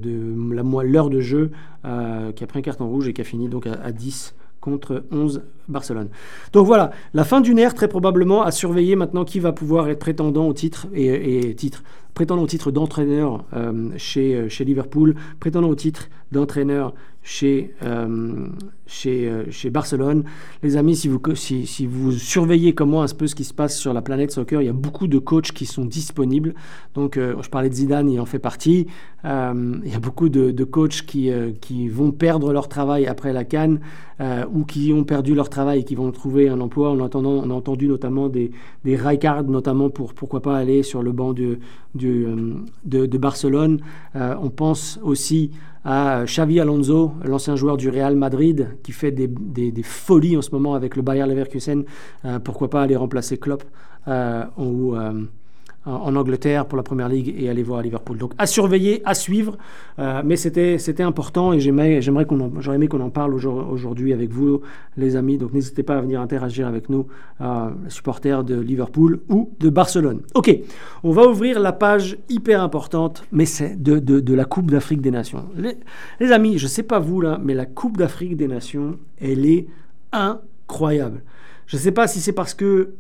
l'heure 0.83 1.11
de 1.11 1.21
jeu, 1.21 1.51
euh, 1.85 2.33
qui 2.33 2.45
a 2.45 2.47
pris 2.47 2.59
un 2.59 2.63
carton 2.63 2.89
rouge 2.89 3.09
et 3.09 3.13
qui 3.13 3.21
a 3.21 3.25
fini 3.25 3.49
donc 3.49 3.67
à, 3.67 3.93
10 3.93 4.35
contre 4.61 5.05
11 5.11 5.43
Barcelone. 5.68 6.09
Donc 6.53 6.66
voilà, 6.66 6.90
la 7.14 7.25
fin 7.25 7.40
d'une 7.40 7.59
ère 7.59 7.75
très 7.75 7.88
probablement 7.88 8.42
à 8.42 8.51
surveiller 8.51 8.96
maintenant 8.96 9.25
qui 9.25 9.40
va 9.40 9.53
pouvoir 9.53 9.88
être 9.88 9.98
prétendant 9.98 10.46
au 10.46 10.53
titre 10.53 10.87
et, 10.94 11.55
titre 11.55 11.83
prétendant 12.14 12.42
au 12.42 12.46
titre 12.46 12.70
d'entraîneur 12.70 13.44
euh, 13.55 13.90
chez, 13.96 14.35
euh, 14.35 14.48
chez 14.48 14.64
Liverpool, 14.64 15.14
prétendant 15.40 15.68
au 15.68 15.75
titre 15.75 16.09
d'entraîneur 16.31 16.94
chez, 17.22 17.72
euh, 17.85 18.48
chez, 18.87 19.70
Barcelone. 19.70 20.25
Les 20.62 20.77
amis, 20.77 20.96
si 20.96 21.09
vous, 21.09 21.20
si, 21.35 21.87
vous 21.87 22.11
surveillez 22.12 22.75
comme 22.75 22.90
moi 22.90 23.05
un 23.05 23.14
peu 23.14 23.29
ce 23.29 23.37
qui 23.37 23.44
se 23.44 23.55
passe 23.55 23.79
sur 23.79 23.92
la 23.92 24.03
planète 24.03 24.33
soccer, 24.33 24.61
il 24.61 24.66
y 24.66 24.70
a 24.70 24.75
beaucoup 24.75 25.07
de 25.07 25.18
coachs 25.18 25.53
qui 25.53 25.64
sont 25.64 25.85
disponibles. 25.85 26.55
Donc, 26.94 27.16
je 27.16 27.48
parlais 27.48 27.68
de 27.68 27.75
Zidane, 27.75 28.11
il 28.11 28.18
en 28.18 28.27
fait 28.27 28.40
partie. 28.40 28.88
il 29.25 29.29
y 29.90 29.94
a 29.94 30.01
beaucoup 30.01 30.29
de, 30.29 30.51
de 30.51 30.64
coachs 30.64 31.03
qui, 31.07 31.31
qui 31.61 31.88
vont 31.88 32.11
perdre 32.11 32.53
leur 32.53 32.68
travail 32.68 33.07
après 33.07 33.33
la 33.33 33.44
Cannes 33.44 33.79
ou 34.53 34.64
qui 34.64 34.92
ont 34.92 35.05
perdu 35.05 35.37
leur 35.37 35.48
travail 35.53 35.81
et 35.81 35.85
qui 35.85 35.95
vont 35.95 36.11
trouver 36.11 36.49
un 36.49 36.61
emploi. 36.61 36.91
En 36.91 37.01
attendant, 37.05 37.31
on 37.45 37.51
a 37.51 37.55
entendu 37.55 37.87
notamment 37.87 38.29
des, 38.29 38.51
des 38.85 38.99
notamment 39.47 39.91
pour 39.91 40.15
pourquoi 40.15 40.43
pas 40.43 40.57
aller 40.57 40.83
sur 40.83 41.03
le 41.03 41.12
banc 41.12 41.33
de, 41.33 41.59
de, 41.95 42.67
de, 42.85 43.19
Barcelone. 43.19 43.81
on 44.15 44.51
pense 44.51 44.99
aussi 45.03 45.51
à 45.85 46.25
Xavi 46.25 46.61
Alonso, 46.61 47.12
l'ancien 47.25 47.57
joueur 47.57 47.77
du 47.77 47.88
Real 47.88 48.17
Madrid, 48.17 48.77
qui 48.83 48.93
fait 48.93 49.11
des, 49.11 49.83
folies 49.83 50.37
en 50.37 50.43
ce 50.43 50.51
moment 50.53 50.75
avec 50.75 50.97
le 50.97 51.03
Bayer 51.03 51.27
Leverkusen. 51.27 51.85
Euh, 52.25 52.38
pourquoi 52.38 52.71
pas 52.71 52.83
aller 52.83 52.97
remplacer 52.97 53.37
Klopp 53.37 53.65
euh, 54.09 54.45
ou 54.57 54.95
euh, 54.95 55.25
en 55.85 56.14
Angleterre 56.14 56.66
pour 56.66 56.77
la 56.77 56.83
Première 56.83 57.09
Ligue 57.09 57.35
et 57.37 57.49
aller 57.49 57.62
voir 57.62 57.83
Liverpool. 57.83 58.16
Donc 58.16 58.33
à 58.38 58.47
surveiller, 58.47 59.03
à 59.05 59.14
suivre, 59.14 59.59
euh, 59.99 60.23
mais 60.25 60.37
c'était 60.37 61.03
important 61.03 61.53
et 61.53 61.61
j'aimerais 61.61 62.01
qu'on 62.25 62.53
j'aurais 62.61 62.77
aimé 62.77 62.88
qu'on 62.88 63.01
en 63.01 63.11
parle 63.11 63.35
aujourd'hui 63.35 64.12
avec 64.12 64.31
vous 64.31 64.61
les 64.97 65.16
amis. 65.16 65.38
Donc 65.38 65.53
n'hésitez 65.53 65.83
pas 65.83 65.97
à 65.97 66.01
venir 66.01 66.21
interagir 66.21 66.66
avec 66.66 66.88
nous, 66.88 67.07
euh, 67.40 67.71
supporters 67.88 68.45
de 68.45 68.59
Liverpool 68.59 69.21
ou 69.29 69.51
de 69.59 69.71
Barcelone. 69.71 70.21
Ok, 70.35 70.57
on 71.03 71.11
va 71.11 71.27
ouvrir 71.27 71.59
la 71.59 71.73
page 71.73 72.18
hyper 72.29 72.62
importante, 72.62 73.25
mais 73.33 73.47
c'est 73.47 73.81
de, 73.81 73.99
de, 73.99 74.35
la 74.35 74.45
Coupe 74.45 74.71
d'Afrique 74.71 75.01
des 75.01 75.11
Nations. 75.11 75.45
Les, 75.57 75.77
les 76.21 76.33
amis, 76.33 76.59
je 76.59 76.66
sais 76.66 76.83
pas 76.83 76.99
vous 76.99 77.21
là, 77.21 77.38
mais 77.42 77.55
la 77.55 77.66
Coupe 77.66 77.97
d'Afrique 77.97 78.37
des 78.37 78.49
Nations, 78.49 78.99
elle 79.21 79.47
est 79.47 79.66
incroyable. 80.12 81.23
Je 81.66 81.77
ne 81.77 81.81
sais 81.83 81.92
pas 81.92 82.07
si 82.07 82.21
c'est 82.21 82.33
parce 82.33 82.55
que 82.55 82.95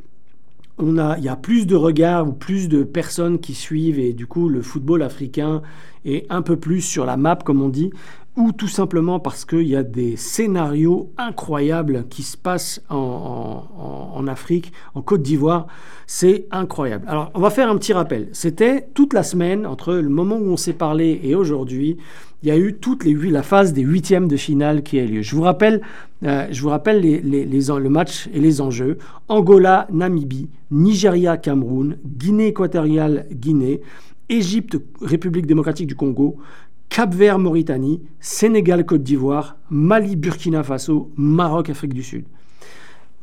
on 0.82 0.98
a, 0.98 1.16
il 1.18 1.24
y 1.24 1.28
a 1.28 1.36
plus 1.36 1.66
de 1.66 1.76
regards 1.76 2.28
ou 2.28 2.32
plus 2.32 2.68
de 2.68 2.82
personnes 2.82 3.38
qui 3.38 3.54
suivent 3.54 3.98
et 3.98 4.12
du 4.12 4.26
coup 4.26 4.48
le 4.48 4.62
football 4.62 5.02
africain 5.02 5.62
est 6.04 6.26
un 6.30 6.42
peu 6.42 6.56
plus 6.56 6.80
sur 6.80 7.06
la 7.06 7.16
map 7.16 7.36
comme 7.36 7.62
on 7.62 7.68
dit 7.68 7.90
ou 8.36 8.52
tout 8.52 8.68
simplement 8.68 9.20
parce 9.20 9.44
qu'il 9.44 9.68
y 9.68 9.76
a 9.76 9.82
des 9.82 10.16
scénarios 10.16 11.12
incroyables 11.18 12.06
qui 12.08 12.22
se 12.22 12.36
passent 12.36 12.82
en, 12.88 14.26
Afrique, 14.26 14.72
en 14.94 15.02
Côte 15.02 15.22
d'Ivoire. 15.22 15.66
C'est 16.06 16.46
incroyable. 16.50 17.04
Alors, 17.08 17.30
on 17.34 17.40
va 17.40 17.50
faire 17.50 17.70
un 17.70 17.76
petit 17.76 17.92
rappel. 17.92 18.28
C'était 18.32 18.88
toute 18.94 19.12
la 19.12 19.22
semaine, 19.22 19.66
entre 19.66 19.94
le 19.94 20.08
moment 20.08 20.36
où 20.36 20.50
on 20.50 20.56
s'est 20.56 20.72
parlé 20.72 21.20
et 21.22 21.34
aujourd'hui, 21.34 21.98
il 22.42 22.48
y 22.48 22.52
a 22.52 22.56
eu 22.56 22.74
toute 22.74 23.04
les, 23.04 23.14
la 23.14 23.42
phase 23.42 23.72
des 23.72 23.82
huitièmes 23.82 24.28
de 24.28 24.36
finale 24.36 24.82
qui 24.82 24.98
a 24.98 25.04
lieu. 25.04 25.22
Je 25.22 25.36
vous 25.36 25.42
rappelle, 25.42 25.82
euh, 26.24 26.46
je 26.50 26.62
vous 26.62 26.70
rappelle 26.70 27.00
le 27.02 27.88
match 27.88 28.28
et 28.32 28.40
les 28.40 28.60
enjeux. 28.60 28.98
Angola, 29.28 29.86
Namibie, 29.92 30.48
Nigeria, 30.70 31.36
Cameroun, 31.36 31.98
Guinée 32.04 32.48
équatoriale, 32.48 33.26
Guinée, 33.30 33.80
Égypte, 34.28 34.78
République 35.02 35.46
démocratique 35.46 35.86
du 35.86 35.94
Congo, 35.94 36.38
Cap-Vert, 36.88 37.38
Mauritanie, 37.38 38.02
Sénégal, 38.20 38.84
Côte 38.84 39.02
d'Ivoire, 39.02 39.56
Mali, 39.70 40.16
Burkina 40.16 40.62
Faso, 40.62 41.10
Maroc, 41.16 41.70
Afrique 41.70 41.94
du 41.94 42.02
Sud. 42.02 42.24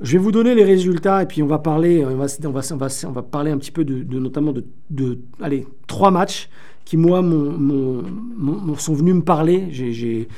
Je 0.02 0.14
vais 0.14 0.18
vous 0.18 0.32
donner 0.32 0.56
les 0.56 0.64
résultats 0.64 1.22
et 1.22 1.26
puis 1.26 1.44
on 1.44 1.48
va 1.48 1.60
parler, 1.60 2.06
on 2.06 2.16
va, 2.16 2.26
on 2.46 2.50
va, 2.52 2.88
on 3.06 3.12
va, 3.12 3.22
parler 3.22 3.52
un 3.52 3.58
petit 3.58 3.72
peu 3.72 3.84
de, 3.84 4.18
notamment 4.18 4.54
de, 4.54 4.66
de, 4.90 5.20
allez, 5.42 5.68
trois 5.88 6.10
matchs 6.10 6.50
qui, 6.86 6.96
moi, 6.96 7.22
sont 7.22 8.94
venus 8.94 9.16
me 9.16 9.22
parler. 9.22 9.68
J'ai 9.72 10.30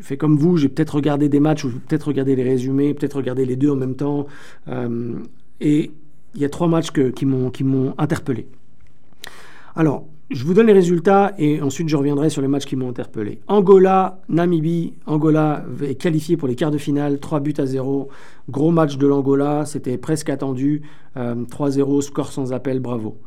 fait 0.00 0.16
comme 0.16 0.36
vous, 0.36 0.56
j'ai 0.56 0.70
peut-être 0.70 0.94
regardé 0.94 1.28
des 1.28 1.40
matchs 1.40 1.64
ou 1.64 1.70
peut-être 1.86 2.08
regardé 2.08 2.34
les 2.34 2.42
résumés, 2.42 2.94
peut-être 2.94 3.18
regardé 3.18 3.44
les 3.44 3.56
deux 3.56 3.70
en 3.70 3.76
même 3.76 3.94
temps. 3.94 4.26
Euh, 4.68 5.18
et 5.60 5.90
il 6.34 6.40
y 6.40 6.44
a 6.44 6.48
trois 6.48 6.68
matchs 6.68 6.90
qui 6.90 7.26
m'ont 7.26 7.94
interpellé. 7.98 8.48
Alors, 9.76 10.06
je 10.30 10.44
vous 10.44 10.54
donne 10.54 10.66
les 10.66 10.72
résultats 10.72 11.34
et 11.38 11.60
ensuite 11.60 11.88
je 11.88 11.96
reviendrai 11.96 12.30
sur 12.30 12.40
les 12.40 12.48
matchs 12.48 12.64
qui 12.64 12.76
m'ont 12.76 12.88
interpellé. 12.88 13.40
Angola, 13.46 14.20
Namibie. 14.28 14.94
Angola 15.06 15.64
est 15.82 15.96
qualifié 15.96 16.36
pour 16.36 16.48
les 16.48 16.54
quarts 16.54 16.70
de 16.70 16.78
finale, 16.78 17.18
3 17.18 17.40
buts 17.40 17.54
à 17.58 17.66
0. 17.66 18.08
Gros 18.48 18.70
match 18.70 18.96
de 18.96 19.06
l'Angola, 19.06 19.64
c'était 19.66 19.98
presque 19.98 20.30
attendu. 20.30 20.82
3-0, 21.16 21.98
euh, 21.98 22.00
score 22.00 22.32
sans 22.32 22.52
appel, 22.52 22.80
bravo. 22.80 23.18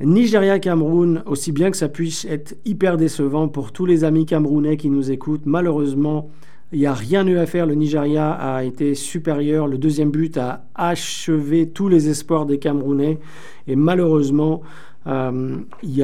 Nigeria-Cameroun, 0.00 1.22
aussi 1.26 1.52
bien 1.52 1.70
que 1.70 1.76
ça 1.76 1.88
puisse 1.88 2.24
être 2.24 2.56
hyper 2.64 2.96
décevant 2.96 3.48
pour 3.48 3.72
tous 3.72 3.86
les 3.86 4.04
amis 4.04 4.26
camerounais 4.26 4.76
qui 4.76 4.90
nous 4.90 5.10
écoutent, 5.10 5.46
malheureusement, 5.46 6.30
il 6.70 6.80
n'y 6.80 6.86
a 6.86 6.92
rien 6.92 7.26
eu 7.26 7.38
à 7.38 7.46
faire. 7.46 7.64
Le 7.64 7.74
Nigeria 7.74 8.30
a 8.30 8.62
été 8.62 8.94
supérieur. 8.94 9.66
Le 9.66 9.78
deuxième 9.78 10.10
but 10.10 10.36
a 10.36 10.66
achevé 10.74 11.68
tous 11.68 11.88
les 11.88 12.10
espoirs 12.10 12.44
des 12.44 12.58
Camerounais. 12.58 13.18
Et 13.66 13.74
malheureusement, 13.74 14.60
il 15.08 15.90
n'y 15.92 16.02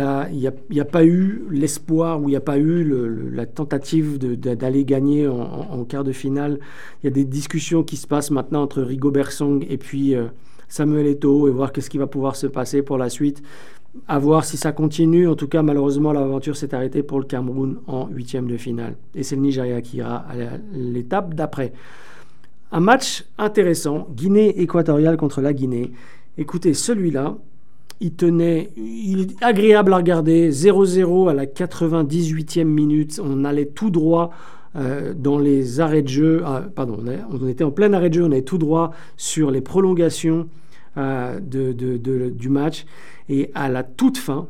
a, 0.81 0.85
pas 0.85 1.05
eu 1.05 1.43
l'espoir 1.51 2.23
ou 2.23 2.29
il 2.29 2.33
n'y 2.33 2.37
a 2.37 2.40
pas 2.40 2.59
eu 2.59 2.85
la 3.33 3.45
tentative 3.45 4.19
d'aller 4.19 4.85
gagner 4.85 5.29
en, 5.29 5.85
quart 5.85 6.05
de 6.05 6.12
finale. 6.12 6.59
Il 7.03 7.07
y 7.07 7.09
a 7.09 7.12
des 7.12 7.25
discussions 7.25 7.83
qui 7.83 7.97
se 7.97 8.07
passent 8.07 8.31
maintenant 8.31 8.62
entre 8.62 8.83
Rigo 8.83 9.11
Bersong 9.11 9.67
et 9.69 9.77
puis 9.77 10.14
euh, 10.14 10.27
Samuel 10.69 11.07
Eto'o 11.07 11.49
et 11.49 11.51
voir 11.51 11.73
qu'est-ce 11.73 11.90
qui 11.90 11.99
va 11.99 12.07
pouvoir 12.07 12.35
se 12.35 12.47
passer 12.47 12.83
pour 12.83 12.97
la 12.97 13.11
suite. 13.11 13.43
À 14.09 14.19
voir 14.19 14.45
si 14.45 14.57
ça 14.57 14.73
continue. 14.73 15.29
En 15.29 15.37
tout 15.37 15.49
cas, 15.49 15.62
malheureusement, 15.62 16.12
l'aventure 16.12 16.57
s'est 16.57 16.75
arrêtée 16.75 17.03
pour 17.03 17.21
le 17.21 17.27
Cameroun 17.27 17.81
en 17.87 18.09
huitième 18.09 18.47
de 18.47 18.57
finale. 18.57 18.97
Et 19.14 19.23
c'est 19.23 19.37
le 19.37 19.43
Nigeria 19.43 19.83
qui 19.83 19.99
ira 19.99 20.17
à 20.17 20.35
l'étape 20.73 21.35
d'après. 21.35 21.73
Un 22.73 22.81
match 22.81 23.25
intéressant, 23.38 24.09
Guinée 24.11 24.61
équatoriale 24.61 25.17
contre 25.17 25.40
la 25.43 25.53
Guinée. 25.53 25.93
Écoutez, 26.38 26.75
celui-là, 26.75 27.37
il 28.01 28.15
tenait, 28.15 28.71
il 28.77 29.21
est 29.23 29.43
agréable 29.43 29.93
à 29.93 29.99
regarder, 29.99 30.51
0-0 30.51 31.31
à 31.31 31.35
la 31.35 31.47
98e 31.47 32.65
minute, 32.65 33.21
on 33.23 33.45
allait 33.45 33.67
tout 33.67 33.91
droit 33.91 34.31
euh, 34.77 35.15
dans 35.15 35.39
les 35.39 35.81
arrêts 35.81 36.03
de 36.03 36.09
jeu, 36.09 36.43
ah, 36.45 36.63
pardon, 36.75 36.99
on, 37.31 37.49
était 37.49 37.65
en 37.65 37.71
plein 37.71 37.93
arrêt 37.93 38.09
de 38.09 38.15
jeu, 38.15 38.25
on 38.25 38.33
allait 38.33 38.43
tout 38.43 38.59
droit 38.59 38.91
sur 39.17 39.51
les 39.51 39.61
prolongations 39.61 40.49
euh, 40.97 41.38
du 41.40 42.49
match, 42.49 42.85
et 43.29 43.51
à 43.55 43.69
la 43.69 43.85
toute 43.85 44.19
fin, 44.19 44.49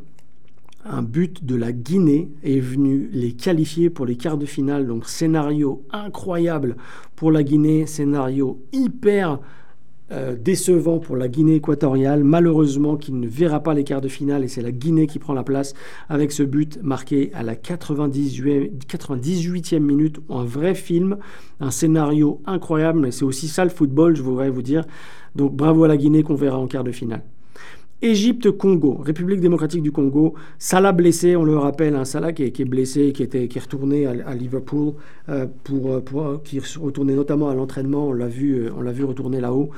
un 0.87 1.03
but 1.03 1.45
de 1.45 1.57
la 1.57 1.73
Guinée 1.73 2.31
est 2.43 2.61
venu 2.61 3.09
les 3.13 3.33
qualifier 3.33 3.89
pour 3.91 4.07
les 4.07 4.17
quarts 4.17 4.37
de 4.37 4.47
finale, 4.47 4.87
donc 4.87 5.07
scénario 5.07 5.83
incroyable 5.91 6.77
pour 7.17 7.31
la 7.31 7.43
Guinée, 7.43 7.87
scénario 7.87 8.63
hyper 8.73 9.39
euh, 10.15 10.37
décevant 10.37 10.99
pour 10.99 11.17
la 11.17 11.29
Guinée 11.29 11.57
équatoriale, 11.57 12.23
malheureusement 12.23 12.97
qui 12.97 13.13
ne 13.13 13.27
verra 13.27 13.61
pas 13.61 13.75
les 13.75 13.83
quarts 13.83 14.01
de 14.01 14.09
finale 14.09 14.45
et 14.45 14.49
c'est 14.49 14.63
la 14.63 14.71
Guinée 14.71 15.09
qui 15.09 15.19
prend 15.19 15.35
la 15.35 15.43
place 15.43 15.75
avec 16.09 16.31
ce 16.31 16.45
but 16.45 16.79
marqué 16.83 17.33
à 17.35 17.43
la 17.43 17.57
98, 17.57 18.87
98e 18.87 19.81
minute, 19.81 20.21
un 20.31 20.45
vrai 20.45 20.75
film, 20.75 21.17
un 21.59 21.71
scénario 21.71 22.41
incroyable, 22.47 23.01
mais 23.01 23.11
c'est 23.11 23.25
aussi 23.25 23.49
ça 23.49 23.65
le 23.65 23.71
football, 23.71 24.15
je 24.15 24.23
voudrais 24.23 24.51
vous 24.51 24.63
dire. 24.63 24.85
Donc 25.35 25.55
bravo 25.55 25.85
à 25.85 25.89
la 25.89 25.97
Guinée 25.97 26.23
qu'on 26.23 26.37
verra 26.37 26.59
en 26.59 26.69
quart 26.69 26.85
de 26.85 26.93
finale. 26.93 27.25
Égypte-Congo, 28.05 29.01
République 29.03 29.41
démocratique 29.41 29.83
du 29.83 29.91
Congo. 29.91 30.35
Salah 30.59 30.93
blessé, 30.93 31.37
on 31.37 31.45
le 31.45 31.57
rappelle, 31.57 31.97
hein, 31.97 32.05
Salah 32.05 32.35
qui 32.35 32.43
est, 32.43 32.65
blessé, 32.67 33.13
qui, 33.15 33.23
était, 33.23 33.49
qui 33.49 33.57
est 33.57 33.63
retourné 33.63 34.07
à, 34.07 34.35
Liverpool, 34.35 34.93
euh, 35.31 35.47
pour, 35.65 35.91
euh, 35.91 36.01
pour, 36.01 36.43
qui 36.43 36.59
est 36.59 36.77
retourné 36.77 37.15
notamment 37.15 37.49
à 37.49 37.55
l'entraînement, 37.55 38.09
on 38.09 38.13
l'a 38.13 38.29
vu, 38.29 38.57
euh, 38.57 38.71
on 38.77 38.83
l'a 38.83 38.93
vu 38.93 39.05
retourner 39.05 39.41
là-haut. 39.41 39.71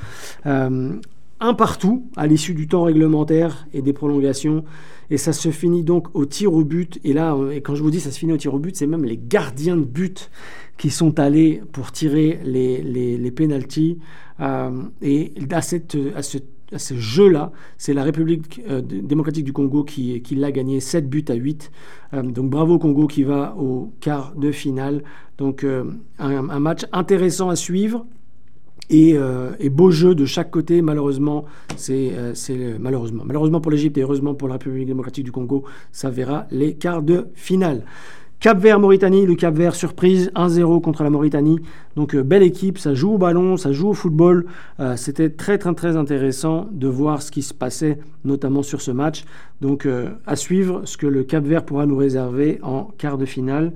un 0.44 1.52
partout 1.54 2.06
à 2.16 2.26
l'issue 2.26 2.54
du 2.54 2.66
temps 2.66 2.82
réglementaire 2.82 3.68
et 3.72 3.80
des 3.80 3.92
prolongations. 3.92 4.64
Et 5.08 5.18
ça 5.18 5.32
se 5.32 5.50
finit 5.50 5.84
donc 5.84 6.08
au 6.14 6.24
tir 6.24 6.52
au 6.52 6.64
but. 6.64 6.98
Et 7.04 7.12
là, 7.12 7.36
et 7.52 7.60
quand 7.60 7.76
je 7.76 7.82
vous 7.82 7.90
dis 7.92 8.00
ça 8.00 8.10
se 8.10 8.18
finit 8.18 8.32
au 8.32 8.38
tir 8.38 8.54
au 8.54 8.58
but, 8.58 8.74
c'est 8.74 8.88
même 8.88 9.04
les 9.04 9.20
gardiens 9.22 9.76
de 9.76 9.84
but 9.84 10.30
qui 10.78 10.90
sont 10.90 11.20
allés 11.20 11.62
pour 11.72 11.92
tirer 11.92 12.40
les, 12.42 12.82
les, 12.82 13.30
pénalties. 13.30 13.98
et 14.40 15.32
à, 15.50 15.58
à 15.58 16.22
ce 16.22 16.38
ce 16.74 16.94
jeu-là, 16.94 17.52
c'est 17.78 17.94
la 17.94 18.02
République 18.02 18.60
euh, 18.68 18.80
démocratique 18.80 19.44
du 19.44 19.52
Congo 19.52 19.84
qui, 19.84 20.22
l'a 20.32 20.50
gagné 20.50 20.80
7 20.80 21.08
buts 21.08 21.24
à 21.28 21.34
8. 21.34 21.70
Euh, 22.14 22.22
donc 22.22 22.50
bravo 22.50 22.78
Congo 22.78 23.06
qui 23.06 23.22
va 23.22 23.54
au 23.56 23.92
quart 24.00 24.34
de 24.36 24.50
finale. 24.50 25.02
Donc 25.38 25.64
euh, 25.64 25.84
un, 26.18 26.60
match 26.60 26.84
intéressant 26.92 27.50
à 27.50 27.56
suivre. 27.56 28.06
Et, 28.88 29.16
beau 29.68 29.90
jeu 29.90 30.14
de 30.14 30.24
chaque 30.24 30.52
côté, 30.52 30.80
malheureusement, 30.80 31.44
c'est 31.76 32.12
malheureusement, 32.78 33.24
malheureusement 33.26 33.60
pour 33.60 33.72
l'Égypte 33.72 33.98
et 33.98 34.02
heureusement 34.02 34.34
pour 34.34 34.46
la 34.46 34.54
République 34.54 34.86
démocratique 34.86 35.24
du 35.24 35.32
Congo, 35.32 35.64
ça 35.90 36.08
verra 36.08 36.46
les 36.52 36.74
quarts 36.74 37.02
de 37.02 37.26
finale. 37.34 37.84
Cap 38.38 38.58
Vert 38.58 38.78
Mauritanie, 38.78 39.24
le 39.24 39.34
Cap 39.34 39.54
Vert 39.54 39.74
surprise 39.74 40.30
1-0 40.34 40.82
contre 40.82 41.02
la 41.02 41.08
Mauritanie. 41.10 41.58
Donc 41.96 42.14
euh, 42.14 42.22
belle 42.22 42.42
équipe, 42.42 42.76
ça 42.78 42.92
joue 42.92 43.14
au 43.14 43.18
ballon, 43.18 43.56
ça 43.56 43.72
joue 43.72 43.88
au 43.88 43.94
football. 43.94 44.44
Euh, 44.78 44.94
c'était 44.96 45.30
très 45.30 45.56
très 45.56 45.74
très 45.74 45.96
intéressant 45.96 46.68
de 46.70 46.86
voir 46.86 47.22
ce 47.22 47.30
qui 47.30 47.40
se 47.40 47.54
passait 47.54 47.98
notamment 48.24 48.62
sur 48.62 48.82
ce 48.82 48.90
match. 48.90 49.24
Donc 49.62 49.86
euh, 49.86 50.10
à 50.26 50.36
suivre 50.36 50.82
ce 50.84 50.98
que 50.98 51.06
le 51.06 51.24
Cap 51.24 51.44
Vert 51.44 51.64
pourra 51.64 51.86
nous 51.86 51.96
réserver 51.96 52.58
en 52.62 52.84
quart 52.98 53.16
de 53.16 53.24
finale. 53.24 53.72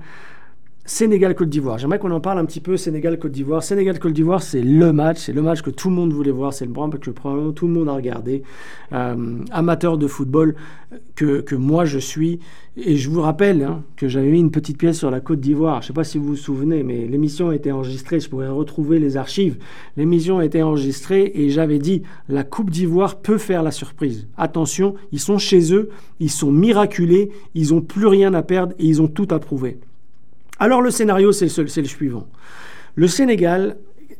Sénégal-Côte 0.85 1.49
d'Ivoire. 1.49 1.77
J'aimerais 1.77 1.99
qu'on 1.99 2.11
en 2.11 2.19
parle 2.19 2.39
un 2.39 2.45
petit 2.45 2.59
peu. 2.59 2.75
Sénégal-Côte 2.75 3.31
d'Ivoire. 3.31 3.61
Sénégal-Côte 3.61 4.13
d'Ivoire, 4.13 4.41
c'est 4.41 4.63
le 4.63 4.91
match. 4.91 5.19
C'est 5.19 5.33
le 5.33 5.43
match 5.43 5.61
que 5.61 5.69
tout 5.69 5.89
le 5.89 5.95
monde 5.95 6.11
voulait 6.11 6.31
voir. 6.31 6.53
C'est 6.53 6.65
le 6.65 6.71
match 6.71 6.99
que 6.99 7.11
probablement 7.11 7.51
tout 7.51 7.67
le 7.67 7.73
monde 7.73 7.87
a 7.87 7.93
regardé. 7.93 8.41
Euh, 8.91 9.37
amateur 9.51 9.99
de 9.99 10.07
football 10.07 10.55
que, 11.15 11.41
que, 11.41 11.55
moi 11.55 11.85
je 11.85 11.99
suis. 11.99 12.39
Et 12.77 12.97
je 12.97 13.09
vous 13.09 13.21
rappelle 13.21 13.61
hein, 13.61 13.83
que 13.95 14.07
j'avais 14.07 14.29
mis 14.29 14.39
une 14.39 14.49
petite 14.49 14.77
pièce 14.79 14.97
sur 14.97 15.11
la 15.11 15.19
Côte 15.19 15.39
d'Ivoire. 15.39 15.81
Je 15.81 15.85
ne 15.85 15.87
sais 15.87 15.93
pas 15.93 16.03
si 16.03 16.17
vous 16.17 16.25
vous 16.25 16.35
souvenez, 16.35 16.81
mais 16.81 17.05
l'émission 17.05 17.49
a 17.49 17.55
été 17.55 17.71
enregistrée. 17.71 18.19
Je 18.19 18.27
pourrais 18.27 18.49
retrouver 18.49 18.97
les 18.97 19.17
archives. 19.17 19.57
L'émission 19.97 20.39
a 20.39 20.45
été 20.45 20.63
enregistrée 20.63 21.31
et 21.35 21.51
j'avais 21.51 21.77
dit 21.77 22.01
la 22.27 22.43
Coupe 22.43 22.71
d'Ivoire 22.71 23.19
peut 23.19 23.37
faire 23.37 23.61
la 23.61 23.71
surprise. 23.71 24.27
Attention, 24.35 24.95
ils 25.11 25.19
sont 25.19 25.37
chez 25.37 25.73
eux. 25.75 25.89
Ils 26.19 26.31
sont 26.31 26.51
miraculés. 26.51 27.29
Ils 27.53 27.69
n'ont 27.69 27.81
plus 27.81 28.07
rien 28.07 28.33
à 28.33 28.41
perdre 28.41 28.73
et 28.79 28.85
ils 28.85 29.01
ont 29.01 29.07
tout 29.07 29.27
à 29.29 29.39
prouver. 29.39 29.77
Alors 30.61 30.83
le 30.83 30.91
scénario, 30.91 31.31
c'est 31.31 31.57
le, 31.57 31.87
suivant. 31.87 32.27
Le 32.93 33.07
Sénégal 33.07 33.77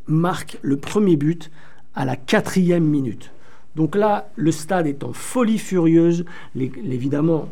marque 0.07 0.57
le 0.63 0.75
premier 0.75 1.15
but 1.15 1.51
à 1.93 2.03
la 2.03 2.15
quatrième 2.15 2.83
minute. 2.83 3.29
Donc 3.75 3.95
là, 3.95 4.31
le 4.37 4.51
stade 4.51 4.87
est 4.87 5.03
en 5.03 5.13
folie 5.13 5.59
furieuse. 5.59 6.25
évidemment, 6.55 7.47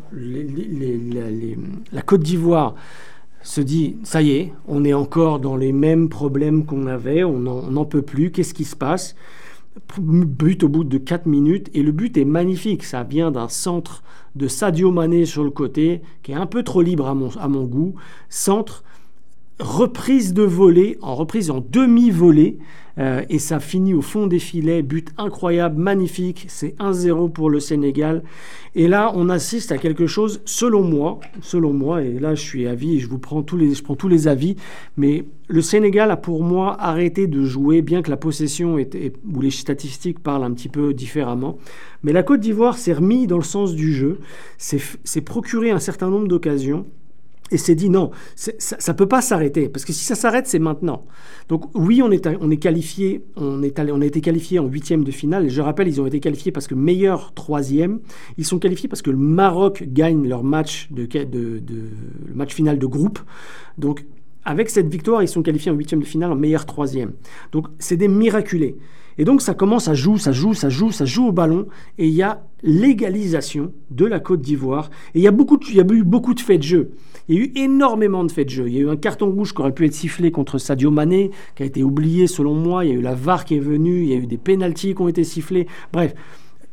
la 1.92 2.02
Côte 2.02 2.22
d'Ivoire 2.22 2.74
se 3.42 3.60
dit, 3.60 3.96
ça 4.02 4.22
y 4.22 4.32
est, 4.32 4.52
on 4.66 4.84
est 4.84 4.92
encore 4.92 5.38
dans 5.38 5.56
les 5.56 5.70
mêmes 5.70 6.08
problèmes 6.08 6.66
qu'on 6.66 6.88
avait, 6.88 7.22
on 7.22 7.38
n'en 7.38 7.84
peut 7.84 8.02
plus, 8.02 8.32
qu'est-ce 8.32 8.54
qui 8.54 8.64
se 8.64 8.74
passe? 8.74 9.14
But 9.98 10.64
au 10.64 10.68
bout 10.68 10.82
de 10.82 10.98
4 10.98 11.26
minutes, 11.26 11.70
et 11.74 11.84
le 11.84 11.92
but 11.92 12.18
est 12.18 12.24
magnifique, 12.24 12.82
ça 12.82 13.04
vient 13.04 13.30
d'un 13.30 13.48
centre 13.48 14.02
de 14.34 14.48
Sadio 14.48 14.90
Mané 14.90 15.26
sur 15.26 15.44
le 15.44 15.50
côté, 15.50 16.02
qui 16.22 16.32
est 16.32 16.36
un 16.36 16.46
peu 16.46 16.62
trop 16.62 16.82
libre 16.82 17.06
à 17.06 17.14
mon, 17.14 17.30
à 17.38 17.48
mon 17.48 17.64
goût. 17.64 17.94
Centre, 18.28 18.84
reprise 19.60 20.34
de 20.34 20.42
volée, 20.42 20.98
en 21.02 21.14
reprise 21.14 21.50
en 21.50 21.64
demi-volée, 21.66 22.58
euh, 22.98 23.22
et 23.28 23.38
ça 23.38 23.60
finit 23.60 23.94
au 23.94 24.02
fond 24.02 24.26
des 24.26 24.38
filets, 24.38 24.82
but 24.82 25.08
incroyable, 25.16 25.80
magnifique, 25.80 26.46
c'est 26.48 26.76
1-0 26.78 27.30
pour 27.30 27.48
le 27.48 27.60
Sénégal. 27.60 28.22
Et 28.74 28.88
là, 28.88 29.12
on 29.14 29.28
assiste 29.28 29.72
à 29.72 29.78
quelque 29.78 30.06
chose, 30.06 30.42
selon 30.44 30.82
moi, 30.82 31.20
selon 31.40 31.72
moi, 31.72 32.02
et 32.02 32.18
là 32.18 32.34
je 32.34 32.42
suis 32.42 32.66
avis, 32.66 33.00
je 33.00 33.08
vous 33.08 33.18
prends 33.18 33.42
tous 33.42 33.56
les, 33.56 33.74
je 33.74 33.82
prends 33.82 33.96
tous 33.96 34.08
les 34.08 34.28
avis, 34.28 34.56
mais 34.96 35.24
le 35.48 35.62
Sénégal 35.62 36.10
a 36.10 36.16
pour 36.16 36.42
moi 36.42 36.76
arrêté 36.80 37.26
de 37.26 37.44
jouer, 37.44 37.80
bien 37.82 38.02
que 38.02 38.10
la 38.10 38.16
possession 38.16 38.76
était, 38.78 39.12
ou 39.32 39.40
les 39.40 39.50
statistiques 39.50 40.20
parlent 40.20 40.44
un 40.44 40.52
petit 40.52 40.68
peu 40.68 40.92
différemment. 40.92 41.58
Mais 42.02 42.12
la 42.12 42.22
Côte 42.22 42.40
d'Ivoire 42.40 42.76
s'est 42.76 42.92
remis 42.92 43.26
dans 43.26 43.38
le 43.38 43.44
sens 43.44 43.74
du 43.74 43.92
jeu, 43.92 44.20
s'est 44.58 45.20
procuré 45.22 45.70
un 45.70 45.78
certain 45.78 46.10
nombre 46.10 46.28
d'occasions 46.28 46.86
et 47.50 47.56
s'est 47.56 47.74
dit 47.74 47.90
non, 47.90 48.10
ça 48.36 48.92
ne 48.92 48.96
peut 48.96 49.08
pas 49.08 49.20
s'arrêter, 49.20 49.68
parce 49.68 49.84
que 49.84 49.92
si 49.92 50.04
ça 50.04 50.14
s'arrête, 50.14 50.46
c'est 50.46 50.58
maintenant. 50.58 51.06
Donc 51.48 51.64
oui, 51.74 52.00
on 52.02 52.10
est, 52.10 52.26
on 52.40 52.50
est 52.50 52.56
qualifié, 52.56 53.24
on, 53.36 53.62
est 53.62 53.78
allé, 53.78 53.92
on 53.92 54.00
a 54.00 54.06
été 54.06 54.20
qualifié 54.20 54.58
en 54.58 54.66
huitième 54.66 55.04
de 55.04 55.10
finale. 55.10 55.46
Et 55.46 55.50
je 55.50 55.60
rappelle, 55.60 55.88
ils 55.88 56.00
ont 56.00 56.06
été 56.06 56.20
qualifiés 56.20 56.52
parce 56.52 56.66
que 56.66 56.74
meilleur 56.74 57.34
troisième. 57.34 58.00
Ils 58.38 58.44
sont 58.44 58.58
qualifiés 58.58 58.88
parce 58.88 59.02
que 59.02 59.10
le 59.10 59.16
Maroc 59.16 59.84
gagne 59.86 60.28
leur 60.28 60.44
match, 60.44 60.88
de, 60.92 61.08
match 62.32 62.54
final 62.54 62.78
de 62.78 62.86
groupe. 62.86 63.18
Donc 63.78 64.04
avec 64.44 64.70
cette 64.70 64.88
victoire, 64.88 65.22
ils 65.22 65.28
sont 65.28 65.42
qualifiés 65.42 65.72
en 65.72 65.74
huitième 65.74 66.00
de 66.00 66.06
finale 66.06 66.32
en 66.32 66.36
meilleur 66.36 66.66
troisième. 66.66 67.12
Donc 67.52 67.66
c'est 67.78 67.96
des 67.96 68.08
miraculés. 68.08 68.76
Et 69.18 69.24
donc 69.24 69.42
ça 69.42 69.54
commence 69.54 69.88
à 69.88 69.94
jouer, 69.94 70.18
ça 70.18 70.32
joue, 70.32 70.54
ça 70.54 70.68
joue, 70.70 70.92
ça 70.92 71.04
joue 71.04 71.26
au 71.26 71.32
ballon, 71.32 71.66
et 71.98 72.06
il 72.06 72.14
y 72.14 72.22
a 72.22 72.42
l'égalisation 72.62 73.72
de 73.90 74.06
la 74.06 74.20
Côte 74.20 74.40
d'Ivoire. 74.40 74.90
Et 75.14 75.18
il 75.18 75.22
y, 75.22 75.28
a 75.28 75.32
beaucoup 75.32 75.58
il 75.68 75.76
y 75.76 75.80
a 75.80 75.84
eu 75.84 76.04
beaucoup 76.04 76.32
de 76.32 76.40
faits 76.40 76.60
de 76.60 76.64
jeu. 76.64 76.90
Il 77.28 77.34
y 77.34 77.38
a 77.38 77.42
eu 77.42 77.52
énormément 77.56 78.24
de 78.24 78.32
faits 78.32 78.46
de 78.46 78.52
jeu. 78.52 78.68
Il 78.68 78.74
y 78.74 78.78
a 78.78 78.80
eu 78.82 78.88
un 78.88 78.96
carton 78.96 79.30
rouge 79.30 79.52
qui 79.54 79.60
aurait 79.60 79.72
pu 79.72 79.86
être 79.86 79.94
sifflé 79.94 80.30
contre 80.30 80.58
Sadio 80.58 80.90
Mané, 80.90 81.30
qui 81.54 81.62
a 81.62 81.66
été 81.66 81.82
oublié 81.82 82.26
selon 82.26 82.54
moi. 82.54 82.84
Il 82.84 82.88
y 82.88 82.92
a 82.92 82.96
eu 82.96 83.02
la 83.02 83.14
VAR 83.14 83.44
qui 83.44 83.56
est 83.56 83.60
venue, 83.60 84.02
il 84.02 84.08
y 84.08 84.14
a 84.14 84.16
eu 84.16 84.26
des 84.26 84.38
pénalties 84.38 84.94
qui 84.94 85.02
ont 85.02 85.08
été 85.08 85.24
sifflés. 85.24 85.66
Bref, 85.92 86.14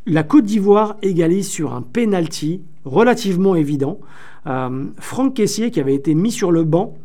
la 0.05 0.23
Côte 0.23 0.45
d'Ivoire 0.45 0.97
égalise 1.01 1.49
sur 1.49 1.73
un 1.73 1.81
pénalty 1.81 2.61
relativement 2.85 3.55
évident. 3.55 3.99
Euh, 4.47 4.85
Franck 4.99 5.35
Caissier, 5.35 5.71
qui 5.71 5.79
avait 5.79 5.95
été 5.95 6.15
mis 6.15 6.31
sur 6.31 6.51
le 6.51 6.63
banc, 6.63 6.95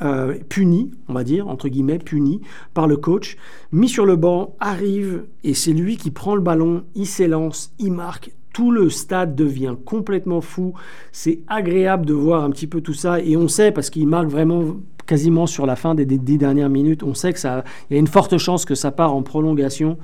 euh, 0.00 0.36
puni, 0.48 0.90
on 1.08 1.12
va 1.12 1.22
dire, 1.22 1.46
entre 1.46 1.68
guillemets, 1.68 1.98
puni 1.98 2.40
par 2.74 2.88
le 2.88 2.96
coach, 2.96 3.36
mis 3.70 3.88
sur 3.88 4.06
le 4.06 4.16
banc, 4.16 4.56
arrive 4.58 5.24
et 5.44 5.54
c'est 5.54 5.72
lui 5.72 5.96
qui 5.96 6.10
prend 6.10 6.34
le 6.34 6.40
ballon, 6.40 6.84
il 6.94 7.06
s'élance, 7.06 7.72
il 7.78 7.92
marque, 7.92 8.32
tout 8.52 8.70
le 8.70 8.90
stade 8.90 9.34
devient 9.34 9.76
complètement 9.84 10.40
fou. 10.40 10.74
C'est 11.10 11.40
agréable 11.48 12.06
de 12.06 12.12
voir 12.12 12.44
un 12.44 12.50
petit 12.50 12.66
peu 12.66 12.80
tout 12.80 12.94
ça. 12.94 13.20
Et 13.20 13.36
on 13.36 13.48
sait, 13.48 13.72
parce 13.72 13.90
qu'il 13.90 14.06
marque 14.06 14.28
vraiment 14.28 14.76
quasiment 15.06 15.46
sur 15.46 15.66
la 15.66 15.76
fin 15.76 15.94
des 15.94 16.06
dix 16.06 16.38
dernières 16.38 16.68
minutes, 16.68 17.02
on 17.02 17.14
sait 17.14 17.32
que 17.32 17.38
ça, 17.38 17.64
y 17.90 17.94
a 17.94 17.98
une 17.98 18.06
forte 18.06 18.38
chance 18.38 18.64
que 18.64 18.74
ça 18.74 18.92
part 18.92 19.14
en 19.14 19.22
prolongation. 19.22 19.98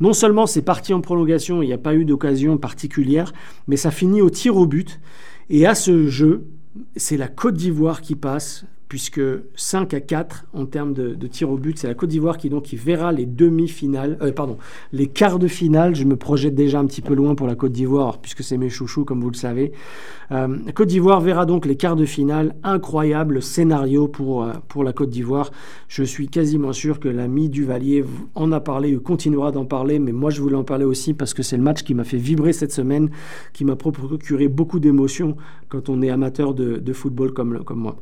Non 0.00 0.12
seulement 0.12 0.46
c'est 0.46 0.62
parti 0.62 0.94
en 0.94 1.00
prolongation, 1.00 1.62
il 1.62 1.66
n'y 1.66 1.72
a 1.72 1.78
pas 1.78 1.94
eu 1.94 2.04
d'occasion 2.04 2.56
particulière, 2.56 3.32
mais 3.66 3.76
ça 3.76 3.90
finit 3.90 4.22
au 4.22 4.30
tir 4.30 4.56
au 4.56 4.66
but. 4.66 5.00
Et 5.50 5.66
à 5.66 5.74
ce 5.74 6.06
jeu, 6.06 6.46
c'est 6.96 7.16
la 7.16 7.28
Côte 7.28 7.54
d'Ivoire 7.54 8.00
qui 8.00 8.14
passe 8.14 8.64
puisque 8.88 9.20
5 9.56 9.94
à 9.94 10.00
4 10.00 10.46
en 10.52 10.66
termes 10.66 10.92
de, 10.92 11.14
de 11.14 11.26
tir 11.26 11.50
au 11.50 11.56
but. 11.56 11.78
C'est 11.78 11.86
la 11.86 11.94
Côte 11.94 12.10
d'Ivoire 12.10 12.36
qui, 12.36 12.48
donc, 12.48 12.68
verra 12.74 13.12
les 13.12 13.26
demi-finales, 13.26 14.18
euh, 14.22 14.32
pardon, 14.32 14.58
les 14.92 15.06
quarts 15.06 15.38
de 15.38 15.48
finale. 15.48 15.94
Je 15.94 16.04
me 16.04 16.16
projette 16.16 16.54
déjà 16.54 16.78
un 16.78 16.86
petit 16.86 17.02
peu 17.02 17.14
loin 17.14 17.34
pour 17.34 17.46
la 17.46 17.54
Côte 17.54 17.72
d'Ivoire, 17.72 18.18
puisque 18.18 18.42
c'est 18.42 18.58
mes 18.58 18.68
chouchous, 18.68 19.04
comme 19.04 19.20
vous 19.20 19.30
le 19.30 19.36
savez. 19.36 19.72
Euh, 20.32 20.56
la 20.66 20.72
Côte 20.72 20.88
d'Ivoire 20.88 21.20
verra 21.20 21.46
donc 21.46 21.66
les 21.66 21.76
quarts 21.76 21.96
de 21.96 22.04
finale. 22.04 22.54
Incroyable 22.62 23.42
scénario 23.42 24.08
pour, 24.08 24.44
euh, 24.44 24.52
pour 24.68 24.84
la 24.84 24.92
Côte 24.92 25.10
d'Ivoire. 25.10 25.50
Je 25.88 26.02
suis 26.02 26.28
quasiment 26.28 26.72
sûr 26.72 27.00
que 27.00 27.08
l'ami 27.08 27.48
Duvalier 27.48 28.04
en 28.34 28.52
a 28.52 28.60
parlé 28.60 28.94
ou 28.94 29.00
continuera 29.00 29.52
d'en 29.52 29.64
parler, 29.64 29.98
mais 29.98 30.12
moi 30.12 30.30
je 30.30 30.40
voulais 30.40 30.56
en 30.56 30.64
parler 30.64 30.84
aussi 30.84 31.14
parce 31.14 31.34
que 31.34 31.42
c'est 31.42 31.56
le 31.56 31.62
match 31.62 31.82
qui 31.82 31.94
m'a 31.94 32.04
fait 32.04 32.16
vibrer 32.16 32.52
cette 32.52 32.72
semaine, 32.72 33.10
qui 33.52 33.64
m'a 33.64 33.76
procuré 33.76 34.48
beaucoup 34.48 34.80
d'émotions 34.80 35.36
quand 35.68 35.88
on 35.88 36.02
est 36.02 36.10
amateur 36.10 36.54
de, 36.54 36.76
de 36.76 36.92
football 36.92 37.32
comme, 37.32 37.64
comme 37.64 37.80
moi. 37.80 37.96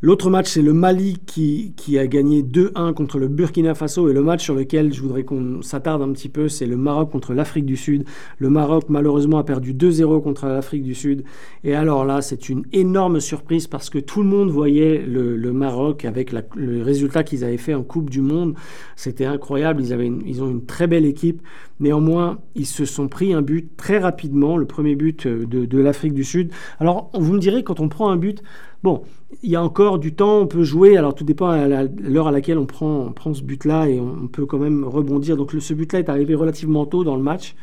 L'autre 0.00 0.30
match, 0.30 0.48
c'est 0.50 0.62
le 0.62 0.72
Mali 0.72 1.18
qui, 1.26 1.98
a 1.98 2.06
gagné 2.06 2.44
2-1 2.44 2.94
contre 2.94 3.18
le 3.18 3.26
Burkina 3.26 3.74
Faso. 3.74 4.08
Et 4.08 4.12
le 4.12 4.22
match 4.22 4.44
sur 4.44 4.54
lequel 4.54 4.92
je 4.92 5.02
voudrais 5.02 5.24
qu'on 5.24 5.60
s'attarde 5.60 6.02
un 6.02 6.12
petit 6.12 6.28
peu, 6.28 6.48
c'est 6.48 6.66
le 6.66 6.76
Maroc 6.76 7.10
contre 7.10 7.34
l'Afrique 7.34 7.66
du 7.66 7.76
Sud. 7.76 8.04
Le 8.38 8.48
Maroc, 8.48 8.84
malheureusement, 8.88 9.38
a 9.38 9.44
perdu 9.44 9.74
2-0 9.74 10.22
contre 10.22 10.46
l'Afrique 10.46 10.84
du 10.84 10.94
Sud. 10.94 11.24
Et 11.64 11.74
alors 11.74 12.04
là, 12.04 12.22
c'est 12.22 12.48
une 12.48 12.62
énorme 12.72 13.18
surprise 13.18 13.66
parce 13.66 13.90
que 13.90 13.98
tout 13.98 14.22
le 14.22 14.28
monde 14.28 14.50
voyait 14.50 15.04
le, 15.04 15.52
Maroc 15.52 16.04
avec 16.04 16.32
le 16.54 16.82
résultat 16.84 17.24
qu'ils 17.24 17.42
avaient 17.42 17.56
fait 17.56 17.74
en 17.74 17.82
Coupe 17.82 18.08
du 18.08 18.20
Monde. 18.20 18.54
C'était 18.94 19.24
incroyable. 19.24 19.82
Ils, 19.82 19.92
avaient 19.92 20.06
une, 20.06 20.22
ils 20.24 20.44
ont 20.44 20.48
une 20.48 20.64
très 20.64 20.86
belle 20.86 21.06
équipe. 21.06 21.42
Néanmoins, 21.80 22.38
ils 22.54 22.66
se 22.66 22.84
sont 22.84 23.08
pris 23.08 23.32
un 23.32 23.42
but 23.42 23.76
très 23.76 23.98
rapidement, 23.98 24.56
le 24.56 24.66
premier 24.66 24.94
but 24.94 25.26
de 25.26 25.78
l'Afrique 25.78 26.14
du 26.14 26.22
Sud. 26.22 26.52
Alors, 26.78 27.10
vous 27.14 27.32
me 27.32 27.40
direz, 27.40 27.64
quand 27.64 27.80
on 27.80 27.88
prend 27.88 28.10
un 28.10 28.16
but, 28.16 28.44
Bon, 28.82 29.02
il 29.42 29.50
y 29.50 29.56
a 29.56 29.62
encore 29.62 29.98
du 29.98 30.14
temps, 30.14 30.38
on 30.38 30.46
peut 30.46 30.62
jouer, 30.62 30.96
alors 30.96 31.14
tout 31.14 31.24
dépend 31.24 31.48
à 31.48 31.66
l'heure 31.66 32.28
à 32.28 32.30
laquelle 32.30 32.58
on 32.58 32.66
prend, 32.66 33.12
ce 33.34 33.42
but-là 33.42 33.88
et 33.88 33.98
on, 33.98 34.28
peut 34.28 34.46
quand 34.46 34.58
même 34.58 34.84
rebondir. 34.84 35.36
Donc 35.36 35.52
ce 35.58 35.74
but-là 35.74 35.98
est 35.98 36.08
arrivé 36.08 36.34
relativement 36.34 36.86
tôt 36.86 37.02
dans 37.02 37.16
le 37.16 37.22
match. 37.22 37.56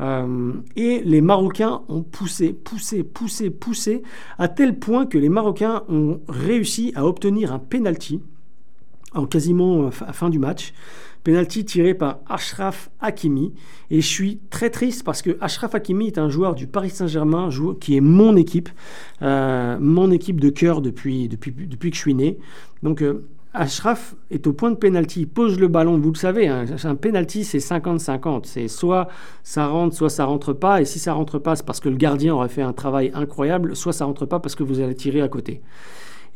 Euh, 0.00 0.52
et 0.76 1.00
les 1.04 1.20
Marocains 1.20 1.82
ont 1.88 2.02
poussé, 2.02 2.52
poussé, 2.52 3.02
poussé, 3.02 3.50
poussé, 3.50 4.02
à 4.38 4.48
tel 4.48 4.78
point 4.78 5.06
que 5.06 5.18
les 5.18 5.28
Marocains 5.28 5.82
ont 5.88 6.20
réussi 6.28 6.92
à 6.94 7.04
obtenir 7.04 7.52
un 7.52 7.58
penalty 7.58 8.20
en 9.14 9.26
quasiment 9.26 9.84
à 9.84 9.86
euh, 9.86 9.90
fin 9.90 10.30
du 10.30 10.38
match. 10.38 10.72
Penalty 11.24 11.64
tiré 11.64 11.94
par 11.94 12.20
Ashraf 12.28 12.90
Hakimi. 13.00 13.52
Et 13.90 14.00
je 14.00 14.06
suis 14.06 14.40
très 14.50 14.70
triste 14.70 15.04
parce 15.04 15.22
que 15.22 15.36
Ashraf 15.40 15.74
Hakimi 15.74 16.06
est 16.06 16.18
un 16.18 16.28
joueur 16.28 16.54
du 16.54 16.66
Paris 16.66 16.90
Saint-Germain 16.90 17.48
qui 17.80 17.96
est 17.96 18.00
mon 18.00 18.36
équipe, 18.36 18.68
euh, 19.22 19.76
mon 19.80 20.10
équipe 20.10 20.40
de 20.40 20.50
cœur 20.50 20.80
depuis, 20.80 21.28
depuis, 21.28 21.52
depuis 21.52 21.90
que 21.90 21.96
je 21.96 22.00
suis 22.00 22.14
né. 22.14 22.38
Donc 22.82 23.02
euh, 23.02 23.24
Ashraf 23.54 24.14
est 24.30 24.46
au 24.46 24.52
point 24.52 24.70
de 24.70 24.76
penalty, 24.76 25.22
il 25.22 25.28
pose 25.28 25.58
le 25.58 25.68
ballon, 25.68 25.98
vous 25.98 26.12
le 26.12 26.18
savez, 26.18 26.48
hein, 26.48 26.66
un 26.84 26.94
penalty 26.94 27.44
c'est 27.44 27.58
50-50, 27.58 28.44
c'est 28.44 28.68
soit 28.68 29.08
ça 29.42 29.66
rentre, 29.66 29.96
soit 29.96 30.10
ça 30.10 30.26
rentre 30.26 30.52
pas, 30.52 30.82
et 30.82 30.84
si 30.84 30.98
ça 30.98 31.14
rentre 31.14 31.38
pas 31.38 31.56
c'est 31.56 31.64
parce 31.64 31.80
que 31.80 31.88
le 31.88 31.96
gardien 31.96 32.34
aurait 32.34 32.50
fait 32.50 32.62
un 32.62 32.74
travail 32.74 33.10
incroyable, 33.14 33.74
soit 33.74 33.94
ça 33.94 34.04
rentre 34.04 34.26
pas 34.26 34.38
parce 34.38 34.54
que 34.54 34.62
vous 34.62 34.80
allez 34.80 34.94
tirer 34.94 35.22
à 35.22 35.28
côté. 35.28 35.62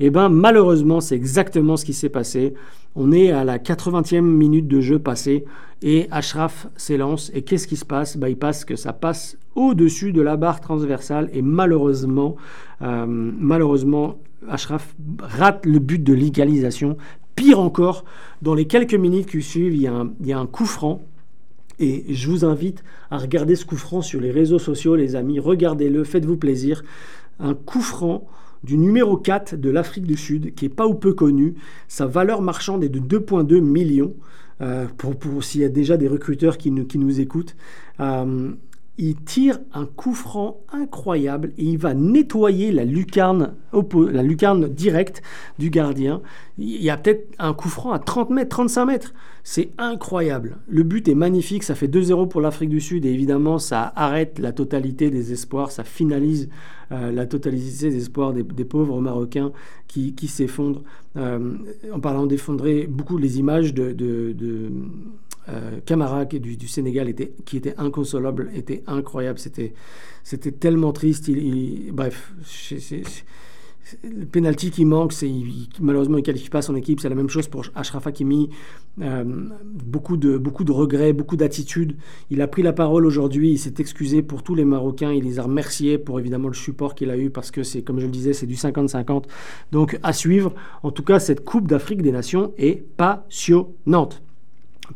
Eh 0.01 0.11
bien 0.11 0.29
malheureusement, 0.29 1.01
c'est 1.01 1.15
exactement 1.15 1.77
ce 1.77 1.85
qui 1.85 1.93
s'est 1.93 2.09
passé. 2.09 2.55
On 2.95 3.13
est 3.13 3.31
à 3.31 3.45
la 3.45 3.59
80e 3.59 4.21
minute 4.21 4.69
de 4.69 4.81
jeu 4.81 4.99
passé 4.99 5.45
et 5.83 6.09
Ashraf 6.11 6.67
s'élance. 6.77 7.31
Et 7.35 7.43
qu'est-ce 7.43 7.67
qui 7.67 7.77
se 7.77 7.85
passe? 7.85 8.17
Ben, 8.17 8.29
Il 8.29 8.37
passe 8.37 8.65
que 8.65 8.77
ça 8.77 8.93
passe 8.93 9.39
au-dessus 9.55 10.13
de 10.13 10.21
la 10.21 10.37
barre 10.37 10.61
transversale 10.61 11.31
et 11.33 11.43
malheureusement, 11.43 12.37
euh, 12.83 13.07
malheureusement, 13.07 14.19
Ashraf 14.49 14.95
rate 15.21 15.65
le 15.67 15.79
but 15.79 16.03
de 16.03 16.13
l'égalisation. 16.13 16.97
Pire 17.35 17.61
encore, 17.61 18.05
dans 18.43 18.55
les 18.55 18.67
quelques 18.67 18.95
minutes 18.95 19.31
qui 19.31 19.43
suivent, 19.43 19.73
a 19.87 20.07
il 20.21 20.27
y 20.27 20.33
a 20.33 20.39
un 20.39 20.47
coup 20.47 20.67
franc 20.67 21.01
et 21.79 22.05
je 22.15 22.31
vous 22.31 22.45
invite 22.45 22.85
à 23.11 23.19
regarder 23.19 23.57
ce 23.57 23.65
coup 23.65 23.77
franc 23.77 24.03
sur 24.03 24.21
les 24.21 24.31
réseaux 24.31 24.59
sociaux, 24.59 24.95
les 24.95 25.17
amis. 25.17 25.41
Regardez-le, 25.41 26.05
faites-vous 26.05 26.37
plaisir. 26.37 26.85
Un 27.41 27.55
coup 27.55 27.81
franc 27.81 28.27
du 28.65 28.79
numéro 28.79 29.17
4 29.17 29.57
de 29.57 29.71
l'Afrique 29.71 30.07
du 30.07 30.17
Sud, 30.17 30.55
qui 30.55 30.67
est 30.67 30.69
pas 30.69 30.87
ou 30.87 30.95
peu 30.95 31.13
connu. 31.13 31.55
Sa 31.89 32.07
valeur 32.07 32.43
marchande 32.43 32.85
est 32.85 32.89
de 32.89 33.01
2,2 33.01 33.61
millions, 33.61 34.15
euh, 34.61 34.87
pour, 34.97 35.17
pour 35.17 35.43
s'il 35.43 35.63
y 35.63 35.65
a 35.65 35.69
déjà 35.69 35.97
des 35.97 36.09
recruteurs 36.09 36.59
qui 36.59 36.71
nous, 36.71 37.21
écoutent. 37.21 37.57
Euh, 38.01 38.53
il 38.99 39.17
tire 39.17 39.59
un 39.73 39.87
coup 39.87 40.15
franc 40.15 40.61
incroyable 40.71 41.53
et 41.57 41.65
il 41.65 41.79
va 41.79 41.95
nettoyer 41.95 42.73
la 42.73 42.85
lucarne, 42.85 43.55
la 43.73 44.23
lucarne 44.23 44.69
directe 44.69 45.23
du 45.59 45.71
gardien. 45.71 46.21
Il 46.59 46.83
y 46.83 46.91
a 46.91 46.99
peut-être 46.99 47.27
un 47.39 47.55
coup 47.55 47.71
franc 47.71 47.93
à 47.93 47.99
30 47.99 48.31
mètres, 48.31 48.51
35 48.51 48.85
mètres. 48.85 49.15
C'est 49.45 49.71
incroyable. 49.79 50.59
Le 50.69 50.83
but 50.83 51.09
est 51.09 51.15
magnifique, 51.15 51.63
ça 51.63 51.75
fait 51.75 51.89
2-0 51.89 52.29
pour 52.29 52.43
l'Afrique 52.43 52.69
du 52.69 52.81
Sud 52.81 53.07
et 53.07 53.11
évidemment 53.11 53.59
ça 53.59 53.93
arrête 53.97 54.39
la 54.39 54.53
totalité 54.53 55.11
des 55.11 55.33
espoirs, 55.33 55.71
ça 55.71 55.85
finalise 55.85 56.51
euh, 56.93 57.11
la 57.11 57.27
totalité 57.27 57.91
des 57.91 57.97
espoirs 57.97 58.35
des, 58.35 58.65
pauvres 58.65 59.01
Marocains 59.01 59.53
qui, 59.89 60.15
s'effondrent. 60.29 60.83
Euh, 61.17 61.55
en 61.93 62.01
parlant 62.01 62.27
d'effondrer, 62.27 62.87
beaucoup 62.87 63.17
les 63.17 63.39
images 63.39 63.73
de 63.75 63.93
euh, 65.49 65.81
Camara 65.85 66.25
du, 66.25 66.57
du, 66.57 66.69
Sénégal 66.69 67.09
était, 67.09 67.33
qui 67.45 67.57
était 67.57 67.75
inconsolable, 67.79 68.51
était 68.55 68.83
incroyable. 68.87 69.39
C'était, 69.39 69.75
c'était 70.23 70.53
tellement 70.53 70.93
triste. 70.93 71.31
Bref, 71.93 72.33
le 74.05 74.25
penalty 74.25 74.71
qui 74.71 74.85
manque, 74.85 75.13
c'est 75.13 75.31
malheureusement 75.81 76.17
il 76.17 76.21
ne 76.21 76.27
qualifie 76.27 76.49
pas 76.49 76.63
son 76.63 76.77
équipe. 76.77 77.01
C'est 77.01 77.09
la 77.09 77.15
même 77.15 77.29
chose 77.29 77.49
pour 77.49 77.65
Ashraf 77.75 78.07
Hakimi. 78.07 78.51
Euh, 79.01 79.25
beaucoup, 79.65 80.17
de, 80.17 80.39
beaucoup 80.39 80.65
de 80.65 80.73
regrets, 80.73 81.13
beaucoup 81.13 81.37
d'attitude. 81.37 81.97
Il 82.31 82.41
a 82.41 82.49
pris 82.49 82.63
la 82.63 82.73
parole 82.73 83.05
aujourd'hui. 83.05 83.51
Il 83.53 83.59
s'est 83.59 83.75
excusé 83.79 84.23
pour 84.23 84.43
tous 84.43 84.55
les 84.55 84.65
Marocains. 84.65 85.13
Il 85.13 85.25
les 85.25 85.39
a 85.39 85.43
remerciés 85.43 85.99
pour 85.99 86.21
évidemment 86.21 86.49
le 86.49 86.55
support 86.55 86.95
qu'il 86.95 87.11
a 87.11 87.17
eu 87.17 87.31
parce 87.31 87.51
que 87.51 87.63
c'est, 87.63 87.83
comme 87.83 87.99
je 87.99 88.07
le 88.07 88.13
disais, 88.13 88.33
c'est 88.33 88.47
du 88.47 88.55
50-50. 88.55 89.25
Donc 89.73 89.99
à 90.03 90.13
suivre. 90.13 90.55
En 90.83 90.91
tout 90.91 91.03
cas, 91.03 91.19
cette 91.19 91.45
Coupe 91.45 91.67
d'Afrique 91.69 92.03
des 92.03 92.13
Nations 92.13 92.53
est 92.59 92.85
passionnante 92.97 94.23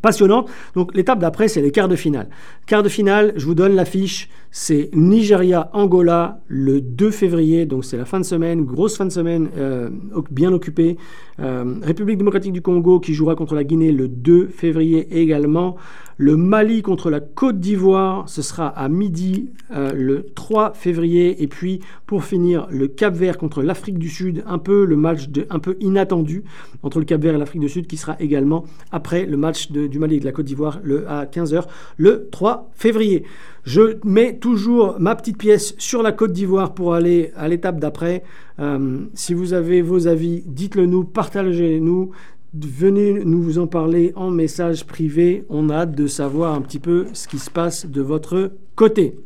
passionnante. 0.01 0.49
Donc 0.75 0.93
l'étape 0.95 1.19
d'après, 1.19 1.47
c'est 1.47 1.61
les 1.61 1.71
quarts 1.71 1.87
de 1.87 1.95
finale. 1.95 2.29
Quart 2.65 2.83
de 2.83 2.89
finale, 2.89 3.33
je 3.35 3.45
vous 3.45 3.55
donne 3.55 3.75
l'affiche, 3.75 4.29
c'est 4.59 4.89
Nigeria-Angola 4.95 6.39
le 6.47 6.81
2 6.81 7.11
février, 7.11 7.67
donc 7.67 7.85
c'est 7.85 7.95
la 7.95 8.05
fin 8.05 8.19
de 8.19 8.25
semaine, 8.25 8.65
grosse 8.65 8.97
fin 8.97 9.05
de 9.05 9.11
semaine, 9.11 9.49
euh, 9.55 9.91
bien 10.31 10.51
occupée. 10.51 10.97
Euh, 11.39 11.75
République 11.83 12.17
démocratique 12.17 12.53
du 12.53 12.63
Congo 12.63 12.99
qui 12.99 13.13
jouera 13.13 13.35
contre 13.35 13.53
la 13.53 13.63
Guinée 13.63 13.91
le 13.91 14.07
2 14.07 14.47
février 14.47 15.21
également. 15.21 15.75
Le 16.19 16.35
Mali 16.35 16.81
contre 16.81 17.11
la 17.11 17.19
Côte 17.19 17.59
d'Ivoire, 17.59 18.27
ce 18.27 18.41
sera 18.41 18.69
à 18.69 18.89
midi 18.89 19.51
euh, 19.71 19.91
le 19.93 20.25
3 20.33 20.73
février. 20.73 21.43
Et 21.43 21.47
puis 21.47 21.79
pour 22.07 22.23
finir, 22.23 22.65
le 22.71 22.87
Cap 22.87 23.13
Vert 23.13 23.37
contre 23.37 23.61
l'Afrique 23.61 23.99
du 23.99 24.09
Sud, 24.09 24.43
un 24.47 24.57
peu 24.57 24.85
le 24.85 24.95
match 24.95 25.29
un 25.51 25.59
peu 25.59 25.77
inattendu 25.79 26.43
entre 26.81 26.97
le 26.97 27.05
Cap 27.05 27.21
Vert 27.21 27.35
et 27.35 27.37
l'Afrique 27.37 27.61
du 27.61 27.69
Sud 27.69 27.85
qui 27.85 27.97
sera 27.97 28.15
également 28.19 28.65
après 28.91 29.27
le 29.27 29.37
match 29.37 29.71
du 29.71 29.99
Mali 29.99 30.15
et 30.15 30.19
de 30.19 30.25
la 30.25 30.31
Côte 30.31 30.45
d'Ivoire 30.45 30.79
à 31.07 31.25
15h 31.25 31.65
le 31.97 32.27
3 32.31 32.71
février. 32.73 33.23
Je 33.67 33.97
mets 34.05 34.37
toujours 34.37 34.95
ma 34.97 35.13
petite 35.13 35.37
pièce 35.37 35.75
sur 35.77 36.01
la 36.01 36.13
Côte 36.13 36.31
d'Ivoire 36.31 36.73
pour 36.73 36.93
aller 36.93 37.33
à 37.35 37.49
l'étape 37.49 37.81
d'après. 37.81 38.23
Euh, 38.59 38.99
si 39.13 39.33
vous 39.33 39.51
avez 39.51 39.81
vos 39.81 40.07
avis, 40.07 40.41
dites-le 40.45 40.85
nous, 40.85 41.03
partagez-nous 41.03 42.11
venez 42.53 43.25
nous 43.25 43.59
en 43.59 43.67
parler 43.67 44.13
en 44.15 44.31
message 44.31 44.85
privé. 44.85 45.43
On 45.49 45.69
a 45.69 45.79
hâte 45.79 45.95
de 45.95 46.07
savoir 46.07 46.53
un 46.53 46.61
petit 46.61 46.79
peu 46.79 47.07
ce 47.11 47.27
qui 47.27 47.39
se 47.39 47.49
passe 47.49 47.85
de 47.85 48.01
votre 48.01 48.53
côté. 48.77 49.19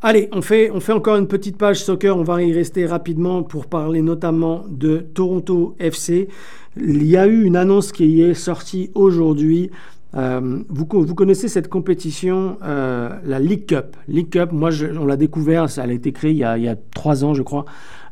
Allez, 0.00 0.30
on 0.32 0.40
fait, 0.40 0.70
on 0.70 0.80
fait 0.80 0.92
encore 0.92 1.16
une 1.16 1.28
petite 1.28 1.58
page 1.58 1.84
soccer. 1.84 2.16
On 2.16 2.22
va 2.22 2.42
y 2.42 2.54
rester 2.54 2.86
rapidement 2.86 3.42
pour 3.42 3.66
parler 3.66 4.00
notamment 4.00 4.64
de 4.66 4.96
Toronto 5.12 5.76
FC. 5.78 6.28
Il 6.78 7.04
y 7.04 7.18
a 7.18 7.26
eu 7.26 7.44
une 7.44 7.56
annonce 7.56 7.92
qui 7.92 8.22
est 8.22 8.32
sortie 8.32 8.90
aujourd'hui. 8.94 9.70
Euh, 10.14 10.62
vous, 10.68 10.86
connaissez 10.86 11.48
cette 11.48 11.68
compétition, 11.68 12.56
euh, 12.62 13.10
la 13.24 13.38
League 13.38 13.66
Cup. 13.66 13.96
League 14.08 14.30
Cup, 14.30 14.52
moi, 14.52 14.70
on 14.98 15.06
l'a 15.06 15.16
découvert, 15.16 15.68
ça 15.68 15.82
a 15.82 15.86
été 15.88 16.12
créé 16.12 16.30
il 16.30 16.38
y 16.38 16.44
a, 16.44 16.76
trois 16.94 17.24
ans, 17.24 17.34
je 17.34 17.42
crois. 17.42 17.66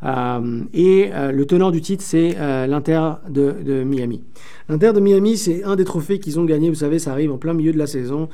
Euh, 0.05 0.61
et 0.75 1.11
le 1.33 1.45
tenant 1.47 1.71
du 1.71 1.81
titre, 1.81 2.03
c'est 2.05 2.37
l'Inter 2.67 3.01
de, 3.29 3.83
Miami. 3.85 4.23
L'Inter 4.69 4.93
de 4.93 5.01
Miami, 5.01 5.37
c'est 5.37 5.65
un 5.65 5.77
des 5.77 5.85
trophées 5.85 6.19
qu'ils 6.19 6.39
ont 6.39 6.45
gagné. 6.45 6.69
Vous 6.69 6.75
savez, 6.75 6.99
ça 6.99 7.13
arrive 7.13 7.33
en 7.33 7.39
plein 7.39 7.55
milieu 7.55 7.73
de 7.73 7.79
la 7.79 7.87
saison. 7.87 8.29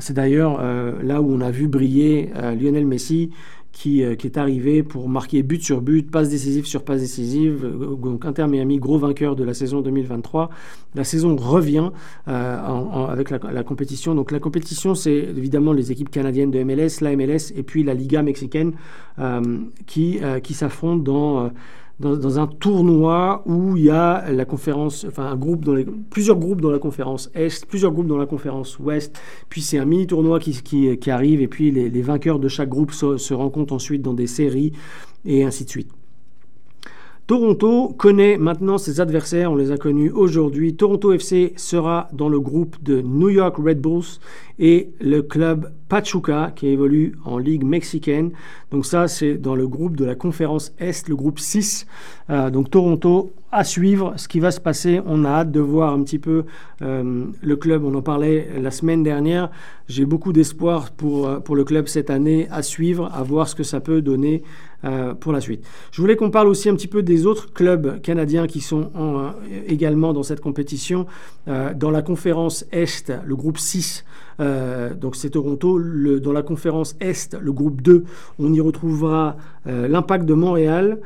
c'est 0.00 0.14
d'ailleurs 0.14 0.60
là 1.02 1.22
où 1.22 1.32
on 1.32 1.40
a 1.40 1.50
vu 1.50 1.68
briller 1.68 2.30
Lionel 2.60 2.86
Messi 2.86 3.30
qui, 3.76 4.02
qui, 4.16 4.26
est 4.26 4.38
arrivé 4.38 4.82
pour 4.82 5.06
marquer 5.06 5.42
but 5.42 5.62
sur 5.62 5.82
but, 5.82 6.10
passe 6.10 6.30
décisive 6.30 6.64
sur 6.64 6.82
passe 6.82 7.02
décisive. 7.02 7.66
Donc 8.02 8.24
Inter 8.24 8.46
Miami, 8.46 8.78
gros 8.78 8.98
vainqueur 8.98 9.36
de 9.36 9.44
la 9.44 9.52
saison 9.52 9.82
2023. 9.82 10.48
La 10.94 11.04
saison 11.04 11.36
revient 11.36 11.90
avec 12.24 13.28
la, 13.28 13.38
la, 13.52 13.62
compétition. 13.62 14.14
Donc 14.14 14.30
la 14.30 14.40
compétition, 14.40 14.94
c'est 14.94 15.12
évidemment 15.12 15.74
les 15.74 15.92
équipes 15.92 16.10
canadiennes 16.10 16.50
de 16.50 16.62
MLS, 16.62 17.02
la 17.02 17.14
MLS 17.16 17.52
et 17.54 17.62
puis 17.62 17.82
la 17.82 17.92
Liga 17.92 18.22
mexicaine 18.22 18.72
qui, 19.86 20.20
qui 20.42 20.54
s'affrontent 20.54 21.02
dans 21.02 21.50
dans, 21.98 22.38
un 22.38 22.46
tournoi 22.46 23.42
où 23.46 23.76
il 23.76 23.84
y 23.84 23.90
a 23.90 24.30
la 24.30 24.44
conférence, 24.44 25.06
enfin 25.08 25.26
un 25.26 25.36
groupe 25.36 25.66
plusieurs 26.10 26.36
groupes 26.36 26.60
dans 26.60 26.70
la 26.70 26.78
conférence 26.78 27.30
Est, 27.34 27.64
plusieurs 27.66 27.92
groupes 27.92 28.06
dans 28.06 28.18
la 28.18 28.26
conférence 28.26 28.78
Ouest, 28.78 29.18
puis 29.48 29.62
c'est 29.62 29.78
un 29.78 29.86
mini 29.86 30.06
tournoi 30.06 30.38
qui, 30.38 31.10
arrive 31.10 31.40
et 31.40 31.48
puis 31.48 31.70
les, 31.70 32.02
vainqueurs 32.02 32.38
de 32.38 32.48
chaque 32.48 32.68
groupe 32.68 32.92
se 32.92 33.34
rencontrent 33.34 33.72
ensuite 33.72 34.02
dans 34.02 34.14
des 34.14 34.26
séries 34.26 34.72
et 35.24 35.44
ainsi 35.44 35.64
de 35.64 35.70
suite. 35.70 35.90
Toronto 37.26 37.88
connaît 37.88 38.38
maintenant 38.38 38.78
ses 38.78 39.00
adversaires, 39.00 39.50
on 39.50 39.56
les 39.56 39.72
a 39.72 39.76
connus 39.76 40.12
aujourd'hui. 40.12 40.76
Toronto 40.76 41.12
FC 41.12 41.54
sera 41.56 42.08
dans 42.12 42.28
le 42.28 42.38
groupe 42.38 42.80
de 42.84 43.00
New 43.00 43.30
York 43.30 43.56
Red 43.58 43.80
Bulls 43.80 44.20
et 44.60 44.90
le 45.00 45.22
club 45.22 45.72
Pachuca 45.88 46.52
qui 46.54 46.68
évolue 46.68 47.16
en 47.24 47.38
Ligue 47.38 47.64
mexicaine. 47.64 48.32
Donc 48.70 48.84
ça, 48.86 49.08
c'est 49.08 49.34
dans 49.34 49.54
le 49.54 49.68
groupe 49.68 49.96
de 49.96 50.04
la 50.04 50.14
conférence 50.14 50.72
Est, 50.78 51.08
le 51.08 51.16
groupe 51.16 51.38
6. 51.38 51.86
Euh, 52.28 52.50
donc 52.50 52.70
Toronto 52.70 53.32
à 53.52 53.62
suivre 53.62 54.14
ce 54.16 54.26
qui 54.28 54.40
va 54.40 54.50
se 54.50 54.60
passer. 54.60 55.00
On 55.06 55.24
a 55.24 55.30
hâte 55.30 55.52
de 55.52 55.60
voir 55.60 55.92
un 55.92 56.02
petit 56.02 56.18
peu 56.18 56.44
euh, 56.82 57.26
le 57.40 57.56
club. 57.56 57.84
On 57.84 57.94
en 57.94 58.02
parlait 58.02 58.48
la 58.60 58.70
semaine 58.70 59.02
dernière. 59.02 59.50
J'ai 59.88 60.04
beaucoup 60.04 60.32
d'espoir 60.32 60.90
pour, 60.90 61.28
euh, 61.28 61.38
pour 61.38 61.54
le 61.54 61.64
club 61.64 61.86
cette 61.86 62.10
année 62.10 62.48
à 62.50 62.62
suivre, 62.62 63.08
à 63.14 63.22
voir 63.22 63.48
ce 63.48 63.54
que 63.54 63.62
ça 63.62 63.80
peut 63.80 64.02
donner 64.02 64.42
pour 65.18 65.32
la 65.32 65.40
suite. 65.40 65.66
Je 65.90 66.00
voulais 66.00 66.14
qu'on 66.14 66.30
parle 66.30 66.46
aussi 66.46 66.68
un 66.68 66.76
petit 66.76 66.86
peu 66.86 67.02
des 67.02 67.26
autres 67.26 67.52
clubs 67.52 68.00
canadiens 68.02 68.46
qui 68.46 68.60
sont 68.60 68.92
également 69.66 70.12
dans 70.12 70.22
cette 70.22 70.40
compétition. 70.40 71.06
Dans 71.46 71.90
la 71.90 72.02
conférence 72.02 72.64
Est, 72.70 73.12
le 73.24 73.34
groupe 73.34 73.58
6, 73.58 74.04
donc 74.38 75.16
c'est 75.16 75.30
Toronto. 75.30 75.75
Dans 75.78 76.32
la 76.32 76.42
conférence 76.42 76.96
Est, 77.00 77.36
le 77.40 77.52
groupe 77.52 77.82
2, 77.82 78.04
on 78.38 78.52
y 78.52 78.60
retrouvera 78.60 79.36
l'Impact 79.64 80.24
de 80.24 80.34
Montréal 80.34 81.00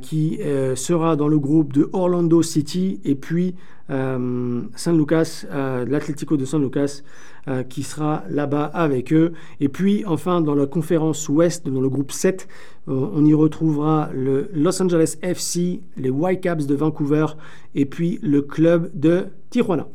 qui 0.00 0.38
sera 0.74 1.16
dans 1.16 1.28
le 1.28 1.38
groupe 1.38 1.72
de 1.72 1.88
Orlando 1.92 2.42
City 2.42 3.00
et 3.04 3.14
puis 3.14 3.54
San 3.88 4.96
Lucas, 4.96 5.44
l'Atlético 5.50 6.36
de 6.36 6.44
San 6.44 6.62
Lucas 6.62 7.02
qui 7.68 7.82
sera 7.82 8.24
là-bas 8.28 8.64
avec 8.66 9.12
eux. 9.12 9.32
Et 9.60 9.68
puis 9.68 10.04
enfin 10.06 10.40
dans 10.40 10.54
la 10.54 10.66
conférence 10.66 11.28
Ouest, 11.28 11.66
dans 11.68 11.80
le 11.80 11.88
groupe 11.88 12.12
7, 12.12 12.48
euh, 12.88 13.08
on 13.14 13.24
y 13.24 13.34
retrouvera 13.34 14.10
le 14.12 14.50
Los 14.52 14.82
Angeles 14.82 15.16
FC, 15.22 15.80
les 15.96 16.10
Whitecaps 16.10 16.66
de 16.66 16.74
Vancouver 16.74 17.26
et 17.74 17.86
puis 17.86 18.18
le 18.22 18.42
club 18.42 18.90
de 18.94 19.26
Tijuana. 19.50 19.86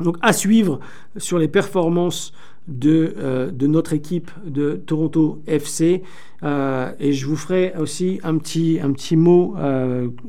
Donc 0.00 0.16
à 0.22 0.32
suivre 0.32 0.80
sur 1.16 1.38
les 1.38 1.48
performances 1.48 2.32
de, 2.68 3.14
euh, 3.18 3.50
de 3.50 3.66
notre 3.66 3.92
équipe 3.92 4.30
de 4.46 4.80
Toronto 4.86 5.42
FC. 5.46 6.02
Euh, 6.42 6.92
et 6.98 7.12
je 7.12 7.26
vous 7.26 7.36
ferai 7.36 7.74
aussi 7.78 8.20
un 8.22 8.38
petit, 8.38 8.78
un 8.82 8.92
petit 8.92 9.16
mot, 9.16 9.54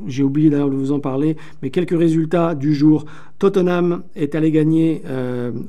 j'ai 0.07 0.23
oublié 0.23 0.49
d'ailleurs 0.49 0.69
de 0.69 0.75
vous 0.75 0.91
en 0.91 0.99
parler, 0.99 1.38
mais 1.61 1.69
quelques 1.69 1.97
résultats 1.97 2.55
du 2.55 2.73
jour. 2.73 3.05
Tottenham 3.39 4.03
est 4.15 4.36
allé 4.36 4.51
gagner, 4.51 5.01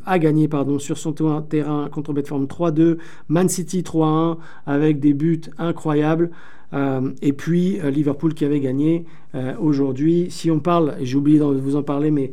a 0.05 0.19
gagné 0.19 0.49
pardon, 0.49 0.79
sur 0.79 0.99
son 0.99 1.13
terrain 1.13 1.89
contre 1.93 2.13
Bedford 2.13 2.43
3-2, 2.43 2.99
Man 3.29 3.49
City 3.49 3.83
3-1 3.83 4.39
avec 4.67 4.99
des 4.99 5.15
buts 5.15 5.43
incroyables. 5.59 6.31
Euh, 6.75 7.11
et 7.21 7.33
puis 7.33 7.81
euh, 7.81 7.91
Liverpool 7.91 8.35
qui 8.35 8.45
avait 8.45 8.61
gagné 8.61 9.05
euh, 9.35 9.55
aujourd'hui. 9.61 10.29
Si 10.31 10.51
on 10.51 10.59
parle, 10.59 10.95
j'ai 11.03 11.17
oublié 11.17 11.39
de 11.39 11.45
vous 11.45 11.77
en 11.77 11.83
parler, 11.83 12.11
mais 12.11 12.33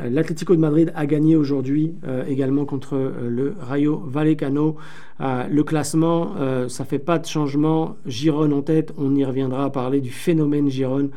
l'Atlético 0.00 0.54
de 0.54 0.60
Madrid 0.60 0.92
a 0.94 1.04
gagné 1.06 1.34
aujourd'hui 1.34 1.92
également 2.28 2.64
contre 2.64 2.94
le 3.20 3.54
Rayo 3.60 4.00
Vallecano. 4.06 4.76
le 5.18 5.62
classement, 5.62 6.34
ça 6.68 6.84
fait 6.84 7.00
pas 7.00 7.18
de 7.18 7.26
changement. 7.26 7.96
Giron 8.06 8.52
en 8.52 8.62
tête, 8.62 8.94
on 8.96 9.16
y 9.16 9.24
reviendra 9.24 9.64
à 9.64 9.70
parler 9.70 10.00
du 10.00 10.10
phénomène 10.10 10.68
Giron. 10.70 11.10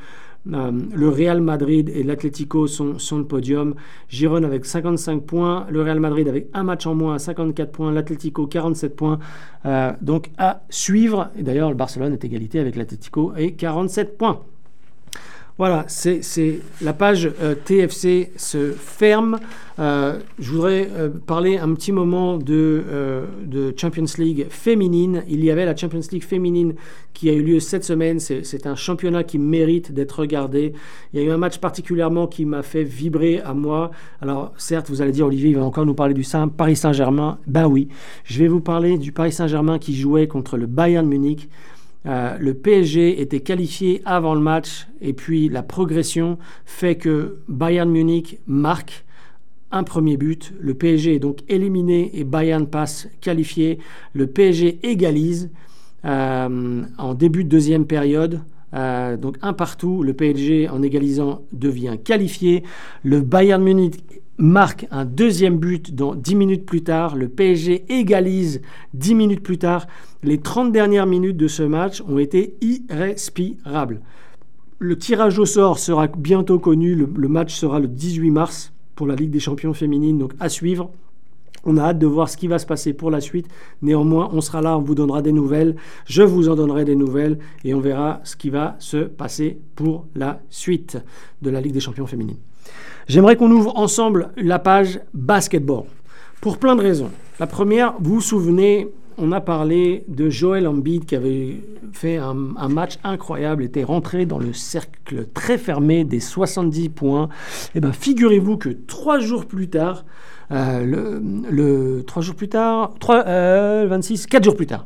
Euh, 0.52 0.72
le 0.94 1.10
Real 1.10 1.40
Madrid 1.40 1.90
et 1.94 2.04
l'Atlético 2.04 2.68
sont, 2.68 2.98
sont 2.98 3.18
le 3.18 3.26
podium. 3.26 3.76
Giron 4.10 4.44
avec 4.44 4.66
55 4.66 5.24
points, 5.24 5.68
le 5.70 5.82
Real 5.82 6.00
Madrid 6.00 6.28
avec 6.28 6.48
un 6.54 6.64
match 6.64 6.88
en 6.88 6.96
moins 6.96 7.16
à 7.16 7.20
54 7.20 7.72
points, 7.72 7.92
l'Atlético 7.92 8.48
47 8.48 8.96
points. 8.96 9.20
Euh, 9.66 9.92
donc 10.02 10.32
à 10.38 10.64
suivre. 10.70 11.30
D'ailleurs, 11.40 11.70
le 11.70 11.76
Barcelone 11.76 12.14
est 12.14 12.26
égalité 12.26 12.60
avec 12.60 12.76
l'Atlético 12.76 13.34
et 13.38 13.54
47 13.54 14.18
points. 14.18 14.42
Voilà, 15.62 15.86
c'est 15.90 16.60
la 16.82 16.92
page 16.92 17.30
euh, 17.40 17.54
TFC 17.54 18.32
se 18.36 18.72
ferme. 18.72 19.38
Euh, 19.78 20.18
je 20.40 20.52
voudrais 20.54 20.90
euh, 20.92 21.10
parler 21.10 21.60
un 21.60 21.72
petit 21.76 21.92
moment 21.92 22.40
de, 22.40 22.84
de, 23.46 23.72
Champions 23.78 24.06
League 24.18 24.48
féminine. 24.50 25.22
Il 25.30 25.46
y 25.46 25.52
avait 25.52 25.66
la 25.66 25.76
Champions 25.76 26.02
League 26.12 26.24
féminine 26.24 26.74
qui 27.14 27.30
a 27.30 27.34
eu 27.34 27.44
lieu 27.44 27.60
cette 27.60 27.84
semaine. 27.84 28.20
C'est 28.20 28.66
un 28.66 28.74
championnat 28.74 29.24
qui 29.24 29.38
mérite 29.38 29.92
d'être 29.92 30.22
regardé. 30.22 30.74
Il 31.14 31.20
y 31.20 31.24
a 31.24 31.28
eu 31.28 31.30
un 31.30 31.38
match 31.38 31.60
particulièrement 31.60 32.26
qui 32.26 32.46
m'a 32.46 32.64
fait 32.64 32.84
vibrer 32.84 33.40
à 33.42 33.54
moi. 33.54 33.92
Alors 34.20 34.54
certes, 34.58 34.90
vous 34.90 35.04
allez 35.04 35.12
dire, 35.12 35.28
Olivier, 35.28 35.52
il 35.52 35.58
va 35.58 35.64
encore 35.64 35.86
nous 35.86 35.94
parler 35.94 36.16
du 36.16 36.24
Saint 36.24 36.48
Paris 36.48 36.76
Saint-Germain. 36.76 37.38
Ben 37.46 37.68
oui, 37.68 37.88
je 38.24 38.40
vais 38.40 38.48
vous 38.48 38.62
parler 38.62 38.98
du 38.98 39.12
Paris 39.12 39.32
Saint-Germain 39.32 39.78
qui 39.78 39.96
jouait 39.96 40.28
contre 40.28 40.58
le 40.58 40.66
Bayern 40.66 41.08
Munich. 41.08 41.50
Euh, 42.08 42.36
le 42.40 42.54
PSG 42.54 43.22
était 43.22 43.42
qualifié 43.42 44.02
avant 44.06 44.34
le 44.34 44.42
match 44.42 44.88
et 45.02 45.14
puis 45.14 45.50
la 45.50 45.62
progression 45.62 46.40
fait 46.66 46.96
que 46.96 47.38
Bayern 47.48 47.90
Munich 47.90 48.40
marque 48.48 49.06
un 49.72 49.84
premier 49.84 50.18
but. 50.18 50.54
Le 50.60 50.74
PSG 50.74 51.16
est 51.16 51.20
donc 51.20 51.40
éliminé 51.48 52.12
et 52.14 52.24
Bayern 52.24 52.68
passe 52.68 53.08
qualifié. 53.22 53.80
Le 54.14 54.28
PSG 54.28 54.80
égalise 54.84 55.52
euh, 56.06 56.82
en 56.98 57.14
début 57.14 57.44
de 57.44 57.50
deuxième 57.50 57.86
période. 57.86 58.42
Euh, 58.74 59.18
donc 59.18 59.38
un 59.42 59.54
partout, 59.54 60.02
le 60.02 60.14
PSG 60.14 60.70
en 60.70 60.82
égalisant 60.82 61.44
devient 61.52 61.98
qualifié. 62.04 62.64
Le 63.04 63.22
Bayern 63.22 63.62
Munich 63.62 64.04
marque 64.38 64.88
un 64.92 65.06
deuxième 65.06 65.58
but 65.58 65.94
dans 65.94 66.16
10 66.16 66.36
minutes 66.36 66.66
plus 66.66 66.84
tard. 66.84 67.16
Le 67.16 67.30
PSG 67.30 67.86
égalise 67.90 68.62
10 68.94 69.16
minutes 69.16 69.44
plus 69.44 69.58
tard. 69.58 69.88
Les 70.24 70.38
30 70.38 70.72
dernières 70.72 71.08
minutes 71.08 71.38
de 71.38 71.48
ce 71.48 71.64
match 71.64 72.04
ont 72.08 72.20
été 72.20 72.56
irrespirables. 72.62 74.02
Le 74.78 74.96
tirage 74.96 75.40
au 75.40 75.46
sort 75.46 75.80
sera 75.80 76.08
bientôt 76.08 76.60
connu. 76.60 76.94
Le, 76.94 77.28
match 77.28 77.56
sera 77.56 77.80
le 77.80 77.88
18 77.88 78.30
mars 78.30 78.72
pour 78.94 79.08
la 79.08 79.16
Ligue 79.16 79.32
des 79.32 79.40
champions 79.40 79.74
féminines, 79.74 80.20
donc 80.20 80.34
à 80.40 80.48
suivre. 80.48 80.92
On 81.66 81.78
a 81.78 81.86
hâte 81.86 82.00
de 82.00 82.06
voir 82.06 82.30
ce 82.30 82.38
qui 82.38 82.48
va 82.48 82.60
se 82.60 82.68
passer 82.68 82.94
pour 82.94 83.10
la 83.10 83.20
suite. 83.20 83.48
Néanmoins, 83.82 84.30
on 84.32 84.42
sera 84.42 84.62
là, 84.62 84.78
on 84.78 84.82
vous 84.82 84.94
donnera 84.94 85.24
des 85.24 85.32
nouvelles. 85.32 85.76
Je 86.06 86.22
vous 86.22 86.50
en 86.50 86.56
donnerai 86.56 86.86
des 86.86 86.96
nouvelles 86.96 87.40
et 87.64 87.74
on 87.74 87.80
verra 87.80 88.20
ce 88.24 88.36
qui 88.36 88.52
va 88.52 88.76
se 88.78 88.98
passer 88.98 89.60
pour 89.76 90.06
la 90.14 90.40
suite 90.50 91.00
de 91.42 91.50
la 91.50 91.62
Ligue 91.62 91.74
des 91.74 91.80
champions 91.80 92.08
féminines. 92.08 92.40
J'aimerais 93.08 93.38
qu'on 93.38 93.52
ouvre 93.52 93.76
ensemble 93.76 94.30
la 94.38 94.60
page 94.60 95.00
basketball 95.16 95.86
pour 96.42 96.60
plein 96.60 96.76
de 96.76 96.82
raisons. 96.82 97.10
La 97.40 97.48
première, 97.48 97.96
vous 98.00 98.16
vous 98.16 98.22
souvenez, 98.22 98.88
on 99.18 99.32
a 99.32 99.42
parlé 99.42 100.04
de 100.08 100.30
Joel 100.30 100.68
Embiid 100.68 101.06
qui 101.06 101.16
avait 101.16 101.62
fait 101.94 102.18
un, 102.18 102.34
match 102.34 102.98
incroyable, 103.04 103.64
était 103.64 103.84
rentré 103.84 104.26
dans 104.26 104.40
le 104.40 104.54
cercle 104.54 105.28
très 105.34 105.58
fermé 105.58 106.04
des 106.04 106.20
70 106.20 106.90
points. 106.90 107.26
Et 107.26 107.78
eh 107.78 107.80
bien, 107.82 107.92
figurez-vous 107.92 108.58
que 108.58 108.70
trois 108.70 109.20
jours 109.20 109.46
plus 109.46 109.70
tard, 109.70 110.06
euh, 110.52 110.86
le, 111.50 112.04
trois 112.06 112.22
jours 112.22 112.36
plus 112.36 112.50
tard, 112.50 112.94
3, 113.00 113.24
26, 113.86 114.24
euh, 114.24 114.28
quatre 114.30 114.44
jours 114.44 114.56
plus 114.56 114.68
tard, 114.68 114.86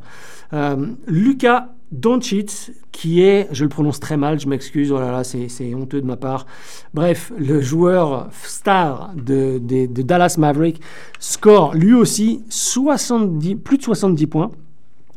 euh, 0.52 0.86
Lucas 1.06 1.75
Doncic, 1.92 2.72
qui 2.90 3.22
est, 3.22 3.48
je 3.52 3.62
le 3.62 3.68
prononce 3.68 4.00
très 4.00 4.16
mal, 4.16 4.40
je 4.40 4.48
m'excuse, 4.48 4.90
oh 4.90 4.98
là 4.98 5.12
là, 5.12 5.22
c'est 5.22 5.74
honteux 5.74 6.00
de 6.00 6.06
ma 6.06 6.16
part. 6.16 6.46
Bref, 6.94 7.32
le 7.38 7.60
joueur 7.60 8.28
star 8.32 9.12
de, 9.14 9.60
Dallas 9.86 10.36
Maverick 10.38 10.80
score 11.20 11.74
lui 11.74 11.94
aussi 11.94 12.42
70, 12.48 13.56
plus 13.56 13.78
de 13.78 13.82
70 13.82 14.26
points. 14.26 14.50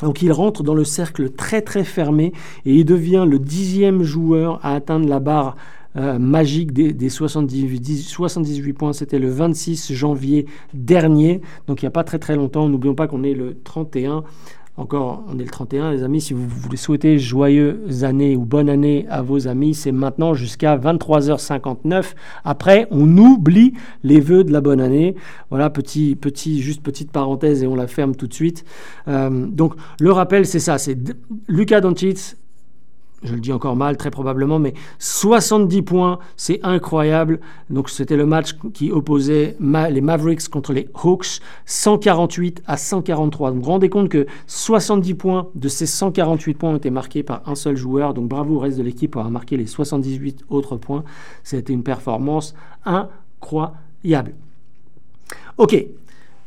Donc 0.01 0.21
il 0.21 0.31
rentre 0.31 0.63
dans 0.63 0.75
le 0.75 0.83
cercle 0.85 1.31
très 1.31 1.61
très 1.61 1.83
fermé 1.83 2.31
et 2.65 2.73
il 2.73 2.85
devient 2.85 3.25
le 3.27 3.39
dixième 3.39 4.03
joueur 4.03 4.59
à 4.63 4.75
atteindre 4.75 5.09
la 5.09 5.19
barre 5.19 5.57
euh, 5.97 6.19
magique 6.19 6.71
des, 6.71 6.93
des 6.93 7.09
78, 7.09 8.07
78 8.07 8.73
points. 8.73 8.93
C'était 8.93 9.19
le 9.19 9.29
26 9.29 9.91
janvier 9.93 10.45
dernier, 10.73 11.41
donc 11.67 11.81
il 11.81 11.85
n'y 11.85 11.87
a 11.87 11.91
pas 11.91 12.03
très 12.03 12.19
très 12.19 12.35
longtemps. 12.35 12.69
N'oublions 12.69 12.95
pas 12.95 13.07
qu'on 13.07 13.23
est 13.23 13.33
le 13.33 13.57
31 13.63 14.23
encore, 14.79 15.25
on 15.27 15.37
est 15.37 15.43
le 15.43 15.49
31, 15.49 15.91
les 15.91 16.03
amis. 16.03 16.21
Si 16.21 16.33
vous 16.33 16.47
voulez 16.47 16.77
souhaiter 16.77 17.19
joyeuses 17.19 18.05
années 18.05 18.37
ou 18.37 18.45
bonne 18.45 18.69
année 18.69 19.05
à 19.09 19.21
vos 19.21 19.47
amis, 19.49 19.73
c'est 19.73 19.91
maintenant 19.91 20.33
jusqu'à 20.33 20.77
23h59. 20.77 22.13
Après, 22.45 22.87
on 22.89 23.17
oublie 23.17 23.73
les 24.03 24.21
vœux 24.21 24.45
de 24.45 24.53
la 24.53 24.61
bonne 24.61 24.79
année. 24.79 25.15
Voilà, 25.49 25.69
petit, 25.69 26.15
petit, 26.15 26.61
juste 26.61 26.81
petite 26.81 27.11
parenthèse 27.11 27.61
et 27.61 27.67
on 27.67 27.75
la 27.75 27.87
ferme 27.87 28.15
tout 28.15 28.27
de 28.27 28.33
suite. 28.33 28.63
Euh, 29.09 29.45
donc, 29.47 29.73
le 29.99 30.11
rappel, 30.13 30.45
c'est 30.45 30.59
ça. 30.59 30.77
C'est 30.77 30.97
Lucas 31.49 31.81
Doncic 31.81 32.37
je 33.23 33.33
le 33.33 33.39
dis 33.41 33.51
encore 33.51 33.75
mal, 33.75 33.97
très 33.97 34.11
probablement, 34.11 34.59
mais 34.59 34.73
70 34.99 35.81
points, 35.81 36.19
c'est 36.37 36.59
incroyable. 36.63 37.39
Donc 37.69 37.89
c'était 37.89 38.15
le 38.15 38.25
match 38.25 38.55
qui 38.73 38.91
opposait 38.91 39.57
les 39.59 40.01
Mavericks 40.01 40.47
contre 40.47 40.73
les 40.73 40.89
Hawks, 40.93 41.41
148 41.65 42.63
à 42.65 42.77
143. 42.77 43.51
Donc 43.51 43.63
vous 43.63 43.69
rendez 43.69 43.89
compte 43.89 44.09
que 44.09 44.25
70 44.47 45.13
points 45.15 45.47
de 45.55 45.67
ces 45.67 45.85
148 45.85 46.53
points 46.55 46.71
ont 46.71 46.77
été 46.77 46.89
marqués 46.89 47.23
par 47.23 47.41
un 47.47 47.55
seul 47.55 47.75
joueur. 47.75 48.13
Donc 48.13 48.27
bravo 48.29 48.55
au 48.55 48.59
reste 48.59 48.77
de 48.77 48.83
l'équipe 48.83 49.11
pour 49.11 49.21
avoir 49.21 49.31
marqué 49.31 49.57
les 49.57 49.67
78 49.67 50.45
autres 50.49 50.77
points. 50.77 51.03
C'était 51.43 51.73
une 51.73 51.83
performance 51.83 52.55
incroyable. 52.85 54.33
Ok, 55.57 55.85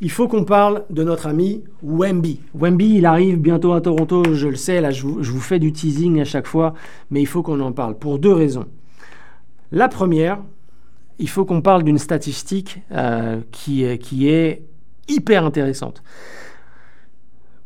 il 0.03 0.11
faut 0.11 0.27
qu'on 0.27 0.45
parle 0.45 0.85
de 0.91 1.05
notre 1.05 1.29
ami 1.29 1.63
Wemby. 1.85 2.41
Wemby, 2.55 2.97
il 2.97 3.07
arrive 3.07 3.39
bientôt 3.39 3.73
à 3.73 3.81
Toronto, 3.81 4.35
je 4.35 4.49
le 4.49 4.57
sais, 4.57 4.81
là 4.81 4.91
je 4.91 5.07
vous, 5.07 5.41
fais 5.41 5.61
du 5.61 5.73
teasing 5.73 6.21
à 6.21 6.25
chaque 6.25 6.49
fois, 6.49 6.75
mais 7.13 7.23
il 7.23 7.27
faut 7.27 7.45
qu'on 7.45 7.61
en 7.61 7.71
parle 7.71 7.97
pour 7.97 8.19
deux 8.19 8.33
raisons. 8.33 8.67
La 9.71 9.89
première, 9.89 10.41
il 11.21 11.29
faut 11.29 11.45
qu'on 11.45 11.63
parle 11.63 11.85
d'une 11.85 11.99
statistique 11.99 12.81
euh, 12.91 13.41
qui, 13.53 13.97
qui 13.99 14.29
est 14.29 14.65
hyper 15.07 15.45
intéressante. 15.45 16.03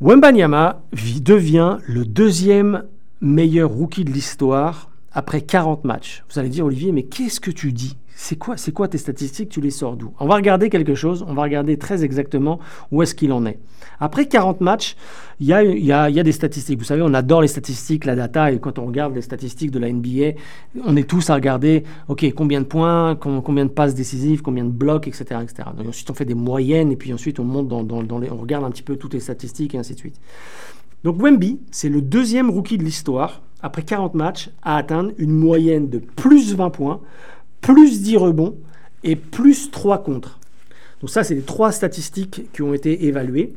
Wembanyama 0.02 0.82
devient 1.22 1.78
le 1.86 2.04
deuxième 2.04 2.84
meilleur 3.22 3.70
rookie 3.70 4.04
de 4.04 4.12
l'histoire 4.12 4.90
après 5.10 5.40
40 5.40 5.84
matchs. 5.84 6.22
Vous 6.28 6.38
allez 6.38 6.50
dire, 6.50 6.66
Olivier, 6.66 6.92
mais 6.92 7.04
qu'est-ce 7.04 7.40
que 7.40 7.50
tu 7.50 7.72
dis? 7.72 7.96
C'est 8.18 8.36
quoi, 8.36 8.56
c'est 8.56 8.72
quoi 8.72 8.88
tes 8.88 8.96
statistiques? 8.96 9.50
Tu 9.50 9.60
les 9.60 9.70
sors 9.70 9.94
d'où? 9.94 10.14
On 10.18 10.26
va 10.26 10.36
regarder 10.36 10.70
quelque 10.70 10.94
chose, 10.94 11.22
on 11.28 11.34
va 11.34 11.42
regarder 11.42 11.76
très 11.76 12.02
exactement 12.02 12.58
où 12.90 13.02
est-ce 13.02 13.14
qu'il 13.14 13.30
en 13.30 13.44
est. 13.44 13.58
Après 14.00 14.26
40 14.26 14.62
matchs, 14.62 14.96
il 15.38 15.46
y 15.46 15.52
a, 15.92 16.10
des 16.10 16.32
statistiques. 16.32 16.78
Vous 16.78 16.86
savez, 16.86 17.02
on 17.02 17.12
adore 17.12 17.42
les 17.42 17.48
statistiques, 17.48 18.06
la 18.06 18.16
data, 18.16 18.50
et 18.50 18.58
quand 18.58 18.78
on 18.78 18.86
regarde 18.86 19.14
les 19.14 19.20
statistiques 19.20 19.70
de 19.70 19.78
la 19.78 19.92
NBA, 19.92 20.38
on 20.82 20.96
est 20.96 21.06
tous 21.06 21.28
à 21.28 21.34
regarder, 21.34 21.84
OK, 22.08 22.24
combien 22.34 22.62
de 22.62 22.66
points, 22.66 23.16
combien 23.16 23.66
de 23.66 23.70
passes 23.70 23.94
décisives, 23.94 24.40
combien 24.40 24.64
de 24.64 24.70
blocs, 24.70 25.06
etc. 25.06 25.40
etc. 25.42 25.68
Ensuite, 25.86 26.10
on 26.10 26.14
fait 26.14 26.24
des 26.24 26.34
moyennes, 26.34 26.90
et 26.90 26.96
puis 26.96 27.12
ensuite, 27.12 27.38
on 27.38 27.44
monte 27.44 27.68
dans, 27.68 27.86
on 27.86 28.36
regarde 28.36 28.64
un 28.64 28.70
petit 28.70 28.82
peu 28.82 28.96
toutes 28.96 29.12
les 29.12 29.20
statistiques, 29.20 29.74
et 29.74 29.78
ainsi 29.78 29.92
de 29.92 29.98
suite. 29.98 30.18
Donc 31.04 31.20
Wemby, 31.22 31.60
c'est 31.70 31.90
le 31.90 32.00
deuxième 32.00 32.48
rookie 32.48 32.78
de 32.78 32.82
l'histoire, 32.82 33.42
après 33.60 33.82
40 33.82 34.14
matchs, 34.14 34.50
à 34.62 34.76
atteindre 34.76 35.12
une 35.18 35.32
moyenne 35.32 35.90
de 35.90 35.98
plus 35.98 36.54
20 36.54 36.70
points, 36.70 37.00
plus 37.66 38.00
10 38.00 38.16
rebonds 38.18 38.56
et 39.02 39.16
plus 39.16 39.72
3 39.72 40.04
contre. 40.04 40.38
Donc 41.00 41.10
ça, 41.10 41.24
c'est 41.24 41.34
les 41.34 41.42
trois 41.42 41.72
statistiques 41.72 42.42
qui 42.52 42.62
ont 42.62 42.72
été 42.72 43.06
évaluées. 43.06 43.54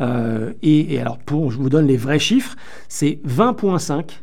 Euh, 0.00 0.54
et, 0.62 0.98
alors, 0.98 1.18
pour, 1.18 1.50
je 1.50 1.58
vous 1.58 1.68
donne 1.68 1.86
les 1.86 1.98
vrais 1.98 2.18
chiffres, 2.18 2.56
c'est 2.88 3.20
20.5, 3.26 4.20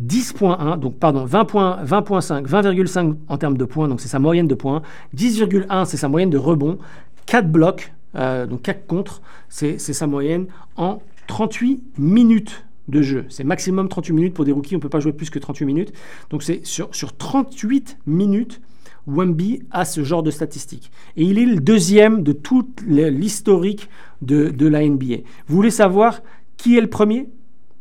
10.1, 0.00 0.78
donc 0.78 0.96
pardon, 0.96 1.26
20.5, 1.26 2.46
20,5 2.46 3.16
en 3.28 3.36
termes 3.36 3.58
de 3.58 3.64
points, 3.64 3.88
donc 3.88 4.00
c'est 4.00 4.08
sa 4.08 4.18
moyenne 4.18 4.46
de 4.46 4.54
points, 4.54 4.82
10,1 5.14 5.84
c'est 5.84 5.96
sa 5.98 6.08
moyenne 6.08 6.30
de 6.30 6.38
rebonds, 6.38 6.78
4 7.26 7.50
blocs, 7.50 7.92
euh, 8.14 8.46
donc 8.46 8.62
4 8.62 8.86
contre, 8.86 9.20
c'est 9.48 9.78
sa 9.78 10.06
moyenne 10.06 10.46
en 10.76 11.02
38 11.26 11.82
minutes 11.98 12.64
de 12.88 13.02
jeu. 13.02 13.26
C'est 13.28 13.44
maximum 13.44 13.88
38 13.88 14.12
minutes 14.12 14.34
pour 14.34 14.44
des 14.44 14.52
rookies, 14.52 14.74
on 14.74 14.78
ne 14.78 14.82
peut 14.82 14.88
pas 14.88 15.00
jouer 15.00 15.12
plus 15.12 15.30
que 15.30 15.38
38 15.38 15.64
minutes. 15.64 15.92
Donc 16.30 16.42
c'est 16.42 16.64
sur, 16.64 16.94
sur 16.94 17.16
38 17.16 17.98
minutes, 18.06 18.60
Wemby 19.06 19.62
a 19.70 19.84
ce 19.84 20.04
genre 20.04 20.22
de 20.22 20.30
statistiques. 20.30 20.90
Et 21.16 21.24
il 21.24 21.38
est 21.38 21.46
le 21.46 21.60
deuxième 21.60 22.22
de 22.22 22.32
tout 22.32 22.68
l'historique 22.86 23.88
de, 24.22 24.50
de, 24.50 24.66
la 24.66 24.86
NBA. 24.86 25.16
Vous 25.46 25.56
voulez 25.56 25.70
savoir 25.70 26.22
qui 26.56 26.76
est 26.76 26.80
le 26.80 26.90
premier? 26.90 27.28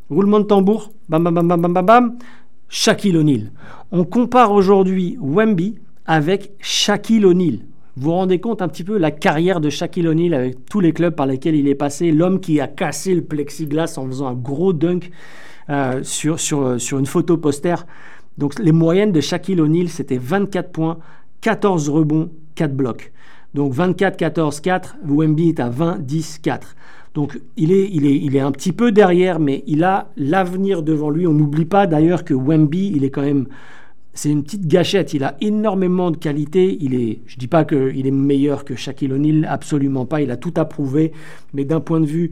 Roulement 0.09 0.39
de 0.39 0.45
tambour, 0.45 0.91
bam 1.09 1.23
bam 1.23 1.33
bam 1.35 1.47
bam 1.47 1.61
bam 1.61 1.73
bam 1.73 1.85
bam, 1.85 2.17
Shaquille 2.69 3.17
O'Neal. 3.17 3.51
On 3.91 4.05
compare 4.05 4.51
aujourd'hui 4.51 5.17
Wemby 5.19 5.79
avec 6.05 6.53
Shaquille 6.61 7.25
O'Neal. 7.25 7.59
Vous 7.97 8.11
vous 8.11 8.11
rendez 8.11 8.39
compte 8.39 8.61
un 8.61 8.67
petit 8.67 8.83
peu 8.83 8.99
la 8.99 9.09
carrière 9.09 9.59
de 9.59 9.71
Shaquille 9.71 10.07
O'Neal 10.07 10.35
avec 10.35 10.65
tous 10.65 10.79
les 10.79 10.93
clubs 10.93 11.15
par 11.15 11.25
lesquels 11.25 11.55
il 11.55 11.67
est 11.67 11.73
passé, 11.73 12.11
l'homme 12.11 12.39
qui 12.39 12.61
a 12.61 12.67
cassé 12.67 13.15
le 13.15 13.23
plexiglas 13.23 13.95
en 13.97 14.05
faisant 14.05 14.27
un 14.27 14.35
gros 14.35 14.71
dunk 14.71 15.09
euh, 15.71 16.03
sur, 16.03 16.37
une 16.91 17.05
photo 17.07 17.37
poster. 17.37 17.87
Donc 18.37 18.59
les 18.59 18.71
moyennes 18.71 19.11
de 19.11 19.19
Shaquille 19.19 19.59
O'Neal, 19.59 19.89
c'était 19.89 20.19
24 20.19 20.71
points, 20.71 20.99
14 21.41 21.89
rebonds, 21.89 22.29
4 22.53 22.75
blocs. 22.75 23.11
Donc 23.55 23.73
24, 23.73 24.15
14, 24.15 24.59
4, 24.59 24.97
Wemby 25.03 25.49
est 25.49 25.59
à 25.59 25.69
20, 25.69 25.97
10, 25.97 26.37
4. 26.43 26.75
Donc 27.15 27.41
il 27.55 27.71
est, 27.71 27.89
il, 27.91 28.05
est, 28.05 28.15
il 28.15 28.35
est 28.35 28.41
un 28.41 28.51
petit 28.51 28.73
peu 28.73 28.91
derrière, 28.91 29.39
mais 29.39 29.63
il 29.65 29.83
a 29.83 30.11
l'avenir 30.17 30.83
devant 30.83 31.09
lui. 31.09 31.25
On 31.25 31.33
n'oublie 31.33 31.65
pas 31.65 31.87
d'ailleurs 31.87 32.23
que 32.25 32.35
Wemby, 32.35 32.93
il 32.95 33.03
est 33.03 33.09
quand 33.09 33.23
même 33.23 33.47
c'est 34.18 34.32
une 34.32 34.43
petite 34.43 34.68
gâchette. 34.68 35.13
Il 35.13 35.24
a 35.24 35.38
énormément 35.41 36.09
de 36.09 36.18
qualité. 36.18 36.76
Il 36.82 36.95
est, 36.95 37.20
je 37.28 37.36
ne 37.36 37.39
dis 37.39 37.47
pas 37.47 37.65
qu'il 37.65 38.07
est 38.07 38.11
meilleur 38.11 38.65
que 38.65 38.76
Shaquille 38.76 39.13
O'Neal, 39.13 39.45
absolument 39.47 40.07
pas. 40.07 40.22
Il 40.22 40.32
a 40.32 40.38
tout 40.38 40.53
approuvé. 40.55 41.11
Mais 41.53 41.65
d'un 41.65 41.80
point 41.80 41.99
de 41.99 42.07
vue 42.07 42.32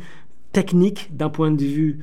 technique, 0.51 1.15
d'un 1.15 1.29
point 1.29 1.51
de 1.51 1.63
vue 1.63 1.99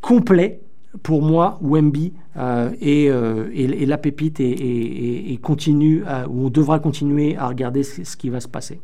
complet, 0.00 0.60
pour 1.02 1.20
moi, 1.20 1.58
Wemby 1.60 2.14
euh, 2.38 2.70
euh, 2.82 3.50
est, 3.52 3.86
la 3.86 3.98
pépite 3.98 4.40
et, 4.40 5.38
continue, 5.42 6.02
ou 6.30 6.46
on 6.46 6.48
devra 6.48 6.78
continuer 6.78 7.36
à 7.36 7.48
regarder 7.48 7.82
ce, 7.82 8.16
qui 8.16 8.30
va 8.30 8.40
se 8.40 8.48
passer. 8.48 8.80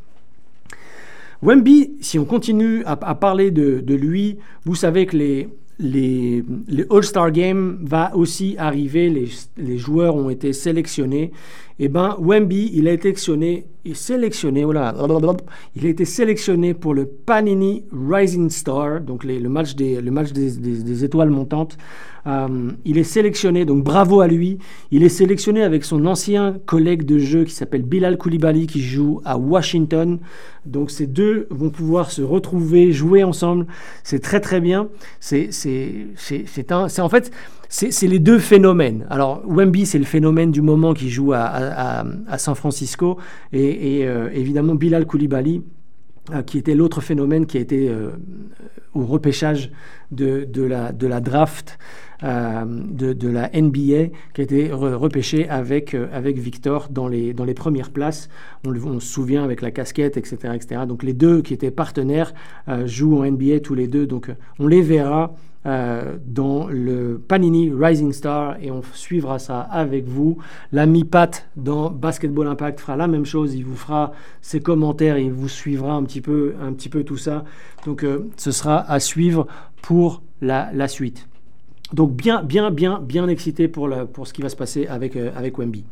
Wemby, 1.43 1.93
si 2.03 2.19
on 2.19 2.27
continue 2.27 2.85
à, 2.85 2.97
parler 3.15 3.51
de, 3.51 3.95
lui, 3.95 4.37
vous 4.67 4.75
savez 4.75 5.07
que 5.07 5.17
les, 5.17 5.49
les, 5.81 6.45
All-Star 6.91 7.31
Games 7.33 7.79
va 7.83 8.15
aussi 8.15 8.55
arriver, 8.59 9.09
les, 9.09 9.29
les, 9.57 9.79
joueurs 9.79 10.15
ont 10.15 10.31
été 10.31 10.53
sélectionnés. 10.53 11.33
Et 11.81 11.85
eh 11.85 11.89
ben 11.89 12.15
Wemby, 12.21 12.73
il 12.75 12.89
a 12.89 12.93
été 12.93 13.05
sélectionné, 13.05 13.65
sélectionné 13.95 14.65
voilà, 14.65 14.95
il 15.75 15.87
a 15.87 15.89
été 15.89 16.05
sélectionné 16.05 16.75
pour 16.75 16.93
le 16.93 17.07
Panini 17.07 17.87
Rising 17.91 18.51
Star, 18.51 19.01
donc 19.01 19.25
le 19.25 19.49
match 19.49 19.75
des 19.75 21.05
étoiles 21.05 21.31
montantes. 21.31 21.79
Euh, 22.27 22.71
il 22.85 22.99
est 22.99 23.05
sélectionné, 23.05 23.65
donc 23.65 23.83
bravo 23.83 24.21
à 24.21 24.29
lui. 24.29 24.59
Il 24.91 25.03
est 25.03 25.09
sélectionné 25.09 25.63
avec 25.63 25.85
son 25.85 26.05
ancien 26.07 26.57
collègue 26.67 27.05
de 27.05 27.19
jeu 27.19 27.45
qui 27.45 27.53
s'appelle 27.53 27.83
Bilal 27.83 28.19
Koulibaly 28.19 28.67
qui 28.67 28.83
joue 28.83 29.23
à 29.25 29.39
Washington. 29.39 30.19
Donc 30.67 30.91
ces 30.91 31.07
deux 31.07 31.47
vont 31.51 31.71
pouvoir 31.71 32.11
se 32.11 32.21
retrouver, 32.21 32.93
jouer 32.93 33.25
ensemble. 33.25 33.67
C'est 34.05 34.21
très 34.21 34.41
très 34.41 34.61
bien. 34.61 34.89
C'est 35.19 35.49
en 36.73 37.09
fait 37.09 37.31
c'est 37.71 38.09
les 38.09 38.19
deux 38.19 38.39
phénomènes. 38.39 39.07
Alors 39.11 39.43
Wemby 39.47 39.87
c'est 39.87 39.99
le 39.99 40.05
phénomène 40.05 40.51
du 40.51 40.61
moment 40.61 40.93
qui 40.93 41.09
joue 41.09 41.33
à, 41.33 42.05
San 42.37 42.55
Francisco 42.55 43.19
et, 43.53 44.01
euh, 44.03 44.29
évidemment 44.33 44.75
Bilal 44.75 45.07
Koulibaly 45.07 45.63
euh, 46.33 46.43
qui 46.43 46.59
était 46.59 46.75
l'autre 46.75 47.01
phénomène 47.01 47.47
qui 47.47 47.59
a 47.59 47.61
été 47.61 47.91
au 48.95 49.05
repêchage 49.05 49.71
de, 50.11 50.47
la, 50.65 51.21
draft 51.21 51.79
euh, 52.23 52.65
de, 52.67 53.29
la 53.29 53.49
NBA 53.49 54.13
qui 54.35 54.41
a 54.41 54.43
été 54.43 54.73
repêché 54.73 55.49
avec, 55.49 55.95
euh, 55.95 56.09
avec 56.13 56.39
Victor 56.39 56.89
dans 56.91 57.09
les, 57.09 57.33
dans 57.33 57.45
les 57.45 57.55
premières 57.55 57.91
places. 57.91 58.29
On, 58.67 58.75
on, 58.75 59.01
se 59.01 59.07
souvient 59.07 59.45
avec 59.45 59.63
la 59.63 59.71
casquette, 59.71 60.17
etc., 60.17 60.53
etc. 60.55 60.83
Donc 60.87 61.03
les 61.03 61.13
deux 61.13 61.43
qui 61.43 61.55
étaient 61.55 61.71
partenaires 61.71 62.35
euh, 62.69 62.87
jouent 62.87 63.19
en 63.19 63.31
NBA 63.31 63.61
tous 63.61 63.75
les 63.75 63.87
deux. 63.87 64.07
Donc 64.07 64.31
on 64.59 64.67
les 64.67 64.83
verra 64.83 65.35
dans 65.65 66.69
le 66.69 67.21
Panini 67.29 67.71
Rising 67.71 68.13
Star 68.13 68.57
et 68.63 68.71
on 68.71 68.83
suivra 68.95 69.39
ça 69.39 69.61
avec 69.61 70.07
vous. 70.07 70.39
L'ami 70.73 71.05
Pat 71.05 71.47
dans 71.57 71.91
Basketball 71.91 72.47
Impact 72.47 72.81
fera 72.81 72.97
la 72.97 73.07
même 73.07 73.27
chose. 73.27 73.55
Il 73.55 73.67
vous 73.67 73.77
fera 73.77 74.13
ses 74.41 74.61
commentaires, 74.61 75.19
il 75.19 75.33
vous 75.33 75.49
suivra 75.49 75.93
un 75.93 76.03
petit 76.05 76.23
peu, 76.23 76.55
un 76.63 76.73
petit 76.73 76.89
peu 76.89 77.05
tout 77.05 77.19
ça. 77.19 77.45
Donc 77.85 78.07
ce 78.37 78.53
sera 78.53 78.91
à 78.91 79.01
suivre 79.01 79.47
pour 79.83 80.23
la, 80.41 80.71
la 80.73 80.89
suite. 80.89 81.29
Donc 81.93 82.13
bien, 82.13 82.43
bien, 82.43 82.71
bien, 82.71 83.01
bien 83.01 83.29
excité 83.29 83.69
pour, 83.69 83.91
pour 84.13 84.27
ce 84.27 84.33
qui 84.33 84.43
va 84.43 84.49
se 84.49 84.57
passer 84.57 84.87
avec, 84.87 85.17
euh, 85.17 85.31
avec 85.37 85.59
Wemby. 85.59 85.85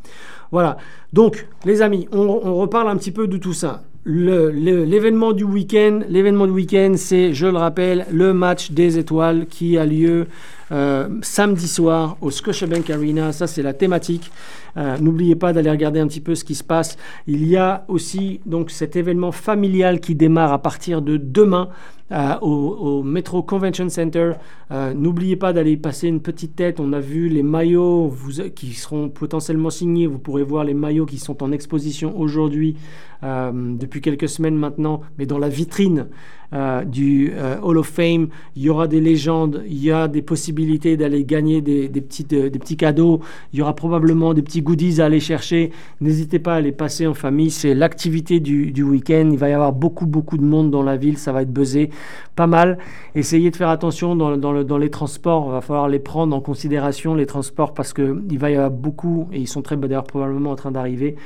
Voilà. 0.52 0.78
Donc, 1.12 1.46
les 1.64 1.82
amis, 1.82 2.08
on, 2.12 2.56
reparle 2.56 2.88
un 2.88 2.96
petit 2.96 3.10
peu 3.10 3.26
de 3.26 3.36
tout 3.36 3.52
ça. 3.52 3.82
L'événement 4.04 5.32
du 5.32 5.44
week-end, 5.44 6.00
l'événement 6.08 6.46
du 6.46 6.52
week-end, 6.52 6.94
c'est, 6.96 7.34
je 7.34 7.46
le 7.46 7.58
rappelle, 7.58 8.06
le 8.10 8.32
match 8.32 8.70
des 8.70 8.98
étoiles 8.98 9.46
qui 9.46 9.76
a 9.76 9.84
lieu 9.84 10.26
euh, 10.70 11.08
samedi 11.22 11.66
soir 11.66 12.18
au 12.20 12.30
Scotiabank 12.30 12.90
Arena. 12.90 13.32
Ça, 13.32 13.46
c'est 13.46 13.62
la 13.62 13.72
thématique. 13.72 14.30
Euh, 14.76 14.98
n'oubliez 14.98 15.34
pas 15.34 15.52
d'aller 15.52 15.70
regarder 15.70 15.98
un 15.98 16.06
petit 16.06 16.20
peu 16.20 16.34
ce 16.34 16.44
qui 16.44 16.54
se 16.54 16.64
passe. 16.64 16.98
Il 17.26 17.46
y 17.46 17.56
a 17.56 17.84
aussi 17.88 18.40
donc 18.44 18.70
cet 18.70 18.94
événement 18.94 19.32
familial 19.32 20.00
qui 20.00 20.14
démarre 20.14 20.52
à 20.52 20.60
partir 20.60 21.02
de 21.02 21.16
demain. 21.16 21.68
Euh, 22.10 22.38
au, 22.40 23.02
Metro 23.02 23.42
Convention 23.42 23.90
Center. 23.90 24.32
N'oubliez 24.94 25.36
pas 25.36 25.52
d'aller 25.52 25.76
passer 25.76 26.08
une 26.08 26.20
petite 26.20 26.56
tête. 26.56 26.80
On 26.80 26.94
a 26.94 27.00
vu 27.00 27.28
les 27.28 27.42
maillots 27.42 28.14
qui 28.54 28.72
seront 28.72 29.10
potentiellement 29.10 29.68
signés. 29.68 30.06
Vous 30.06 30.18
pourrez 30.18 30.42
voir 30.42 30.64
les 30.64 30.72
maillots 30.72 31.04
qui 31.04 31.18
sont 31.18 31.42
en 31.42 31.52
exposition 31.52 32.18
aujourd'hui 32.18 32.76
depuis 33.22 34.00
quelques 34.00 34.28
semaines 34.28 34.56
maintenant, 34.56 35.00
mais 35.18 35.26
dans 35.26 35.38
la 35.38 35.48
vitrine 35.48 36.08
euh, 36.54 36.82
du 36.84 37.32
euh, 37.34 37.56
Hall 37.62 37.76
of 37.76 37.86
Fame. 37.86 38.28
Il 38.56 38.62
y 38.62 38.70
aura 38.70 38.88
des 38.88 39.00
légendes, 39.00 39.62
il 39.66 39.82
y 39.82 39.90
a 39.90 40.08
des 40.08 40.22
possibilités 40.22 40.96
d'aller 40.96 41.24
gagner 41.24 41.60
des, 41.60 41.88
des, 41.88 42.02
euh, 42.32 42.48
des 42.48 42.58
petits 42.58 42.76
cadeaux. 42.76 43.20
Il 43.52 43.58
y 43.58 43.62
aura 43.62 43.74
probablement 43.74 44.32
des 44.32 44.42
petits 44.42 44.62
goodies 44.62 45.00
à 45.00 45.06
aller 45.06 45.20
chercher. 45.20 45.72
N'hésitez 46.00 46.38
pas 46.38 46.54
à 46.54 46.60
les 46.60 46.72
passer 46.72 47.06
en 47.06 47.14
famille. 47.14 47.50
C'est 47.50 47.74
l'activité 47.74 48.40
du, 48.40 48.70
du 48.70 48.82
week-end. 48.82 49.28
Il 49.30 49.38
va 49.38 49.48
y 49.48 49.52
avoir 49.52 49.72
beaucoup, 49.72 50.06
beaucoup 50.06 50.38
de 50.38 50.44
monde 50.44 50.70
dans 50.70 50.82
la 50.82 50.96
ville. 50.96 51.18
Ça 51.18 51.32
va 51.32 51.42
être 51.42 51.52
buzzé 51.52 51.90
pas 52.34 52.46
mal. 52.46 52.78
Essayez 53.14 53.50
de 53.50 53.56
faire 53.56 53.68
attention 53.68 54.16
dans, 54.16 54.36
dans, 54.36 54.52
le, 54.52 54.64
dans 54.64 54.78
les 54.78 54.90
transports. 54.90 55.46
Il 55.48 55.52
va 55.52 55.60
falloir 55.60 55.88
les 55.88 55.98
prendre 55.98 56.34
en 56.34 56.40
considération, 56.40 57.14
les 57.14 57.26
transports, 57.26 57.74
parce 57.74 57.92
qu'il 57.92 58.38
va 58.38 58.50
y 58.50 58.54
avoir 58.54 58.70
beaucoup, 58.70 59.28
et 59.32 59.38
ils 59.40 59.48
sont 59.48 59.60
très 59.60 59.76
d'ailleurs 59.76 60.04
probablement 60.04 60.50
en 60.50 60.56
train 60.56 60.70
d'arriver 60.70 61.16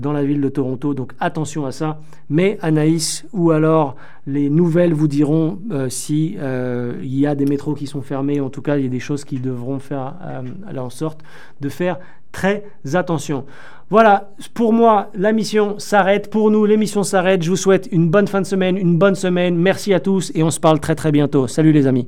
dans 0.00 0.12
la 0.12 0.24
ville 0.24 0.40
de 0.40 0.48
Toronto. 0.48 0.94
Donc 0.94 1.12
attention 1.20 1.64
à 1.66 1.72
ça. 1.72 2.00
Mais 2.28 2.58
Anaïs 2.60 3.26
ou 3.32 3.50
alors 3.50 3.96
les 4.28 4.50
nouvelles 4.50 4.92
vous 4.92 5.08
diront 5.08 5.58
euh, 5.70 5.88
si 5.88 6.36
euh, 6.38 6.92
il 7.02 7.18
y 7.18 7.26
a 7.26 7.34
des 7.34 7.46
métros 7.46 7.74
qui 7.74 7.86
sont 7.86 8.02
fermés. 8.02 8.40
En 8.40 8.50
tout 8.50 8.60
cas, 8.60 8.76
il 8.76 8.84
y 8.84 8.86
a 8.86 8.90
des 8.90 9.00
choses 9.00 9.24
qui 9.24 9.40
devront 9.40 9.78
faire 9.78 10.14
euh, 10.22 10.78
en 10.78 10.90
sorte 10.90 11.22
de 11.60 11.68
faire 11.70 11.98
très 12.30 12.64
attention. 12.92 13.46
Voilà, 13.88 14.30
pour 14.52 14.74
moi, 14.74 15.10
la 15.14 15.32
mission 15.32 15.78
s'arrête. 15.78 16.28
Pour 16.30 16.50
nous, 16.50 16.66
l'émission 16.66 17.02
s'arrête. 17.04 17.42
Je 17.42 17.48
vous 17.48 17.56
souhaite 17.56 17.88
une 17.90 18.10
bonne 18.10 18.28
fin 18.28 18.42
de 18.42 18.46
semaine, 18.46 18.76
une 18.76 18.98
bonne 18.98 19.14
semaine. 19.14 19.56
Merci 19.56 19.94
à 19.94 20.00
tous 20.00 20.30
et 20.34 20.42
on 20.42 20.50
se 20.50 20.60
parle 20.60 20.78
très 20.78 20.94
très 20.94 21.10
bientôt. 21.10 21.46
Salut 21.46 21.72
les 21.72 21.86
amis. 21.86 22.06